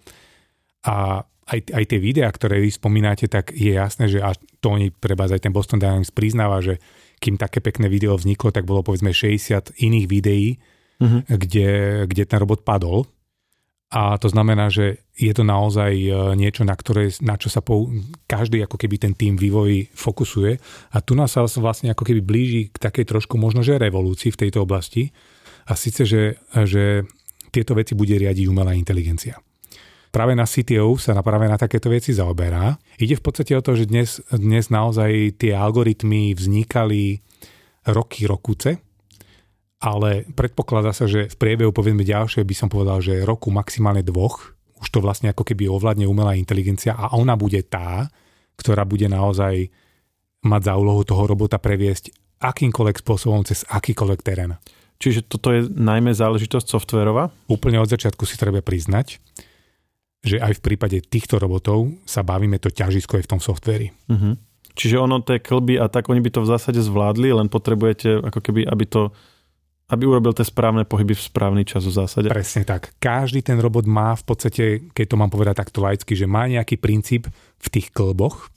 A 0.87 1.23
aj, 1.47 1.71
aj 1.71 1.85
tie 1.87 1.99
videá, 2.03 2.27
ktoré 2.27 2.59
vy 2.59 2.71
spomínate, 2.75 3.31
tak 3.31 3.55
je 3.55 3.79
jasné, 3.79 4.11
že 4.11 4.19
a 4.19 4.35
to 4.35 4.67
oni 4.75 4.91
preba 4.91 5.31
aj 5.31 5.47
ten 5.47 5.55
Boston 5.55 5.79
Dynamics 5.79 6.11
priznáva, 6.11 6.59
že 6.59 6.83
kým 7.23 7.39
také 7.39 7.63
pekné 7.63 7.87
video 7.87 8.19
vzniklo, 8.19 8.51
tak 8.51 8.67
bolo 8.67 8.83
povedzme 8.83 9.15
60 9.15 9.79
iných 9.79 10.07
videí, 10.11 10.59
uh-huh. 11.01 11.23
kde, 11.31 11.69
kde 12.11 12.23
ten 12.27 12.39
robot 12.43 12.67
padol. 12.67 13.07
A 13.87 14.19
to 14.19 14.27
znamená, 14.27 14.67
že 14.67 15.07
je 15.15 15.31
to 15.31 15.47
naozaj 15.47 15.95
e, 15.95 16.11
niečo, 16.35 16.67
na, 16.67 16.75
ktoré, 16.75 17.15
na 17.23 17.39
čo 17.39 17.47
sa 17.47 17.63
pou, 17.63 17.87
každý 18.27 18.59
ako 18.67 18.75
keby 18.75 18.99
ten 18.99 19.15
tým 19.15 19.39
vývoj 19.39 19.95
fokusuje. 19.95 20.59
A 20.91 20.99
tu 20.99 21.15
nás 21.15 21.31
sa 21.31 21.47
vlastne 21.47 21.95
ako 21.95 22.03
keby 22.03 22.21
blíži 22.21 22.63
k 22.75 22.83
takej 22.83 23.07
trošku 23.07 23.39
možno, 23.39 23.63
že 23.63 23.79
revolúcii 23.79 24.35
v 24.35 24.41
tejto 24.43 24.67
oblasti. 24.67 25.15
A 25.71 25.79
síce, 25.79 26.03
že, 26.03 26.43
že 26.67 27.07
tieto 27.55 27.79
veci 27.79 27.95
bude 27.95 28.19
riadiť 28.19 28.51
umelá 28.51 28.75
inteligencia. 28.75 29.39
Práve 30.17 30.33
na 30.33 30.49
CTO 30.49 30.97
sa 30.97 31.13
práve 31.21 31.45
na 31.45 31.61
takéto 31.61 31.93
veci 31.93 32.17
zaoberá. 32.17 32.73
Ide 32.97 33.21
v 33.21 33.25
podstate 33.29 33.53
o 33.53 33.61
to, 33.61 33.77
že 33.77 33.85
dnes, 33.85 34.25
dnes 34.33 34.73
naozaj 34.73 35.37
tie 35.37 35.53
algoritmy 35.53 36.33
vznikali 36.33 37.21
roky, 37.85 38.25
rokuce 38.25 38.81
ale 39.77 40.25
predpokladá 40.33 40.97
sa, 40.97 41.05
že 41.05 41.29
v 41.29 41.37
priebehu 41.37 41.69
povedzme 41.69 42.01
ďalšie 42.01 42.43
by 42.49 42.55
som 42.57 42.73
povedal, 42.73 43.05
že 43.05 43.29
roku 43.29 43.53
maximálne 43.53 44.01
dvoch 44.01 44.57
už 44.77 44.89
to 44.93 45.01
vlastne 45.01 45.33
ako 45.33 45.41
keby 45.41 45.73
ovládne 45.73 46.05
umelá 46.05 46.37
inteligencia 46.37 46.93
a 46.93 47.17
ona 47.17 47.33
bude 47.33 47.65
tá, 47.65 48.13
ktorá 48.61 48.85
bude 48.85 49.09
naozaj 49.09 49.73
mať 50.45 50.63
za 50.69 50.75
úlohu 50.77 51.01
toho 51.01 51.25
robota 51.25 51.57
previesť 51.57 52.13
akýmkoľvek 52.45 52.97
spôsobom 53.01 53.41
cez 53.49 53.65
akýkoľvek 53.73 54.21
terén. 54.21 54.61
Čiže 55.01 55.29
toto 55.29 55.53
je 55.53 55.65
najmä 55.65 56.13
záležitosť 56.13 56.69
softverová? 56.69 57.33
Úplne 57.49 57.81
od 57.81 57.89
začiatku 57.89 58.25
si 58.29 58.37
treba 58.37 58.61
priznať, 58.61 59.21
že 60.25 60.43
aj 60.43 60.59
v 60.59 60.65
prípade 60.65 60.99
týchto 61.05 61.39
robotov 61.39 61.93
sa 62.09 62.23
bavíme, 62.27 62.59
to 62.59 62.73
ťažisko 62.73 63.21
je 63.21 63.25
v 63.27 63.31
tom 63.31 63.41
softveri. 63.41 63.93
Uh-huh. 64.11 64.35
Čiže 64.77 65.01
ono 65.01 65.25
tie 65.25 65.41
klby 65.41 65.81
a 65.81 65.89
tak, 65.89 66.13
oni 66.13 66.21
by 66.21 66.31
to 66.31 66.45
v 66.45 66.51
zásade 66.53 66.81
zvládli, 66.85 67.33
len 67.33 67.49
potrebujete 67.49 68.21
ako 68.21 68.41
keby, 68.45 68.69
aby 68.69 68.85
to 68.85 69.15
aby 69.87 70.03
urobil 70.03 70.35
tie 70.35 70.43
správne 70.43 70.83
pohyby 70.83 71.15
v 71.15 71.27
správny 71.31 71.63
čas 71.63 71.87
v 71.87 71.95
zásade. 71.95 72.27
Presne 72.27 72.67
tak. 72.67 72.99
Každý 72.99 73.39
ten 73.47 73.63
robot 73.63 73.87
má 73.87 74.19
v 74.19 74.25
podstate, 74.27 74.91
keď 74.91 75.07
to 75.15 75.17
mám 75.17 75.31
povedať 75.31 75.63
takto 75.63 75.79
laicky, 75.79 76.19
že 76.19 76.27
má 76.27 76.51
nejaký 76.51 76.75
princíp 76.75 77.31
v 77.63 77.67
tých 77.71 77.95
klboch. 77.95 78.51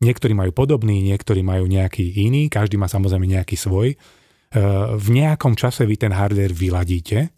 Niektorí 0.00 0.32
majú 0.32 0.56
podobný, 0.56 1.04
niektorí 1.04 1.44
majú 1.44 1.68
nejaký 1.68 2.16
iný, 2.16 2.48
každý 2.48 2.80
má 2.80 2.88
samozrejme 2.88 3.28
nejaký 3.28 3.60
svoj. 3.60 3.92
E, 3.92 3.96
v 4.96 5.08
nejakom 5.12 5.52
čase 5.52 5.84
vy 5.84 6.00
ten 6.00 6.16
hardware 6.16 6.56
vyladíte 6.56 7.28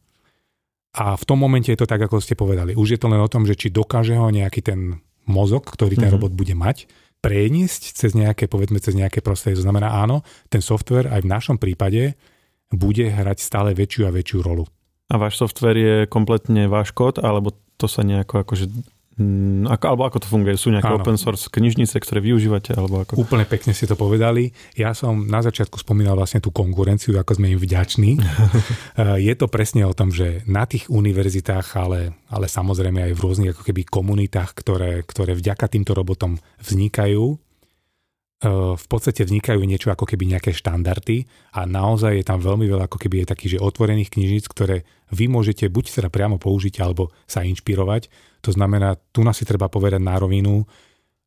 a 0.94 1.18
v 1.18 1.24
tom 1.26 1.42
momente 1.42 1.74
je 1.74 1.78
to 1.78 1.90
tak, 1.90 1.98
ako 2.06 2.22
ste 2.22 2.38
povedali. 2.38 2.78
Už 2.78 2.94
je 2.94 3.00
to 3.02 3.10
len 3.10 3.18
o 3.18 3.26
tom, 3.26 3.42
že 3.42 3.58
či 3.58 3.74
dokáže 3.74 4.14
ho 4.14 4.30
nejaký 4.30 4.62
ten 4.62 5.02
mozog, 5.26 5.66
ktorý 5.66 5.98
ten 5.98 6.06
mm-hmm. 6.06 6.14
robot 6.14 6.32
bude 6.38 6.54
mať, 6.54 6.86
preniesť 7.18 7.98
cez 7.98 8.14
nejaké, 8.14 8.46
povedzme, 8.46 8.78
cez 8.78 8.94
nejaké 8.94 9.18
prostredie. 9.24 9.58
To 9.58 9.66
znamená, 9.66 9.90
áno, 9.90 10.22
ten 10.52 10.62
software 10.62 11.10
aj 11.10 11.24
v 11.26 11.32
našom 11.32 11.56
prípade 11.58 12.14
bude 12.70 13.10
hrať 13.10 13.42
stále 13.42 13.74
väčšiu 13.74 14.06
a 14.06 14.14
väčšiu 14.14 14.38
rolu. 14.44 14.68
A 15.10 15.18
váš 15.18 15.40
software 15.40 15.76
je 15.76 15.94
kompletne 16.06 16.70
váš 16.70 16.94
kód, 16.94 17.18
alebo 17.18 17.52
to 17.80 17.90
sa 17.90 18.06
nejako 18.06 18.46
akože 18.46 18.70
Mm, 19.14 19.70
ako, 19.70 19.84
alebo 19.94 20.02
ako 20.10 20.18
to 20.22 20.28
funguje? 20.28 20.58
Sú 20.58 20.74
nejaké 20.74 20.90
Áno. 20.90 20.98
open 20.98 21.14
source 21.14 21.46
knižnice, 21.46 22.02
ktoré 22.02 22.18
využívate? 22.18 22.74
Alebo 22.74 23.06
ako? 23.06 23.14
Úplne 23.22 23.46
pekne 23.46 23.70
ste 23.70 23.86
to 23.86 23.94
povedali. 23.94 24.50
Ja 24.74 24.90
som 24.90 25.30
na 25.30 25.38
začiatku 25.38 25.78
spomínal 25.78 26.18
vlastne 26.18 26.42
tú 26.42 26.50
konkurenciu, 26.50 27.14
ako 27.14 27.38
sme 27.38 27.54
im 27.54 27.60
vďační. 27.60 28.12
Eh, 28.94 29.26
je 29.26 29.34
to 29.34 29.50
presne 29.50 29.82
o 29.82 29.96
tom, 29.96 30.14
že 30.14 30.46
na 30.46 30.70
tých 30.70 30.86
univerzitách, 30.86 31.66
ale, 31.74 32.14
ale 32.30 32.46
samozrejme 32.46 33.10
aj 33.10 33.12
v 33.18 33.22
rôznych 33.22 33.50
ako 33.50 33.66
keby 33.66 33.82
komunitách, 33.90 34.54
ktoré, 34.54 35.02
ktoré 35.02 35.34
vďaka 35.34 35.66
týmto 35.66 35.98
robotom 35.98 36.38
vznikajú, 36.62 37.34
Eh, 38.44 38.74
v 38.76 38.86
podstate 38.90 39.24
vznikajú 39.24 39.64
niečo 39.64 39.88
ako 39.88 40.04
keby 40.04 40.36
nejaké 40.36 40.52
štandardy 40.52 41.24
a 41.56 41.64
naozaj 41.64 42.20
je 42.20 42.24
tam 42.28 42.44
veľmi 42.44 42.68
veľa 42.68 42.92
ako 42.92 43.00
keby 43.00 43.24
je 43.24 43.30
takých, 43.32 43.52
že 43.56 43.64
otvorených 43.64 44.12
knižníc, 44.12 44.44
ktoré 44.52 44.84
vy 45.08 45.32
môžete 45.32 45.70
buď 45.72 45.84
teda 45.88 46.08
priamo 46.12 46.36
použiť 46.36 46.82
alebo 46.84 47.08
sa 47.24 47.40
inšpirovať. 47.40 48.12
To 48.44 48.52
znamená, 48.52 49.00
tu 49.10 49.24
nás 49.24 49.40
si 49.40 49.48
treba 49.48 49.72
povedať 49.72 50.00
na 50.04 50.20
rovinu, 50.20 50.68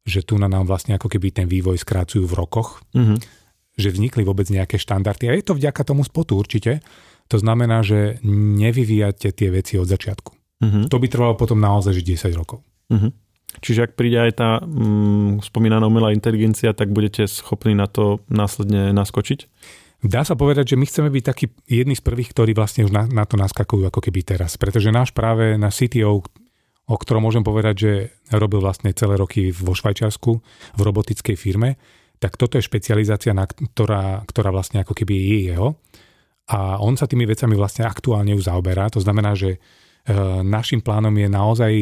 že 0.07 0.23
tu 0.23 0.39
na 0.39 0.47
nám 0.47 0.69
vlastne 0.69 0.95
ako 0.95 1.11
keby 1.11 1.33
ten 1.35 1.47
vývoj 1.49 1.81
skrácujú 1.81 2.23
v 2.23 2.37
rokoch, 2.37 2.79
mm-hmm. 2.95 3.17
že 3.75 3.91
vznikli 3.91 4.23
vôbec 4.23 4.47
nejaké 4.47 4.79
štandardy 4.79 5.27
a 5.27 5.35
je 5.35 5.43
to 5.43 5.57
vďaka 5.57 5.83
tomu 5.83 6.05
spotu 6.07 6.39
určite. 6.39 6.79
To 7.27 7.37
znamená, 7.41 7.83
že 7.83 8.23
nevyvíjate 8.23 9.35
tie 9.35 9.51
veci 9.51 9.75
od 9.75 9.89
začiatku. 9.89 10.31
Mm-hmm. 10.63 10.83
To 10.87 10.97
by 10.97 11.07
trvalo 11.11 11.35
potom 11.35 11.59
naozaj 11.59 11.99
10 11.99 12.31
rokov. 12.39 12.63
Mm-hmm. 12.87 13.11
Čiže 13.59 13.89
ak 13.89 13.97
príde 13.97 14.21
aj 14.21 14.31
tá 14.37 14.49
mm, 14.61 15.43
spomínaná 15.43 15.89
umelá 15.89 16.13
inteligencia, 16.13 16.77
tak 16.77 16.93
budete 16.93 17.25
schopní 17.25 17.73
na 17.73 17.89
to 17.89 18.21
následne 18.29 18.93
naskočiť? 18.93 19.49
Dá 20.05 20.21
sa 20.21 20.37
povedať, 20.37 20.77
že 20.77 20.79
my 20.79 20.85
chceme 20.85 21.09
byť 21.09 21.23
takí 21.25 21.45
jedni 21.65 21.97
z 21.97 22.05
prvých, 22.05 22.29
ktorí 22.29 22.53
vlastne 22.53 22.85
už 22.85 22.93
na, 22.93 23.09
na 23.09 23.25
to 23.25 23.33
naskakujú 23.33 23.89
ako 23.89 23.97
keby 23.97 24.21
teraz. 24.21 24.53
Pretože 24.53 24.93
náš 24.93 25.09
práve 25.09 25.57
na 25.57 25.73
CTO, 25.73 26.21
o 26.87 26.95
ktorom 26.95 27.27
môžem 27.27 27.43
povedať, 27.43 27.75
že 27.75 27.91
robil 28.31 28.63
vlastne 28.63 28.95
celé 28.95 29.19
roky 29.19 29.51
vo 29.51 29.75
Švajčiarsku 29.75 30.31
v 30.75 30.81
robotickej 30.81 31.35
firme, 31.35 31.75
tak 32.17 32.39
toto 32.39 32.57
je 32.57 32.65
špecializácia, 32.65 33.35
na, 33.35 33.45
ktorá, 33.45 34.25
ktorá 34.25 34.49
vlastne 34.49 34.81
ako 34.81 34.95
keby 34.97 35.13
je 35.13 35.37
jeho. 35.53 35.77
A 36.47 36.79
on 36.79 36.95
sa 36.95 37.05
tými 37.05 37.27
vecami 37.27 37.59
vlastne 37.59 37.83
aktuálne 37.83 38.33
už 38.33 38.47
zaoberá. 38.47 38.87
To 38.95 39.03
znamená, 39.03 39.35
že 39.35 39.59
e, 39.59 40.15
našim 40.41 40.79
plánom 40.79 41.11
je 41.11 41.27
naozaj 41.27 41.73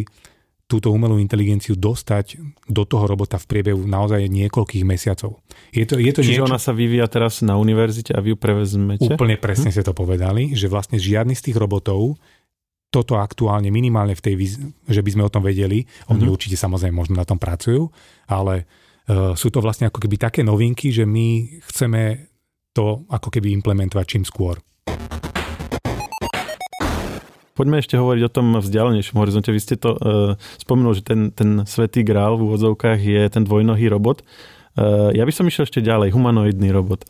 túto 0.65 0.89
umelú 0.89 1.21
inteligenciu 1.21 1.77
dostať 1.77 2.41
do 2.65 2.83
toho 2.89 3.05
robota 3.05 3.37
v 3.37 3.45
priebehu 3.45 3.85
naozaj 3.85 4.25
niekoľkých 4.25 4.81
mesiacov. 4.81 5.37
Je 5.69 5.85
to, 5.85 6.01
je 6.01 6.09
to 6.09 6.25
Čiže 6.25 6.41
niečo... 6.41 6.49
ona 6.49 6.57
sa 6.57 6.73
vyvíja 6.73 7.05
teraz 7.05 7.45
na 7.45 7.53
univerzite 7.61 8.17
a 8.17 8.19
vy 8.19 8.33
ju 8.33 8.37
prevezmete? 8.41 9.05
Úplne 9.05 9.37
presne 9.37 9.69
hm? 9.69 9.73
ste 9.77 9.85
to 9.85 9.93
povedali, 9.93 10.57
že 10.57 10.65
vlastne 10.65 10.97
žiadny 10.97 11.37
z 11.37 11.53
tých 11.53 11.57
robotov 11.61 12.17
toto 12.95 13.19
aktuálne 13.19 13.67
minimálne 13.67 14.15
v 14.15 14.23
tej, 14.23 14.35
že 14.87 15.03
by 15.03 15.09
sme 15.11 15.27
o 15.27 15.33
tom 15.33 15.43
vedeli, 15.43 15.83
oni 16.07 16.23
mm-hmm. 16.23 16.31
určite 16.31 16.55
samozrejme 16.55 16.95
možno 16.95 17.19
na 17.19 17.27
tom 17.27 17.35
pracujú, 17.35 17.91
ale 18.31 18.63
uh, 19.11 19.35
sú 19.35 19.51
to 19.51 19.59
vlastne 19.59 19.91
ako 19.91 19.99
keby 19.99 20.15
také 20.15 20.47
novinky, 20.47 20.95
že 20.95 21.03
my 21.03 21.59
chceme 21.67 22.31
to 22.71 23.03
ako 23.11 23.27
keby 23.27 23.51
implementovať 23.59 24.05
čím 24.07 24.23
skôr. 24.23 24.63
Poďme 27.55 27.79
ešte 27.79 27.95
hovoriť 27.95 28.23
o 28.27 28.33
tom 28.35 28.59
vzdialenejšom 28.59 29.15
horizonte. 29.15 29.47
Vy 29.51 29.63
ste 29.63 29.75
to 29.79 29.95
uh, 29.95 30.35
spomenul, 30.59 30.95
že 30.95 31.07
ten, 31.07 31.31
ten 31.31 31.63
svetý 31.63 32.03
grál 32.03 32.35
v 32.35 32.51
úvodzovkách 32.51 32.99
je 32.99 33.23
ten 33.31 33.47
dvojnohý 33.47 33.91
robot. 33.91 34.23
Uh, 34.75 35.11
ja 35.15 35.23
by 35.23 35.31
som 35.31 35.47
išiel 35.47 35.63
ešte 35.63 35.79
ďalej, 35.79 36.11
humanoidný 36.11 36.71
robot. 36.71 37.07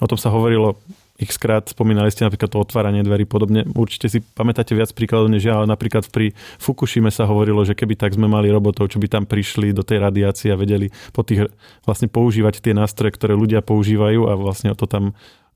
O 0.00 0.08
tom 0.08 0.16
sa 0.16 0.32
hovorilo 0.32 0.80
x 1.22 1.38
krát 1.38 1.64
spomínali 1.70 2.10
ste 2.10 2.26
napríklad 2.26 2.50
to 2.50 2.58
otváranie 2.58 3.06
dverí 3.06 3.24
podobne. 3.24 3.64
Určite 3.72 4.10
si 4.10 4.18
pamätáte 4.20 4.74
viac 4.74 4.90
príkladov 4.90 5.30
než 5.30 5.46
ja, 5.46 5.62
ale 5.62 5.70
napríklad 5.70 6.10
pri 6.10 6.34
Fukushime 6.58 7.08
sa 7.08 7.24
hovorilo, 7.24 7.62
že 7.62 7.78
keby 7.78 7.94
tak 7.94 8.18
sme 8.18 8.26
mali 8.26 8.50
robotov, 8.50 8.90
čo 8.90 8.98
by 8.98 9.06
tam 9.06 9.24
prišli 9.24 9.70
do 9.70 9.86
tej 9.86 10.02
radiácie 10.02 10.50
a 10.50 10.58
vedeli 10.58 10.90
po 11.14 11.22
tých 11.22 11.48
vlastne 11.86 12.10
používať 12.10 12.60
tie 12.60 12.74
nástroje, 12.74 13.14
ktoré 13.14 13.38
ľudia 13.38 13.62
používajú 13.62 14.28
a 14.28 14.34
vlastne 14.34 14.74
to 14.74 14.84
tam 14.90 15.12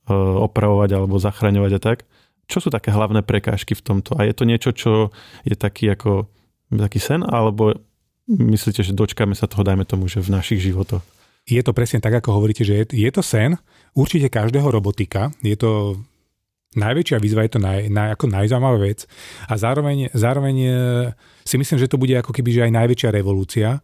e, 0.06 0.14
opravovať 0.16 0.90
alebo 0.94 1.18
zachraňovať 1.18 1.72
a 1.76 1.80
tak. 1.82 1.98
Čo 2.46 2.66
sú 2.66 2.68
také 2.70 2.94
hlavné 2.94 3.26
prekážky 3.26 3.74
v 3.74 3.82
tomto? 3.82 4.14
A 4.14 4.22
je 4.22 4.34
to 4.34 4.46
niečo, 4.46 4.70
čo 4.70 5.10
je 5.42 5.58
taký 5.58 5.90
ako 5.90 6.30
taký 6.70 6.98
sen, 6.98 7.22
alebo 7.22 7.78
myslíte, 8.26 8.82
že 8.82 8.94
dočkáme 8.94 9.38
sa 9.38 9.46
toho, 9.46 9.62
dajme 9.62 9.86
tomu, 9.86 10.10
že 10.10 10.18
v 10.18 10.34
našich 10.34 10.58
životoch? 10.58 11.15
Je 11.46 11.62
to 11.62 11.70
presne 11.70 12.02
tak, 12.02 12.18
ako 12.18 12.42
hovoríte, 12.42 12.66
že 12.66 12.82
je, 12.82 13.06
je 13.06 13.10
to 13.14 13.22
sen, 13.22 13.54
určite 13.94 14.26
každého 14.26 14.66
robotika. 14.66 15.30
Je 15.46 15.54
to 15.54 16.02
najväčšia 16.74 17.22
výzva, 17.22 17.46
je 17.46 17.52
to 17.56 17.60
naj, 17.62 17.86
naj, 17.86 18.08
ako 18.18 18.26
najzaujímavá 18.28 18.78
vec. 18.82 19.06
A 19.46 19.54
zároveň, 19.54 20.10
zároveň 20.10 20.56
e, 20.58 20.70
si 21.46 21.56
myslím, 21.56 21.78
že 21.78 21.86
to 21.86 22.02
bude 22.02 22.12
ako 22.18 22.34
keby 22.34 22.50
že 22.50 22.64
aj 22.66 22.72
najväčšia 22.76 23.10
revolúcia. 23.14 23.80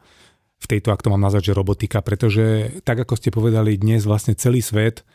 V 0.62 0.66
tejto, 0.66 0.90
ak 0.90 1.02
to 1.02 1.10
mám 1.10 1.22
nazvať, 1.22 1.50
že 1.50 1.58
robotika, 1.58 2.02
pretože 2.02 2.78
tak 2.82 3.02
ako 3.06 3.14
ste 3.14 3.34
povedali, 3.34 3.78
dnes 3.80 4.06
vlastne 4.06 4.34
celý 4.34 4.62
svet 4.62 5.06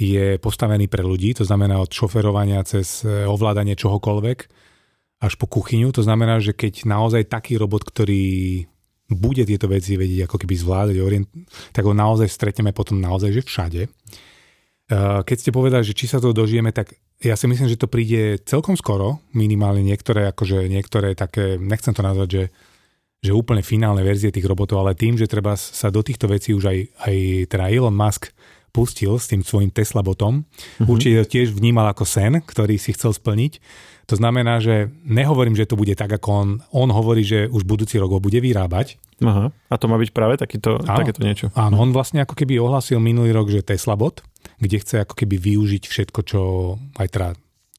je 0.00 0.40
postavený 0.40 0.88
pre 0.88 1.04
ľudí, 1.04 1.36
to 1.36 1.44
znamená 1.44 1.76
od 1.76 1.92
šoferovania 1.92 2.64
cez 2.64 3.04
e, 3.04 3.28
ovládanie 3.28 3.76
čohokoľvek 3.76 4.38
až 5.20 5.32
po 5.36 5.46
kuchyňu. 5.46 5.92
To 5.92 6.02
znamená, 6.02 6.40
že 6.40 6.56
keď 6.56 6.88
naozaj 6.88 7.28
taký 7.28 7.60
robot, 7.60 7.84
ktorý 7.84 8.64
bude 9.10 9.42
tieto 9.42 9.66
veci 9.66 9.98
vedieť 9.98 10.30
ako 10.30 10.36
keby 10.38 10.54
zvládať, 10.54 10.96
tak 11.74 11.82
ho 11.82 11.92
naozaj 11.92 12.30
stretneme 12.30 12.70
potom 12.70 13.02
naozaj, 13.02 13.34
že 13.34 13.42
všade. 13.42 13.82
Eh, 14.90 15.20
keď 15.22 15.36
ste 15.38 15.54
povedali, 15.54 15.86
že 15.86 15.94
či 15.94 16.10
sa 16.10 16.18
to 16.18 16.34
dožijeme, 16.34 16.74
tak 16.74 16.98
ja 17.22 17.38
si 17.38 17.46
myslím, 17.46 17.70
že 17.70 17.78
to 17.78 17.86
príde 17.86 18.42
celkom 18.42 18.74
skoro, 18.74 19.22
minimálne 19.30 19.86
niektoré, 19.86 20.26
akože 20.34 20.66
niektoré 20.66 21.14
také, 21.14 21.62
nechcem 21.62 21.94
to 21.94 22.02
nazvať, 22.02 22.28
že, 22.28 22.44
že 23.22 23.30
úplne 23.30 23.62
finálne 23.62 24.02
verzie 24.02 24.34
tých 24.34 24.50
robotov, 24.50 24.82
ale 24.82 24.98
tým, 24.98 25.14
že 25.14 25.30
treba 25.30 25.54
sa 25.54 25.94
do 25.94 26.02
týchto 26.02 26.26
vecí 26.26 26.50
už 26.58 26.66
aj, 26.66 26.78
aj 27.06 27.14
teda 27.46 27.70
Elon 27.70 27.94
Musk 27.94 28.34
pustil 28.74 29.14
s 29.14 29.30
tým 29.30 29.46
svojim 29.46 29.70
Tesla 29.70 30.02
botom, 30.02 30.42
mm-hmm. 30.42 30.90
určite 30.90 31.22
to 31.22 31.38
tiež 31.38 31.54
vnímal 31.54 31.86
ako 31.86 32.02
sen, 32.02 32.42
ktorý 32.42 32.74
si 32.74 32.90
chcel 32.90 33.14
splniť. 33.14 33.62
To 34.10 34.18
znamená, 34.18 34.58
že 34.58 34.90
nehovorím, 35.06 35.54
že 35.54 35.70
to 35.70 35.78
bude 35.78 35.94
tak, 35.94 36.10
ako 36.10 36.28
on, 36.34 36.48
on 36.74 36.90
hovorí, 36.90 37.22
že 37.22 37.46
už 37.46 37.62
budúci 37.62 37.94
rok 37.94 38.10
ho 38.10 38.18
bude 38.18 38.42
vyrábať. 38.42 38.98
Aha. 39.22 39.54
A 39.54 39.74
to 39.78 39.86
má 39.86 39.94
byť 40.02 40.10
práve 40.10 40.34
takýto, 40.34 40.82
áno, 40.82 40.98
takéto 40.98 41.22
niečo. 41.22 41.54
Áno, 41.54 41.78
on 41.78 41.94
vlastne 41.94 42.26
ako 42.26 42.34
keby 42.34 42.58
ohlasil 42.58 42.98
minulý 42.98 43.30
rok, 43.30 43.54
že 43.54 43.62
Tesla 43.62 43.94
bot, 43.94 44.26
kde 44.58 44.82
chce 44.82 45.06
ako 45.06 45.14
keby 45.14 45.38
využiť 45.38 45.86
všetko, 45.86 46.20
čo 46.26 46.40
aj 46.98 47.06
teda 47.06 47.28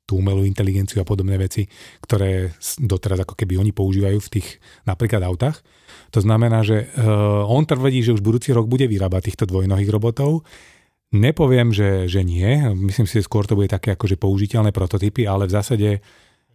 tú 0.07 0.23
umelú 0.23 0.47
inteligenciu 0.47 1.03
a 1.03 1.07
podobné 1.07 1.35
veci, 1.35 1.67
ktoré 2.03 2.55
doteraz 2.79 3.27
ako 3.27 3.35
keby 3.35 3.59
oni 3.59 3.71
používajú 3.75 4.19
v 4.19 4.31
tých 4.39 4.47
napríklad 4.87 5.23
autách. 5.23 5.59
To 6.11 6.19
znamená, 6.19 6.63
že 6.63 6.91
uh, 6.95 7.47
on 7.47 7.63
tvrdí, 7.63 8.03
že 8.03 8.15
už 8.15 8.23
budúci 8.23 8.51
rok 8.51 8.67
bude 8.67 8.87
vyrábať 8.87 9.31
týchto 9.31 9.47
dvojnohých 9.47 9.87
robotov. 9.87 10.43
Nepoviem, 11.11 11.75
že, 11.75 12.07
že 12.07 12.23
nie. 12.23 12.71
Myslím 12.71 13.03
si, 13.03 13.19
že 13.19 13.27
skôr 13.27 13.43
to 13.43 13.59
bude 13.59 13.67
také 13.67 13.99
akože 13.99 14.15
použiteľné 14.15 14.71
prototypy, 14.71 15.27
ale 15.27 15.43
v 15.43 15.55
zásade 15.59 15.87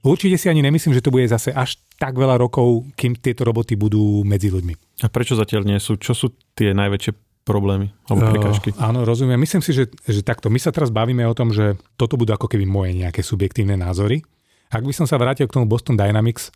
určite 0.00 0.40
si 0.40 0.48
ani 0.48 0.64
nemyslím, 0.64 0.96
že 0.96 1.04
to 1.04 1.12
bude 1.12 1.28
zase 1.28 1.52
až 1.52 1.76
tak 2.00 2.16
veľa 2.16 2.40
rokov, 2.40 2.88
kým 2.96 3.20
tieto 3.20 3.44
roboty 3.44 3.76
budú 3.76 4.24
medzi 4.24 4.48
ľuďmi. 4.48 5.04
A 5.04 5.12
prečo 5.12 5.36
zatiaľ 5.36 5.68
nie 5.68 5.76
sú? 5.76 6.00
Čo 6.00 6.16
sú 6.16 6.26
tie 6.56 6.72
najväčšie 6.72 7.44
problémy 7.46 7.94
alebo 8.10 8.26
prekážky. 8.34 8.74
Uh, 8.74 8.90
áno, 8.90 9.06
rozumiem. 9.06 9.38
Myslím 9.38 9.62
si, 9.62 9.70
že, 9.70 9.86
že 10.02 10.26
takto. 10.26 10.50
My 10.50 10.58
sa 10.58 10.74
teraz 10.74 10.90
bavíme 10.90 11.22
o 11.30 11.36
tom, 11.36 11.54
že 11.54 11.78
toto 11.94 12.18
budú 12.18 12.34
ako 12.34 12.50
keby 12.50 12.66
moje 12.66 12.98
nejaké 12.98 13.22
subjektívne 13.22 13.78
názory. 13.78 14.26
Ak 14.74 14.82
by 14.82 14.90
som 14.90 15.06
sa 15.06 15.14
vrátil 15.14 15.46
k 15.46 15.54
tomu 15.54 15.70
Boston 15.70 15.94
Dynamics, 15.94 16.50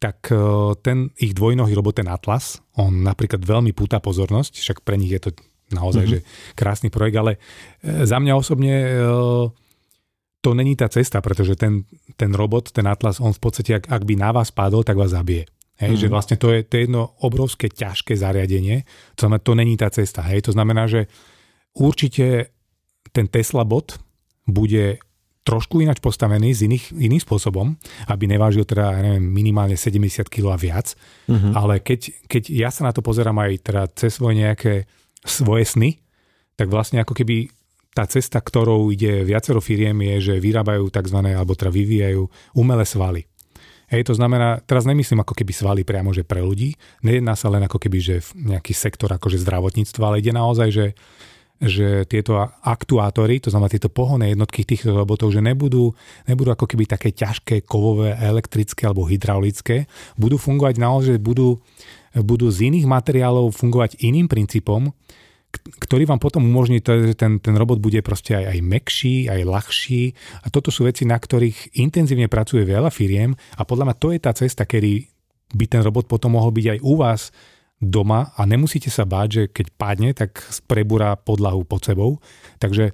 tak 0.00 0.32
uh, 0.32 0.72
ten 0.80 1.12
ich 1.20 1.36
dvojnohý 1.36 1.76
robot, 1.76 2.00
ten 2.00 2.08
Atlas, 2.08 2.62
on 2.80 3.04
napríklad 3.04 3.44
veľmi 3.44 3.76
púta 3.76 4.00
pozornosť, 4.00 4.64
však 4.64 4.78
pre 4.80 4.96
nich 4.96 5.12
je 5.12 5.28
to 5.28 5.30
naozaj 5.72 6.04
mm-hmm. 6.04 6.24
že 6.24 6.54
krásny 6.56 6.88
projekt, 6.88 7.16
ale 7.16 7.32
uh, 7.36 8.04
za 8.04 8.18
mňa 8.18 8.32
osobne 8.34 8.74
uh, 8.98 9.48
to 10.38 10.54
není 10.54 10.78
tá 10.78 10.86
cesta, 10.86 11.18
pretože 11.18 11.58
ten, 11.58 11.82
ten 12.14 12.30
robot, 12.30 12.70
ten 12.70 12.86
Atlas, 12.86 13.18
on 13.18 13.34
v 13.34 13.42
podstate, 13.42 13.82
ak, 13.82 13.84
ak 13.90 14.02
by 14.06 14.14
na 14.14 14.30
vás 14.30 14.54
padol, 14.54 14.86
tak 14.86 14.94
vás 14.94 15.10
zabije. 15.10 15.50
Hej, 15.78 15.94
mm. 15.94 16.00
že 16.02 16.08
vlastne 16.10 16.36
to 16.38 16.50
je, 16.50 16.66
to 16.66 16.74
je 16.74 16.82
jedno 16.90 17.14
obrovské 17.22 17.70
ťažké 17.70 18.18
zariadenie, 18.18 18.82
to 19.14 19.26
znamená, 19.26 19.38
to 19.42 19.52
není 19.54 19.74
tá 19.78 19.86
cesta. 19.90 20.26
Hej, 20.26 20.50
to 20.50 20.52
znamená, 20.54 20.90
že 20.90 21.06
určite 21.74 22.50
ten 23.14 23.30
Tesla 23.30 23.62
bot 23.62 23.98
bude 24.46 24.98
trošku 25.46 25.80
ináč 25.80 26.02
postavený 26.04 26.52
z 26.52 26.68
iných, 26.68 26.84
iným 26.92 27.22
spôsobom, 27.24 27.72
aby 28.10 28.24
nevážil 28.28 28.68
teda, 28.68 29.00
ja 29.00 29.00
neviem, 29.00 29.24
minimálne 29.24 29.80
70 29.80 30.28
kg 30.28 30.52
a 30.52 30.58
viac, 30.60 30.92
mm-hmm. 31.24 31.52
ale 31.56 31.80
keď, 31.80 32.28
keď 32.28 32.42
ja 32.52 32.68
sa 32.68 32.84
na 32.84 32.92
to 32.92 33.00
pozerám 33.00 33.38
aj 33.40 33.52
teda 33.64 33.82
cez 33.96 34.12
svoje 34.12 34.44
nejaké 34.44 34.84
svoje 35.24 35.64
sny, 35.66 35.90
tak 36.58 36.70
vlastne 36.70 37.02
ako 37.02 37.14
keby 37.14 37.50
tá 37.94 38.06
cesta, 38.06 38.38
ktorou 38.38 38.94
ide 38.94 39.26
viacero 39.26 39.58
firiem 39.58 39.98
je, 40.14 40.32
že 40.32 40.34
vyrábajú 40.38 40.86
tzv. 40.86 41.18
alebo 41.18 41.58
teda 41.58 41.74
vyvíjajú 41.74 42.22
umelé 42.54 42.86
svaly. 42.86 43.26
Hej, 43.88 44.12
to 44.12 44.14
znamená, 44.14 44.60
teraz 44.68 44.84
nemyslím 44.84 45.24
ako 45.24 45.32
keby 45.32 45.52
svaly 45.56 45.80
priamo, 45.80 46.12
že 46.12 46.20
pre 46.20 46.44
ľudí, 46.44 46.76
nejedná 47.00 47.32
sa 47.32 47.48
len 47.48 47.64
ako 47.64 47.80
keby, 47.80 47.98
že 47.98 48.16
nejaký 48.36 48.76
sektor 48.76 49.08
akože 49.08 49.40
zdravotníctva, 49.40 50.04
ale 50.04 50.20
ide 50.20 50.28
naozaj, 50.36 50.68
že, 50.68 50.86
že 51.56 52.04
tieto 52.04 52.36
aktuátory, 52.60 53.40
to 53.40 53.48
znamená 53.48 53.72
tieto 53.72 53.88
pohonné 53.88 54.36
jednotky 54.36 54.68
týchto 54.68 54.92
robotov, 54.92 55.32
že 55.32 55.40
nebudú, 55.40 55.96
nebudú 56.28 56.52
ako 56.52 56.68
keby 56.68 56.84
také 56.84 57.16
ťažké 57.16 57.64
kovové, 57.64 58.12
elektrické 58.20 58.84
alebo 58.84 59.08
hydraulické, 59.08 59.88
budú 60.20 60.36
fungovať 60.36 60.76
naozaj, 60.76 61.16
budú, 61.16 61.56
budú 62.16 62.48
z 62.48 62.72
iných 62.72 62.86
materiálov 62.88 63.52
fungovať 63.52 64.00
iným 64.00 64.30
princípom, 64.30 64.92
ktorý 65.80 66.04
vám 66.04 66.20
potom 66.20 66.44
umožní, 66.44 66.84
to, 66.84 66.92
že 67.08 67.16
ten, 67.16 67.40
ten 67.40 67.56
robot 67.56 67.80
bude 67.80 67.98
proste 68.04 68.36
aj, 68.36 68.52
aj 68.52 68.58
mekší, 68.60 69.16
aj 69.32 69.40
ľahší. 69.48 70.02
A 70.44 70.52
toto 70.52 70.68
sú 70.68 70.84
veci, 70.84 71.08
na 71.08 71.16
ktorých 71.16 71.80
intenzívne 71.80 72.28
pracuje 72.28 72.68
veľa 72.68 72.92
firiem. 72.92 73.32
A 73.56 73.64
podľa 73.64 73.88
mňa 73.88 73.96
to 73.96 74.08
je 74.12 74.20
tá 74.20 74.32
cesta, 74.36 74.68
kedy 74.68 75.08
by 75.56 75.64
ten 75.64 75.80
robot 75.80 76.04
potom 76.04 76.36
mohol 76.36 76.52
byť 76.52 76.66
aj 76.76 76.78
u 76.84 76.94
vás 77.00 77.32
doma. 77.80 78.36
A 78.36 78.44
nemusíte 78.44 78.92
sa 78.92 79.08
báť, 79.08 79.28
že 79.28 79.42
keď 79.48 79.66
padne, 79.72 80.10
tak 80.12 80.36
prebúra 80.68 81.16
podlahu 81.16 81.64
pod 81.64 81.80
sebou. 81.80 82.20
Takže 82.60 82.92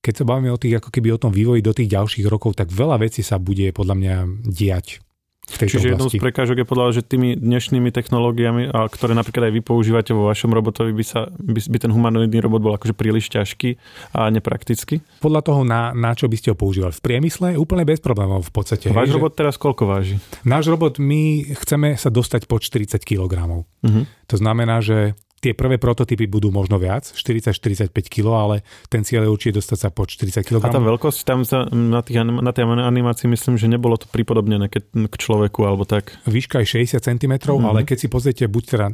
keď 0.00 0.14
sa 0.16 0.24
bavíme 0.24 0.48
o 0.48 0.60
tých, 0.60 0.80
ako 0.80 0.88
keby 0.88 1.12
o 1.12 1.20
tom 1.20 1.32
vývoji 1.36 1.60
do 1.60 1.76
tých 1.76 1.92
ďalších 1.92 2.24
rokov, 2.32 2.56
tak 2.56 2.72
veľa 2.72 2.96
vecí 3.04 3.20
sa 3.20 3.36
bude 3.36 3.68
podľa 3.76 3.94
mňa 4.00 4.14
diať 4.48 5.04
v 5.50 5.56
tejto 5.66 5.76
Čiže 5.76 5.88
oblasti. 5.90 5.94
jednou 5.98 6.08
z 6.08 6.22
prekážok 6.22 6.56
je 6.62 6.66
podľa, 6.66 6.86
že 6.94 7.02
tými 7.02 7.34
dnešnými 7.34 7.90
technológiami, 7.90 8.70
a 8.70 8.86
ktoré 8.86 9.18
napríklad 9.18 9.50
aj 9.50 9.54
vy 9.58 9.62
používate 9.66 10.14
vo 10.14 10.30
vašom 10.30 10.54
robotovi, 10.54 10.94
by, 10.94 11.04
sa, 11.04 11.26
by, 11.34 11.58
by 11.58 11.78
ten 11.82 11.90
humanoidný 11.90 12.38
robot 12.38 12.60
bol 12.62 12.74
akože 12.78 12.94
príliš 12.94 13.28
ťažký 13.34 13.74
a 14.14 14.30
nepraktický? 14.30 15.02
Podľa 15.18 15.40
toho, 15.42 15.60
na, 15.66 15.90
na 15.90 16.14
čo 16.14 16.30
by 16.30 16.36
ste 16.38 16.54
ho 16.54 16.56
používali. 16.56 16.94
V 16.94 17.02
priemysle 17.02 17.58
úplne 17.58 17.82
bez 17.82 17.98
problémov 17.98 18.46
v 18.46 18.52
podstate. 18.54 18.94
Váš 18.94 19.10
hej, 19.10 19.16
robot 19.18 19.34
že... 19.34 19.38
teraz 19.42 19.54
koľko 19.58 19.82
váži? 19.90 20.16
Náš 20.46 20.70
robot, 20.70 21.02
my 21.02 21.50
chceme 21.58 21.98
sa 21.98 22.14
dostať 22.14 22.46
po 22.46 22.62
40 22.62 23.02
kg. 23.02 23.66
Uh-huh. 23.66 24.04
To 24.30 24.36
znamená, 24.38 24.78
že 24.78 25.18
Tie 25.40 25.56
prvé 25.56 25.80
prototypy 25.80 26.28
budú 26.28 26.52
možno 26.52 26.76
viac, 26.76 27.16
40-45 27.16 27.88
kg, 28.12 28.28
ale 28.36 28.56
ten 28.92 29.00
cieľ 29.00 29.24
je 29.24 29.30
určite 29.32 29.56
dostať 29.56 29.78
sa 29.80 29.88
po 29.88 30.04
40 30.04 30.44
kg. 30.44 30.60
A 30.60 30.68
tá 30.68 30.76
veľkosť, 30.76 31.18
tam 31.24 31.48
sa 31.48 31.64
na, 31.72 32.04
tých, 32.04 32.20
na 32.20 32.52
tej 32.52 32.68
animácii 32.68 33.24
myslím, 33.24 33.56
že 33.56 33.64
nebolo 33.64 33.96
to 33.96 34.04
pripodobnené 34.12 34.68
k 34.68 35.14
človeku 35.16 35.64
alebo 35.64 35.88
tak. 35.88 36.12
Výška 36.28 36.60
je 36.60 36.84
60 36.84 37.00
cm, 37.00 37.32
mm-hmm. 37.40 37.64
ale 37.64 37.88
keď 37.88 37.96
si 38.04 38.08
pozriete 38.12 38.44
buď 38.52 38.64
teda 38.68 38.86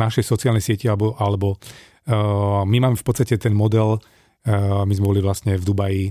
našej 0.00 0.24
sociálnej 0.24 0.64
sieti 0.64 0.88
alebo, 0.88 1.12
alebo 1.20 1.60
uh, 1.60 2.64
my 2.64 2.76
máme 2.80 2.96
v 2.96 3.04
podstate 3.04 3.36
ten 3.36 3.52
model, 3.52 4.00
uh, 4.00 4.88
my 4.88 4.92
sme 4.96 5.04
boli 5.04 5.20
vlastne 5.20 5.52
v 5.60 5.64
Dubaji 5.68 6.04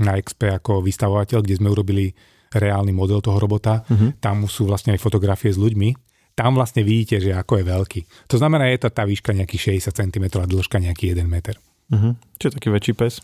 na 0.00 0.16
XP 0.16 0.56
ako 0.56 0.80
vystavovateľ, 0.80 1.44
kde 1.44 1.60
sme 1.60 1.68
urobili 1.68 2.16
reálny 2.48 2.96
model 2.96 3.20
toho 3.20 3.36
robota. 3.36 3.84
Mm-hmm. 3.84 4.24
Tam 4.24 4.48
sú 4.48 4.64
vlastne 4.64 4.96
aj 4.96 5.04
fotografie 5.04 5.52
s 5.52 5.60
ľuďmi 5.60 6.13
tam 6.34 6.58
vlastne 6.58 6.82
vidíte, 6.82 7.22
že 7.22 7.30
ako 7.30 7.62
je 7.62 7.64
veľký. 7.64 8.00
To 8.26 8.36
znamená, 8.42 8.66
je 8.74 8.82
to 8.82 8.90
tá 8.90 9.06
výška 9.06 9.30
nejaký 9.30 9.78
60 9.78 9.94
cm 9.94 10.24
a 10.42 10.46
dĺžka 10.50 10.82
nejaký 10.82 11.14
1 11.14 11.22
meter. 11.30 11.54
Uh-huh. 11.94 12.18
Čiže 12.42 12.58
taký 12.58 12.68
väčší 12.74 12.92
pes? 12.98 13.22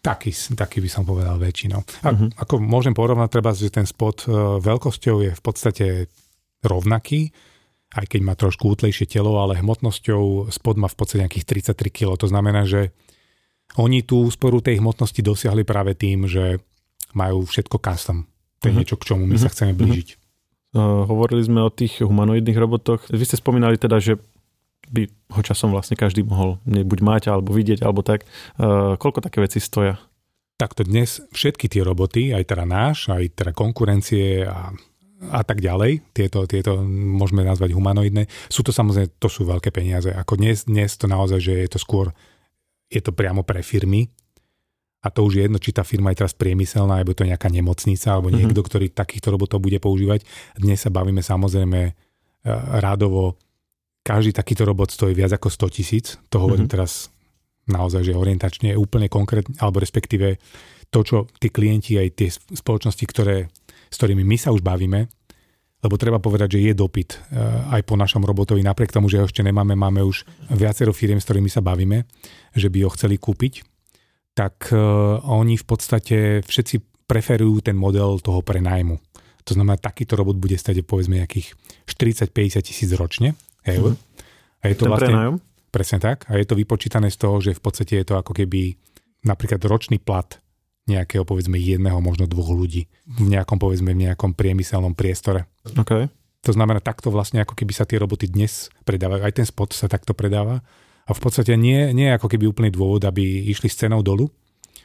Taký, 0.00 0.32
taký 0.56 0.80
by 0.84 0.90
som 0.92 1.04
povedal 1.08 1.40
väčší. 1.40 1.72
No. 1.72 1.80
A 2.04 2.12
uh-huh. 2.12 2.28
Ako 2.36 2.60
môžem 2.60 2.92
porovnať 2.92 3.28
treba, 3.32 3.56
že 3.56 3.72
ten 3.72 3.88
spot 3.88 4.28
uh, 4.28 4.60
veľkosťou 4.60 5.16
je 5.24 5.32
v 5.32 5.42
podstate 5.42 5.86
rovnaký, 6.60 7.32
aj 7.96 8.06
keď 8.06 8.20
má 8.20 8.36
trošku 8.36 8.76
útlejšie 8.76 9.08
telo, 9.08 9.40
ale 9.40 9.56
hmotnosťou 9.58 10.52
spod 10.52 10.76
má 10.76 10.86
v 10.86 10.96
podstate 11.00 11.24
nejakých 11.24 11.72
33 11.72 11.96
kg. 11.96 12.12
To 12.20 12.28
znamená, 12.28 12.68
že 12.68 12.92
oni 13.80 14.04
tú 14.04 14.28
úsporu 14.28 14.60
tej 14.60 14.84
hmotnosti 14.84 15.20
dosiahli 15.24 15.64
práve 15.64 15.96
tým, 15.96 16.28
že 16.28 16.60
majú 17.16 17.48
všetko 17.48 17.80
custom. 17.80 18.28
To 18.60 18.68
je 18.68 18.76
uh-huh. 18.76 18.78
niečo, 18.84 19.00
k 19.00 19.06
čomu 19.08 19.24
my 19.24 19.40
uh-huh. 19.40 19.48
sa 19.48 19.52
chceme 19.52 19.72
blížiť. 19.72 20.19
Uh, 20.70 21.02
hovorili 21.06 21.42
sme 21.42 21.66
o 21.66 21.70
tých 21.70 22.02
humanoidných 22.02 22.58
robotoch. 22.58 23.06
Vy 23.10 23.24
ste 23.26 23.40
spomínali 23.40 23.74
teda, 23.74 23.98
že 23.98 24.18
by 24.90 25.06
ho 25.34 25.40
časom 25.42 25.70
vlastne 25.70 25.94
každý 25.94 26.26
mohol 26.26 26.58
buď 26.66 26.98
mať, 27.02 27.22
alebo 27.30 27.54
vidieť, 27.54 27.82
alebo 27.82 28.02
tak. 28.02 28.26
Uh, 28.58 28.94
koľko 28.98 29.22
také 29.22 29.42
veci 29.42 29.58
stoja? 29.58 29.98
takto 30.60 30.84
dnes 30.84 31.24
všetky 31.32 31.72
tie 31.72 31.80
roboty, 31.80 32.36
aj 32.36 32.52
teda 32.52 32.68
náš, 32.68 33.08
aj 33.08 33.32
teda 33.32 33.56
konkurencie 33.56 34.44
a, 34.44 34.68
a 35.32 35.40
tak 35.40 35.64
ďalej, 35.64 36.04
tieto, 36.12 36.44
tieto 36.44 36.84
môžeme 36.84 37.40
nazvať 37.40 37.72
humanoidné, 37.72 38.28
sú 38.52 38.60
to 38.60 38.68
samozrejme, 38.68 39.08
to 39.16 39.28
sú 39.32 39.48
veľké 39.48 39.72
peniaze. 39.72 40.12
Ako 40.12 40.36
dnes, 40.36 40.68
dnes 40.68 40.92
to 41.00 41.08
naozaj, 41.08 41.40
že 41.40 41.64
je 41.64 41.68
to 41.72 41.80
skôr, 41.80 42.12
je 42.92 43.00
to 43.00 43.16
priamo 43.16 43.40
pre 43.40 43.64
firmy, 43.64 44.12
a 45.00 45.08
to 45.08 45.24
už 45.24 45.32
je 45.40 45.42
jedno, 45.48 45.56
či 45.56 45.72
tá 45.72 45.80
firma 45.80 46.12
je 46.12 46.20
teraz 46.24 46.36
priemyselná, 46.36 47.00
alebo 47.00 47.16
to 47.16 47.24
je 47.24 47.32
nejaká 47.32 47.48
nemocnica, 47.48 48.12
alebo 48.12 48.28
mhm. 48.28 48.36
niekto, 48.36 48.60
mm-hmm. 48.60 48.68
ktorý 48.68 48.86
takýchto 48.92 49.28
robotov 49.32 49.64
bude 49.64 49.80
používať. 49.80 50.28
Dnes 50.60 50.76
sa 50.80 50.92
bavíme 50.92 51.24
samozrejme 51.24 51.80
e, 51.88 51.92
rádovo, 52.80 53.40
každý 54.04 54.36
takýto 54.36 54.64
robot 54.64 54.92
stojí 54.92 55.12
viac 55.16 55.32
ako 55.36 55.48
100 55.48 55.76
tisíc, 55.76 56.06
to 56.28 56.40
hovorím 56.40 56.68
mm-hmm. 56.68 56.76
teraz 56.76 57.12
naozaj, 57.68 58.02
že 58.02 58.16
orientačne, 58.16 58.76
úplne 58.76 59.08
konkrétne, 59.08 59.56
alebo 59.60 59.80
respektíve 59.80 60.40
to, 60.90 61.00
čo 61.06 61.16
tí 61.38 61.48
klienti 61.52 61.96
aj 61.96 62.08
tie 62.18 62.28
spoločnosti, 62.32 63.04
ktoré, 63.06 63.46
s 63.88 63.96
ktorými 63.96 64.26
my 64.26 64.36
sa 64.36 64.50
už 64.50 64.60
bavíme, 64.64 65.06
lebo 65.80 65.96
treba 65.96 66.20
povedať, 66.20 66.60
že 66.60 66.60
je 66.60 66.72
dopyt 66.76 67.16
e, 67.16 67.40
aj 67.72 67.88
po 67.88 67.96
našom 67.96 68.20
robotovi, 68.20 68.60
napriek 68.60 68.92
tomu, 68.92 69.08
že 69.08 69.16
ho 69.16 69.24
ešte 69.24 69.40
nemáme, 69.40 69.72
máme 69.72 70.04
už 70.04 70.28
viacero 70.52 70.92
firiem, 70.92 71.16
s 71.16 71.24
ktorými 71.24 71.48
sa 71.48 71.64
bavíme, 71.64 72.04
že 72.52 72.68
by 72.68 72.84
ho 72.84 72.92
chceli 72.92 73.16
kúpiť 73.16 73.69
tak 74.34 74.70
uh, 74.70 75.20
oni 75.26 75.58
v 75.58 75.66
podstate 75.66 76.16
všetci 76.46 77.06
preferujú 77.10 77.66
ten 77.66 77.74
model 77.74 78.22
toho 78.22 78.40
prenajmu. 78.40 78.96
To 79.48 79.52
znamená, 79.56 79.80
takýto 79.80 80.14
robot 80.14 80.38
bude 80.38 80.54
stať 80.54 80.86
povedzme 80.86 81.18
nejakých 81.18 81.58
40-50 81.90 82.62
tisíc 82.62 82.90
ročne 82.94 83.34
eur. 83.66 83.98
Mm-hmm. 83.98 84.62
A 84.62 84.64
je 84.70 84.74
to 84.78 84.84
ten 84.86 84.90
vlastne, 84.92 85.08
prenajom? 85.10 85.36
Presne 85.74 85.98
tak. 85.98 86.28
A 86.30 86.38
je 86.38 86.46
to 86.46 86.54
vypočítané 86.54 87.10
z 87.10 87.18
toho, 87.18 87.42
že 87.42 87.56
v 87.56 87.62
podstate 87.62 87.98
je 87.98 88.06
to 88.06 88.14
ako 88.14 88.30
keby 88.30 88.78
napríklad 89.26 89.58
ročný 89.66 89.98
plat 89.98 90.38
nejakého 90.86 91.22
povedzme 91.22 91.58
jedného, 91.58 92.02
možno 92.02 92.26
dvoch 92.26 92.50
ľudí 92.50 92.90
v 93.06 93.26
nejakom 93.30 93.58
povedzme 93.58 93.94
v 93.94 94.10
nejakom 94.10 94.34
priemyselnom 94.34 94.94
priestore. 94.98 95.46
Okay. 95.66 96.10
To 96.48 96.50
znamená, 96.56 96.80
takto 96.80 97.12
vlastne 97.12 97.44
ako 97.44 97.52
keby 97.52 97.72
sa 97.76 97.84
tie 97.84 98.00
roboty 98.00 98.26
dnes 98.26 98.72
predávajú. 98.88 99.22
Aj 99.22 99.34
ten 99.34 99.46
spot 99.46 99.76
sa 99.76 99.86
takto 99.86 100.16
predáva 100.16 100.64
a 101.10 101.12
v 101.12 101.20
podstate 101.20 101.58
nie, 101.58 101.90
nie 101.90 102.06
je 102.06 102.16
ako 102.16 102.30
keby 102.30 102.46
úplný 102.46 102.70
dôvod, 102.70 103.02
aby 103.02 103.50
išli 103.50 103.66
s 103.66 103.82
cenou 103.82 104.06
dolu, 104.06 104.30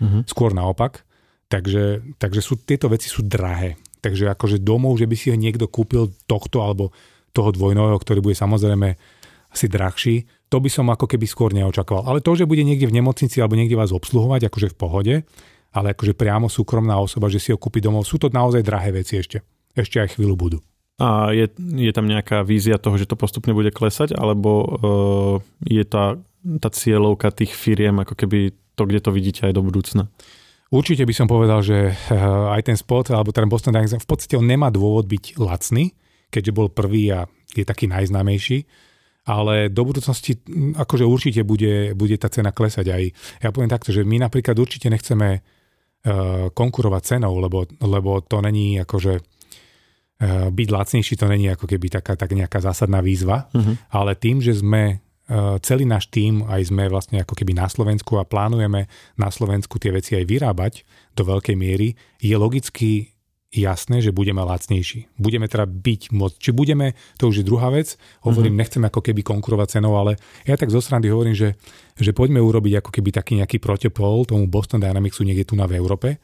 uh-huh. 0.02 0.26
skôr 0.26 0.58
naopak. 0.58 1.06
Takže, 1.46 2.18
takže 2.18 2.42
sú, 2.42 2.58
tieto 2.58 2.90
veci 2.90 3.06
sú 3.06 3.22
drahé. 3.22 3.78
Takže 4.02 4.34
akože 4.34 4.58
domov, 4.66 4.98
že 4.98 5.06
by 5.06 5.14
si 5.14 5.30
ho 5.30 5.38
niekto 5.38 5.70
kúpil 5.70 6.10
tohto 6.26 6.66
alebo 6.66 6.90
toho 7.30 7.54
dvojnového, 7.54 8.02
ktorý 8.02 8.26
bude 8.26 8.34
samozrejme 8.34 8.98
asi 9.54 9.66
drahší, 9.70 10.16
to 10.50 10.58
by 10.60 10.68
som 10.68 10.90
ako 10.92 11.08
keby 11.08 11.30
skôr 11.30 11.54
neočakával. 11.54 12.10
Ale 12.10 12.20
to, 12.20 12.36
že 12.36 12.50
bude 12.50 12.66
niekde 12.66 12.90
v 12.90 12.98
nemocnici 12.98 13.40
alebo 13.40 13.56
niekde 13.56 13.78
vás 13.78 13.94
obsluhovať, 13.94 14.50
akože 14.50 14.68
v 14.74 14.78
pohode, 14.78 15.16
ale 15.76 15.88
akože 15.94 16.18
priamo 16.18 16.52
súkromná 16.52 16.98
osoba, 17.00 17.32
že 17.32 17.40
si 17.40 17.54
ho 17.54 17.60
kúpi 17.60 17.80
domov, 17.80 18.08
sú 18.08 18.20
to 18.20 18.32
naozaj 18.32 18.66
drahé 18.66 18.92
veci 18.96 19.20
ešte. 19.20 19.44
Ešte 19.76 20.00
aj 20.00 20.16
chvíľu 20.16 20.36
budú. 20.36 20.58
A 20.96 21.36
je, 21.36 21.52
je 21.60 21.92
tam 21.92 22.08
nejaká 22.08 22.48
vízia 22.48 22.80
toho, 22.80 22.96
že 22.96 23.04
to 23.04 23.20
postupne 23.20 23.52
bude 23.52 23.68
klesať, 23.76 24.16
alebo 24.16 24.52
uh, 24.64 25.36
je 25.68 25.84
tá, 25.84 26.16
tá 26.64 26.70
cieľovka 26.72 27.36
tých 27.36 27.52
firiem 27.52 28.00
ako 28.00 28.16
keby 28.16 28.56
to, 28.80 28.84
kde 28.88 29.00
to 29.04 29.12
vidíte 29.12 29.42
aj 29.44 29.54
do 29.60 29.60
budúcna? 29.60 30.08
Určite 30.72 31.04
by 31.04 31.14
som 31.16 31.28
povedal, 31.28 31.60
že 31.60 31.92
uh, 31.92 32.56
aj 32.56 32.72
ten 32.72 32.78
spot, 32.80 33.12
alebo 33.12 33.36
ten 33.36 33.44
Boston 33.52 33.76
Dynamics, 33.76 34.00
v 34.00 34.08
podstate 34.08 34.40
on 34.40 34.48
nemá 34.48 34.72
dôvod 34.72 35.04
byť 35.12 35.36
lacný, 35.36 35.92
keďže 36.32 36.56
bol 36.56 36.72
prvý 36.72 37.12
a 37.12 37.28
je 37.52 37.68
taký 37.68 37.92
najznámejší, 37.92 38.64
ale 39.28 39.68
do 39.68 39.84
budúcnosti 39.84 40.40
akože 40.80 41.04
určite 41.04 41.42
bude, 41.44 41.92
bude 41.92 42.16
tá 42.16 42.32
cena 42.32 42.56
klesať 42.56 42.88
aj. 42.88 43.04
Ja 43.44 43.52
poviem 43.52 43.72
takto, 43.72 43.92
že 43.92 44.08
my 44.08 44.24
napríklad 44.24 44.56
určite 44.56 44.88
nechceme 44.88 45.44
uh, 45.44 46.48
konkurovať 46.56 47.20
cenou, 47.20 47.36
lebo, 47.36 47.68
lebo 47.84 48.24
to 48.24 48.40
není 48.40 48.80
akože 48.80 49.35
Eh, 49.35 49.35
byť 50.24 50.70
lacnejší 50.72 51.20
to 51.20 51.28
není 51.28 51.52
ako 51.52 51.68
keby 51.68 51.92
taká 51.92 52.16
tak 52.16 52.32
nejaká 52.32 52.64
zásadná 52.64 53.04
výzva, 53.04 53.52
uh-huh. 53.52 53.76
ale 53.92 54.16
tým, 54.16 54.40
že 54.40 54.56
sme 54.56 54.84
eh, 54.96 55.56
celý 55.60 55.84
náš 55.84 56.08
tím, 56.08 56.48
aj 56.48 56.72
sme 56.72 56.88
vlastne 56.88 57.20
ako 57.20 57.36
keby 57.36 57.52
na 57.52 57.68
Slovensku 57.68 58.16
a 58.16 58.24
plánujeme 58.24 58.88
na 59.20 59.28
Slovensku 59.28 59.76
tie 59.76 59.92
veci 59.92 60.16
aj 60.16 60.24
vyrábať 60.24 60.74
do 61.20 61.28
veľkej 61.28 61.56
miery, 61.60 62.00
je 62.24 62.36
logicky 62.40 63.12
jasné, 63.56 64.04
že 64.04 64.12
budeme 64.12 64.44
lacnejší. 64.44 65.16
Budeme 65.16 65.48
teda 65.48 65.64
byť 65.64 66.12
moc. 66.12 66.36
Či 66.36 66.52
budeme, 66.52 66.92
to 67.16 67.32
už 67.32 67.40
je 67.40 67.46
druhá 67.48 67.72
vec. 67.72 67.96
Hovorím, 68.28 68.56
uh-huh. 68.56 68.68
nechcem 68.68 68.84
ako 68.84 69.00
keby 69.00 69.24
konkurovať 69.24 69.80
cenou, 69.80 69.96
ale 69.96 70.20
ja 70.44 70.60
tak 70.60 70.72
zo 70.72 70.84
strany 70.84 71.08
hovorím, 71.08 71.36
že, 71.36 71.56
že 71.96 72.12
poďme 72.12 72.44
urobiť 72.44 72.84
ako 72.84 72.92
keby 72.92 73.16
taký 73.16 73.40
nejaký 73.40 73.64
protipol 73.64 74.28
tomu 74.28 74.48
Boston 74.52 74.84
Dynamicsu 74.84 75.24
niekde 75.24 75.48
tu 75.48 75.56
na 75.56 75.68
v 75.68 75.80
Európe. 75.80 76.20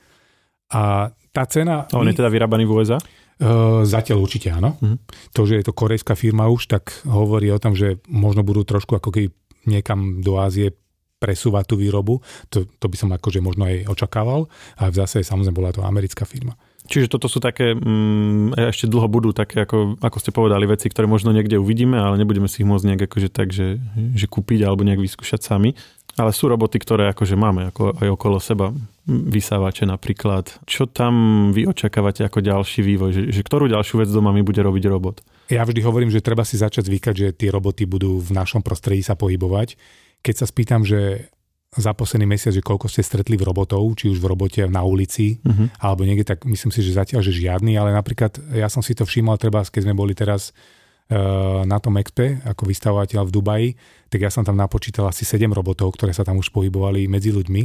A 0.75 1.11
tá 1.31 1.43
cena... 1.47 1.87
A 1.89 1.95
on 1.99 2.05
my... 2.05 2.11
je 2.11 2.19
teda 2.19 2.29
vyrábaný 2.31 2.67
v 2.67 2.71
USA? 2.75 2.99
Uh, 3.41 3.81
zatiaľ 3.87 4.21
určite 4.21 4.53
áno. 4.53 4.77
Uh-huh. 4.77 5.01
To, 5.33 5.41
že 5.49 5.57
je 5.59 5.65
to 5.65 5.73
korejská 5.73 6.13
firma 6.13 6.45
už, 6.51 6.69
tak 6.69 6.93
hovorí 7.09 7.49
o 7.49 7.57
tom, 7.57 7.73
že 7.73 7.97
možno 8.05 8.45
budú 8.45 8.61
trošku 8.61 8.93
ako 8.93 9.09
keby 9.09 9.33
niekam 9.65 10.21
do 10.21 10.37
Ázie 10.37 10.77
presúvať 11.21 11.73
tú 11.73 11.75
výrobu. 11.77 12.21
To, 12.49 12.65
to 12.65 12.85
by 12.89 12.97
som 12.97 13.09
akože 13.13 13.45
možno 13.45 13.69
aj 13.69 13.85
očakával. 13.93 14.49
A 14.81 14.89
v 14.89 14.97
zase 14.97 15.21
samozrejme 15.21 15.57
bola 15.57 15.69
to 15.69 15.85
americká 15.85 16.25
firma. 16.25 16.57
Čiže 16.89 17.13
toto 17.13 17.29
sú 17.29 17.37
také, 17.37 17.77
mm, 17.77 18.57
ešte 18.73 18.89
dlho 18.89 19.05
budú 19.05 19.29
také, 19.29 19.61
ako, 19.69 20.01
ako 20.01 20.17
ste 20.17 20.33
povedali, 20.33 20.65
veci, 20.65 20.89
ktoré 20.89 21.05
možno 21.05 21.29
niekde 21.29 21.61
uvidíme, 21.61 21.93
ale 21.93 22.17
nebudeme 22.17 22.49
si 22.49 22.65
ich 22.65 22.69
môcť 22.69 22.85
nejak 22.89 23.01
akože 23.05 23.29
tak, 23.29 23.53
že, 23.53 23.77
že 24.17 24.25
kúpiť 24.25 24.65
alebo 24.65 24.81
nejak 24.81 24.97
vyskúšať 24.97 25.45
sami. 25.45 25.77
Ale 26.17 26.33
sú 26.33 26.49
roboty, 26.49 26.81
ktoré 26.81 27.13
akože 27.13 27.37
máme 27.37 27.69
ako 27.69 27.95
aj 28.01 28.07
okolo 28.17 28.37
seba, 28.41 28.73
vysávače 29.07 29.89
napríklad. 29.89 30.61
Čo 30.69 30.85
tam 30.85 31.49
vy 31.49 31.65
očakávate 31.65 32.21
ako 32.21 32.39
ďalší 32.41 32.85
vývoj? 32.85 33.09
Že, 33.11 33.21
že 33.33 33.41
ktorú 33.41 33.65
ďalšiu 33.71 34.05
vec 34.05 34.09
doma 34.13 34.29
mi 34.29 34.45
bude 34.45 34.61
robiť 34.61 34.83
robot? 34.85 35.25
Ja 35.49 35.65
vždy 35.65 35.81
hovorím, 35.81 36.13
že 36.13 36.21
treba 36.21 36.45
si 36.45 36.61
začať 36.61 36.87
zvykať, 36.87 37.13
že 37.17 37.27
tie 37.33 37.49
roboty 37.49 37.89
budú 37.89 38.21
v 38.21 38.31
našom 38.31 38.61
prostredí 38.61 39.01
sa 39.01 39.17
pohybovať. 39.17 39.75
Keď 40.21 40.35
sa 40.37 40.45
spýtam, 40.45 40.85
že 40.85 41.31
za 41.71 41.95
posledný 41.95 42.35
mesiac, 42.35 42.51
že 42.51 42.59
koľko 42.59 42.91
ste 42.91 42.99
stretli 42.99 43.39
v 43.39 43.47
robotov, 43.47 43.79
či 43.95 44.11
už 44.11 44.19
v 44.19 44.29
robote 44.35 44.59
na 44.67 44.83
ulici, 44.83 45.39
uh-huh. 45.39 45.71
alebo 45.79 46.03
niekde, 46.03 46.27
tak 46.27 46.43
myslím 46.43 46.67
si, 46.67 46.83
že 46.83 46.99
zatiaľ, 46.99 47.23
že 47.23 47.31
žiadny, 47.31 47.79
ale 47.79 47.95
napríklad 47.95 48.35
ja 48.51 48.67
som 48.67 48.83
si 48.83 48.91
to 48.91 49.07
všimol 49.07 49.39
treba, 49.39 49.63
keď 49.63 49.87
sme 49.87 49.95
boli 49.95 50.11
teraz 50.11 50.51
uh, 50.51 51.63
na 51.63 51.79
tom 51.79 51.95
expe 51.95 52.43
ako 52.43 52.67
vystavovateľ 52.67 53.23
v 53.23 53.31
Dubaji, 53.31 53.69
tak 54.11 54.19
ja 54.19 54.27
som 54.27 54.43
tam 54.43 54.59
napočítal 54.59 55.07
asi 55.07 55.23
7 55.23 55.47
robotov, 55.47 55.95
ktoré 55.95 56.11
sa 56.11 56.27
tam 56.27 56.43
už 56.43 56.51
pohybovali 56.51 57.07
medzi 57.07 57.31
ľuďmi. 57.31 57.63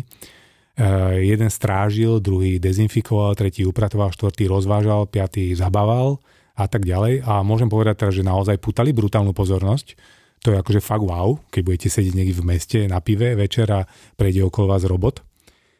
Uh, 0.77 1.16
jeden 1.24 1.49
strážil, 1.49 2.20
druhý 2.20 2.61
dezinfikoval, 2.61 3.33
tretí 3.33 3.64
upratoval, 3.64 4.12
štvrtý 4.12 4.45
rozvážal, 4.45 5.09
piatý 5.09 5.57
zabával 5.57 6.20
a 6.53 6.68
tak 6.68 6.85
ďalej. 6.85 7.24
A 7.24 7.41
môžem 7.41 7.72
povedať 7.72 8.05
teda, 8.05 8.12
že 8.12 8.20
naozaj 8.20 8.61
putali 8.61 8.93
brutálnu 8.93 9.33
pozornosť. 9.33 9.97
To 10.45 10.53
je 10.53 10.61
akože 10.61 10.85
fakt 10.85 11.01
wow, 11.01 11.41
keď 11.49 11.62
budete 11.64 11.89
sedieť 11.89 12.14
niekde 12.14 12.37
v 12.37 12.45
meste 12.45 12.79
na 12.93 13.01
pive 13.01 13.33
večer 13.33 13.72
a 13.72 13.89
prejde 14.20 14.45
okolo 14.45 14.77
vás 14.77 14.85
robot. 14.85 15.24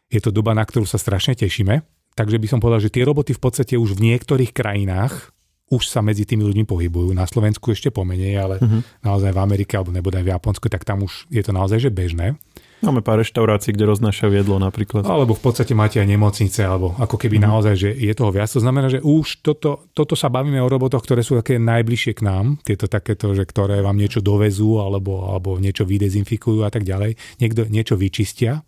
Je 0.09 0.17
to 0.17 0.33
doba, 0.33 0.57
na 0.57 0.65
ktorú 0.65 0.89
sa 0.89 0.97
strašne 0.97 1.37
tešíme. 1.37 1.85
Takže 2.17 2.41
by 2.41 2.49
som 2.49 2.59
povedal, 2.65 2.81
že 2.81 2.89
tie 2.89 3.05
roboty 3.05 3.37
v 3.37 3.43
podstate 3.45 3.77
už 3.77 4.01
v 4.01 4.11
niektorých 4.17 4.57
krajinách 4.57 5.37
už 5.67 5.91
sa 5.91 6.01
medzi 6.01 6.23
tými 6.23 6.47
ľuďmi 6.47 6.65
pohybujú. 6.65 7.11
Na 7.11 7.27
Slovensku 7.27 7.75
ešte 7.75 7.91
pomenej, 7.91 8.39
ale 8.39 8.57
uh-huh. 8.63 8.81
naozaj 9.03 9.35
v 9.35 9.43
Amerike 9.43 9.75
alebo 9.75 9.91
nebodaj 9.91 10.23
v 10.23 10.31
Japonsku, 10.31 10.71
tak 10.71 10.87
tam 10.87 11.03
už 11.03 11.27
je 11.27 11.43
to 11.43 11.51
naozaj 11.51 11.83
že 11.83 11.91
bežné. 11.91 12.39
Máme 12.85 13.01
pár 13.01 13.25
reštaurácií, 13.25 13.73
kde 13.73 13.89
roznášajú 13.89 14.37
jedlo 14.37 14.61
napríklad. 14.61 15.09
Alebo 15.09 15.33
v 15.33 15.43
podstate 15.49 15.73
máte 15.73 15.97
aj 15.97 16.13
nemocnice, 16.13 16.61
alebo 16.61 16.93
ako 17.01 17.17
keby 17.17 17.41
uh-huh. 17.41 17.49
naozaj, 17.49 17.75
že 17.75 17.91
je 17.97 18.13
toho 18.13 18.29
viac. 18.29 18.53
To 18.53 18.61
znamená, 18.61 18.93
že 18.93 19.01
už 19.01 19.41
toto, 19.41 19.89
toto 19.97 20.13
sa 20.13 20.29
bavíme 20.29 20.61
o 20.61 20.69
robotoch, 20.69 21.01
ktoré 21.01 21.25
sú 21.25 21.41
také 21.41 21.57
najbližšie 21.57 22.13
k 22.21 22.23
nám, 22.29 22.61
tieto 22.61 22.85
takéto, 22.85 23.33
že 23.33 23.49
ktoré 23.49 23.81
vám 23.81 23.97
niečo 23.97 24.21
dovezú, 24.21 24.77
alebo, 24.85 25.25
alebo 25.33 25.57
niečo 25.57 25.89
vydezinfikujú 25.89 26.69
a 26.69 26.71
tak 26.71 26.85
ďalej. 26.85 27.17
Niekto 27.41 27.65
niečo 27.73 27.97
vyčistia. 27.97 28.61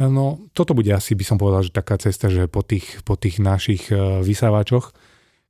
No, 0.00 0.48
toto 0.52 0.72
bude 0.76 0.92
asi, 0.92 1.16
by 1.16 1.24
som 1.24 1.36
povedal, 1.36 1.64
že 1.64 1.76
taká 1.76 1.96
cesta, 2.00 2.28
že 2.32 2.48
po 2.48 2.60
tých, 2.60 3.04
po 3.04 3.16
tých 3.16 3.40
našich 3.40 3.88
eh, 3.92 4.20
vysávačoch 4.20 4.92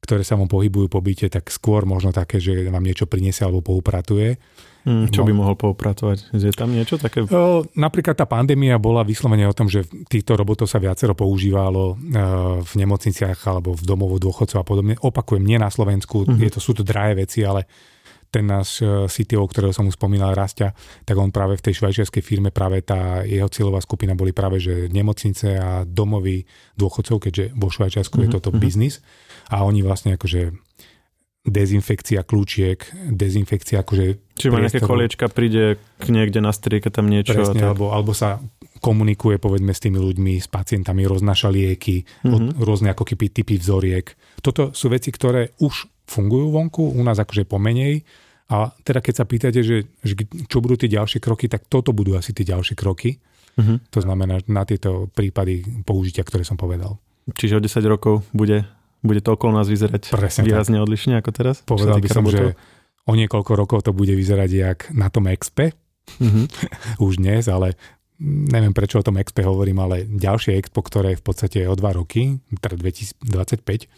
ktoré 0.01 0.24
sa 0.24 0.34
mu 0.41 0.49
pohybujú 0.49 0.88
po 0.88 1.05
byte, 1.05 1.28
tak 1.28 1.53
skôr 1.53 1.84
možno 1.84 2.11
také, 2.11 2.41
že 2.41 2.72
vám 2.72 2.80
niečo 2.80 3.05
priniesie 3.05 3.45
alebo 3.45 3.61
poupratuje. 3.61 4.41
Mm, 4.81 5.12
čo 5.12 5.28
by 5.28 5.33
mohol 5.37 5.61
poupratovať? 5.61 6.33
Je 6.33 6.53
tam 6.57 6.72
niečo 6.72 6.97
také? 6.97 7.20
O, 7.28 7.68
napríklad 7.76 8.16
tá 8.16 8.24
pandémia 8.24 8.81
bola 8.81 9.05
vyslovene 9.05 9.45
o 9.45 9.53
tom, 9.53 9.68
že 9.68 9.85
týchto 10.09 10.41
robotov 10.41 10.72
sa 10.72 10.81
viacero 10.81 11.12
používalo 11.12 11.95
e, 11.95 12.16
v 12.64 12.72
nemocniciach 12.81 13.45
alebo 13.45 13.76
v 13.76 13.83
domovo 13.85 14.16
dôchodcov 14.16 14.59
a 14.61 14.64
podobne. 14.64 14.97
Opakujem, 14.97 15.45
nie 15.45 15.61
na 15.61 15.68
Slovensku, 15.68 16.24
mm-hmm. 16.24 16.41
je 16.41 16.51
to, 16.57 16.61
sú 16.64 16.72
to 16.72 16.81
drahé 16.81 17.12
veci, 17.12 17.45
ale 17.45 17.68
ten 18.31 18.47
náš 18.47 18.81
e, 18.81 19.05
CTO, 19.11 19.45
ktorého 19.45 19.74
som 19.74 19.85
už 19.85 19.99
spomínal, 19.99 20.33
Rastia, 20.33 20.72
tak 21.05 21.18
on 21.18 21.35
práve 21.35 21.59
v 21.59 21.64
tej 21.66 21.83
švajčiarskej 21.83 22.22
firme, 22.24 22.49
práve 22.55 22.81
tá 22.81 23.26
jeho 23.26 23.51
cieľová 23.51 23.83
skupina 23.83 24.16
boli 24.16 24.31
práve, 24.31 24.62
že 24.62 24.89
nemocnice 24.89 25.59
a 25.59 25.83
domovy 25.85 26.47
dôchodcov, 26.78 27.20
keďže 27.20 27.53
vo 27.59 27.68
Švajčiarsku 27.68 28.16
mm-hmm. 28.16 28.24
je 28.24 28.31
mhm, 28.31 28.37
toto 28.41 28.51
mm-hmm. 28.55 28.64
biznis 28.64 29.05
a 29.51 29.66
oni 29.66 29.83
vlastne 29.85 30.14
akože 30.16 30.57
dezinfekcia 31.41 32.20
kľúčiek, 32.22 32.78
dezinfekcia 33.11 33.81
akože... 33.81 34.30
Čiže 34.41 34.53
má 34.53 34.64
nejaké 34.64 34.80
koliečka, 34.80 35.28
príde 35.28 35.76
k 36.01 36.07
niekde 36.09 36.41
na 36.41 36.51
strieka 36.51 36.88
tam 36.88 37.07
niečo. 37.12 37.36
Presne, 37.36 37.70
alebo, 37.70 37.93
alebo 37.93 38.16
sa 38.16 38.41
komunikuje 38.80 39.36
povedzme 39.36 39.76
s 39.76 39.84
tými 39.84 40.01
ľuďmi, 40.01 40.41
s 40.41 40.49
pacientami, 40.49 41.05
roznáša 41.05 41.53
lieky, 41.53 42.03
mm-hmm. 42.24 42.57
rôzne 42.64 42.88
ako 42.97 43.05
keby 43.05 43.28
typy 43.28 43.61
vzoriek. 43.61 44.09
Toto 44.41 44.72
sú 44.72 44.88
veci, 44.88 45.12
ktoré 45.12 45.53
už 45.61 45.86
fungujú 46.09 46.51
vonku, 46.51 46.97
u 46.97 47.03
nás 47.05 47.20
akože 47.20 47.45
pomenej. 47.45 48.03
A 48.51 48.74
teda 48.82 48.99
keď 48.99 49.14
sa 49.14 49.24
pýtate, 49.28 49.62
že, 49.62 49.86
že 50.03 50.18
čo 50.51 50.59
budú 50.59 50.74
tie 50.74 50.91
ďalšie 50.91 51.22
kroky, 51.22 51.47
tak 51.47 51.70
toto 51.70 51.95
budú 51.95 52.18
asi 52.18 52.34
tie 52.34 52.43
ďalšie 52.43 52.74
kroky. 52.74 53.22
Mm-hmm. 53.55 53.76
To 53.95 54.01
znamená 54.03 54.43
na 54.51 54.66
tieto 54.66 55.07
prípady 55.12 55.62
použitia, 55.86 56.26
ktoré 56.26 56.43
som 56.43 56.59
povedal. 56.59 56.99
Čiže 57.30 57.61
o 57.61 57.62
10 57.62 57.78
rokov 57.86 58.26
bude, 58.34 58.66
bude 59.05 59.20
to 59.22 59.38
okolo 59.38 59.55
nás 59.61 59.70
vyzerať 59.70 60.16
Presne 60.16 60.43
výrazne 60.43 60.82
tak. 60.82 60.84
odlišne 60.88 61.14
ako 61.20 61.30
teraz? 61.30 61.62
Povedal 61.62 62.03
by 62.03 62.09
som, 62.11 62.26
že 62.26 62.59
o 63.11 63.13
niekoľko 63.19 63.53
rokov 63.59 63.79
to 63.83 63.91
bude 63.91 64.15
vyzerať 64.15 64.51
jak 64.55 64.79
na 64.95 65.11
tom 65.11 65.27
XP. 65.27 65.75
Mm-hmm. 66.23 66.47
Už 67.07 67.19
dnes, 67.19 67.51
ale 67.51 67.75
neviem 68.23 68.77
prečo 68.77 69.01
o 69.01 69.07
tom 69.07 69.17
Expe 69.17 69.41
hovorím, 69.43 69.81
ale 69.81 70.05
ďalšie 70.07 70.55
Expo, 70.61 70.85
ktoré 70.85 71.17
je 71.17 71.21
v 71.21 71.25
podstate 71.25 71.59
o 71.65 71.75
dva 71.75 71.97
roky, 71.97 72.37
teda 72.61 72.77
2025, 72.77 73.89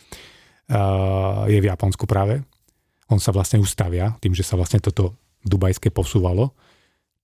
je 1.51 1.59
v 1.59 1.67
Japonsku 1.67 2.07
práve. 2.07 2.41
On 3.11 3.19
sa 3.19 3.35
vlastne 3.35 3.59
ustavia, 3.59 4.15
tým, 4.23 4.33
že 4.33 4.47
sa 4.47 4.55
vlastne 4.55 4.79
toto 4.79 5.19
dubajské 5.43 5.91
posúvalo, 5.91 6.55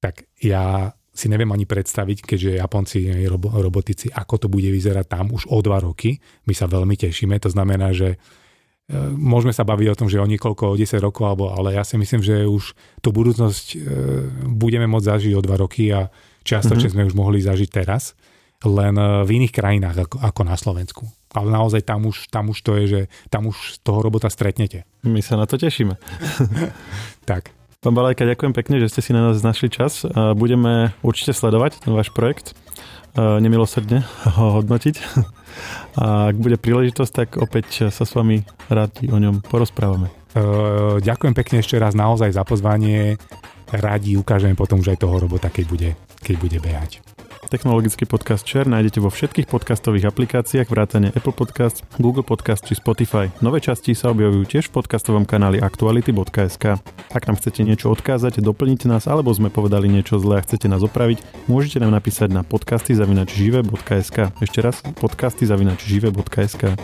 tak 0.03 0.27
ja 0.43 0.91
si 1.15 1.27
neviem 1.27 1.51
ani 1.51 1.67
predstaviť, 1.67 2.23
keďže 2.23 2.63
Japonci, 2.63 3.11
robo, 3.27 3.51
robotici, 3.51 4.07
ako 4.11 4.47
to 4.47 4.47
bude 4.51 4.71
vyzerať 4.71 5.07
tam 5.07 5.35
už 5.35 5.51
o 5.51 5.59
dva 5.59 5.83
roky. 5.83 6.19
My 6.47 6.55
sa 6.55 6.71
veľmi 6.71 6.95
tešíme, 6.95 7.35
to 7.43 7.51
znamená, 7.51 7.91
že 7.91 8.19
môžeme 9.13 9.53
sa 9.53 9.69
baviť 9.69 9.89
o 9.93 9.99
tom, 9.99 10.09
že 10.09 10.17
o 10.17 10.25
niekoľko, 10.25 10.73
o 10.73 10.79
10 10.81 10.97
rokov, 11.05 11.29
alebo, 11.29 11.53
ale 11.53 11.77
ja 11.77 11.85
si 11.85 12.01
myslím, 12.01 12.25
že 12.25 12.49
už 12.49 12.73
tú 13.05 13.13
budúcnosť 13.13 13.67
e, 13.73 13.77
budeme 14.49 14.89
môcť 14.89 15.09
zažiť 15.13 15.33
o 15.37 15.45
dva 15.45 15.61
roky 15.61 15.93
a 15.93 16.09
Čiastočne 16.49 16.89
mm-hmm. 16.89 17.05
sme 17.05 17.09
už 17.13 17.15
mohli 17.15 17.45
zažiť 17.45 17.69
teraz, 17.69 18.17
len 18.65 18.97
eh, 18.97 19.07
v 19.29 19.31
iných 19.37 19.53
krajinách 19.53 19.97
ako, 20.09 20.17
ako 20.25 20.41
na 20.49 20.57
Slovensku. 20.57 21.05
Ale 21.37 21.53
naozaj 21.53 21.85
tam 21.85 22.09
už, 22.09 22.33
tam 22.33 22.49
už 22.49 22.59
to 22.65 22.73
je, 22.81 22.85
že 22.89 23.01
tam 23.29 23.53
už 23.53 23.85
toho 23.85 24.01
robota 24.01 24.33
stretnete. 24.33 24.89
My 25.05 25.21
sa 25.21 25.37
na 25.37 25.45
to 25.45 25.61
tešíme. 25.61 26.01
tak. 27.31 27.53
Pán 27.79 27.95
Balajka, 27.95 28.27
ďakujem 28.27 28.57
pekne, 28.57 28.83
že 28.83 28.91
ste 28.91 29.05
si 29.05 29.15
na 29.15 29.31
nás 29.31 29.39
našli 29.39 29.71
čas. 29.71 30.03
Budeme 30.35 30.99
určite 30.99 31.31
sledovať 31.31 31.79
ten 31.79 31.95
váš 31.95 32.11
projekt, 32.11 32.59
nemilosrdne 33.19 34.07
ho 34.39 34.63
hodnotiť. 34.63 34.97
A 35.99 36.31
ak 36.31 36.37
bude 36.39 36.55
príležitosť, 36.55 37.13
tak 37.13 37.29
opäť 37.43 37.91
sa 37.91 38.07
s 38.07 38.15
vami 38.15 38.47
rádi 38.71 39.11
o 39.11 39.19
ňom 39.19 39.43
porozprávame. 39.43 40.15
Uh, 40.39 41.03
ďakujem 41.03 41.35
pekne 41.35 41.57
ešte 41.59 41.81
raz 41.81 41.99
naozaj 41.99 42.31
za 42.31 42.47
pozvanie. 42.47 43.19
Radi 43.69 44.15
ukážeme 44.15 44.55
potom 44.55 44.81
už 44.81 44.95
aj 44.95 45.03
toho 45.03 45.19
robota, 45.19 45.51
keď 45.51 45.65
bude 45.67 45.91
keď 46.23 46.35
bude 46.39 46.59
behať. 46.63 47.18
Technologický 47.49 48.05
podcast 48.05 48.45
Share 48.45 48.69
nájdete 48.69 49.01
vo 49.01 49.09
všetkých 49.09 49.49
podcastových 49.49 50.13
aplikáciách 50.13 50.69
vrátane 50.69 51.09
Apple 51.17 51.33
Podcast, 51.33 51.81
Google 51.97 52.21
Podcast 52.21 52.69
či 52.69 52.77
Spotify. 52.77 53.33
Nové 53.41 53.65
časti 53.65 53.97
sa 53.97 54.13
objavujú 54.13 54.45
tiež 54.45 54.69
v 54.69 54.77
podcastovom 54.77 55.25
kanáli 55.25 55.57
aktuality.sk. 55.57 56.77
Ak 57.09 57.25
nám 57.25 57.41
chcete 57.41 57.65
niečo 57.65 57.89
odkázať, 57.89 58.45
doplniť 58.45 58.85
nás 58.85 59.09
alebo 59.09 59.33
sme 59.33 59.49
povedali 59.49 59.89
niečo 59.89 60.21
zlé 60.21 60.39
a 60.39 60.45
chcete 60.45 60.69
nás 60.69 60.85
opraviť, 60.85 61.49
môžete 61.49 61.81
nám 61.81 61.97
napísať 61.97 62.29
na 62.37 62.45
podcasty 62.45 62.93
zavinačžive.sk. 62.93 64.29
Ešte 64.45 64.61
raz 64.61 64.85
podcasty 65.01 65.49
zavinačžive.sk. 65.49 66.77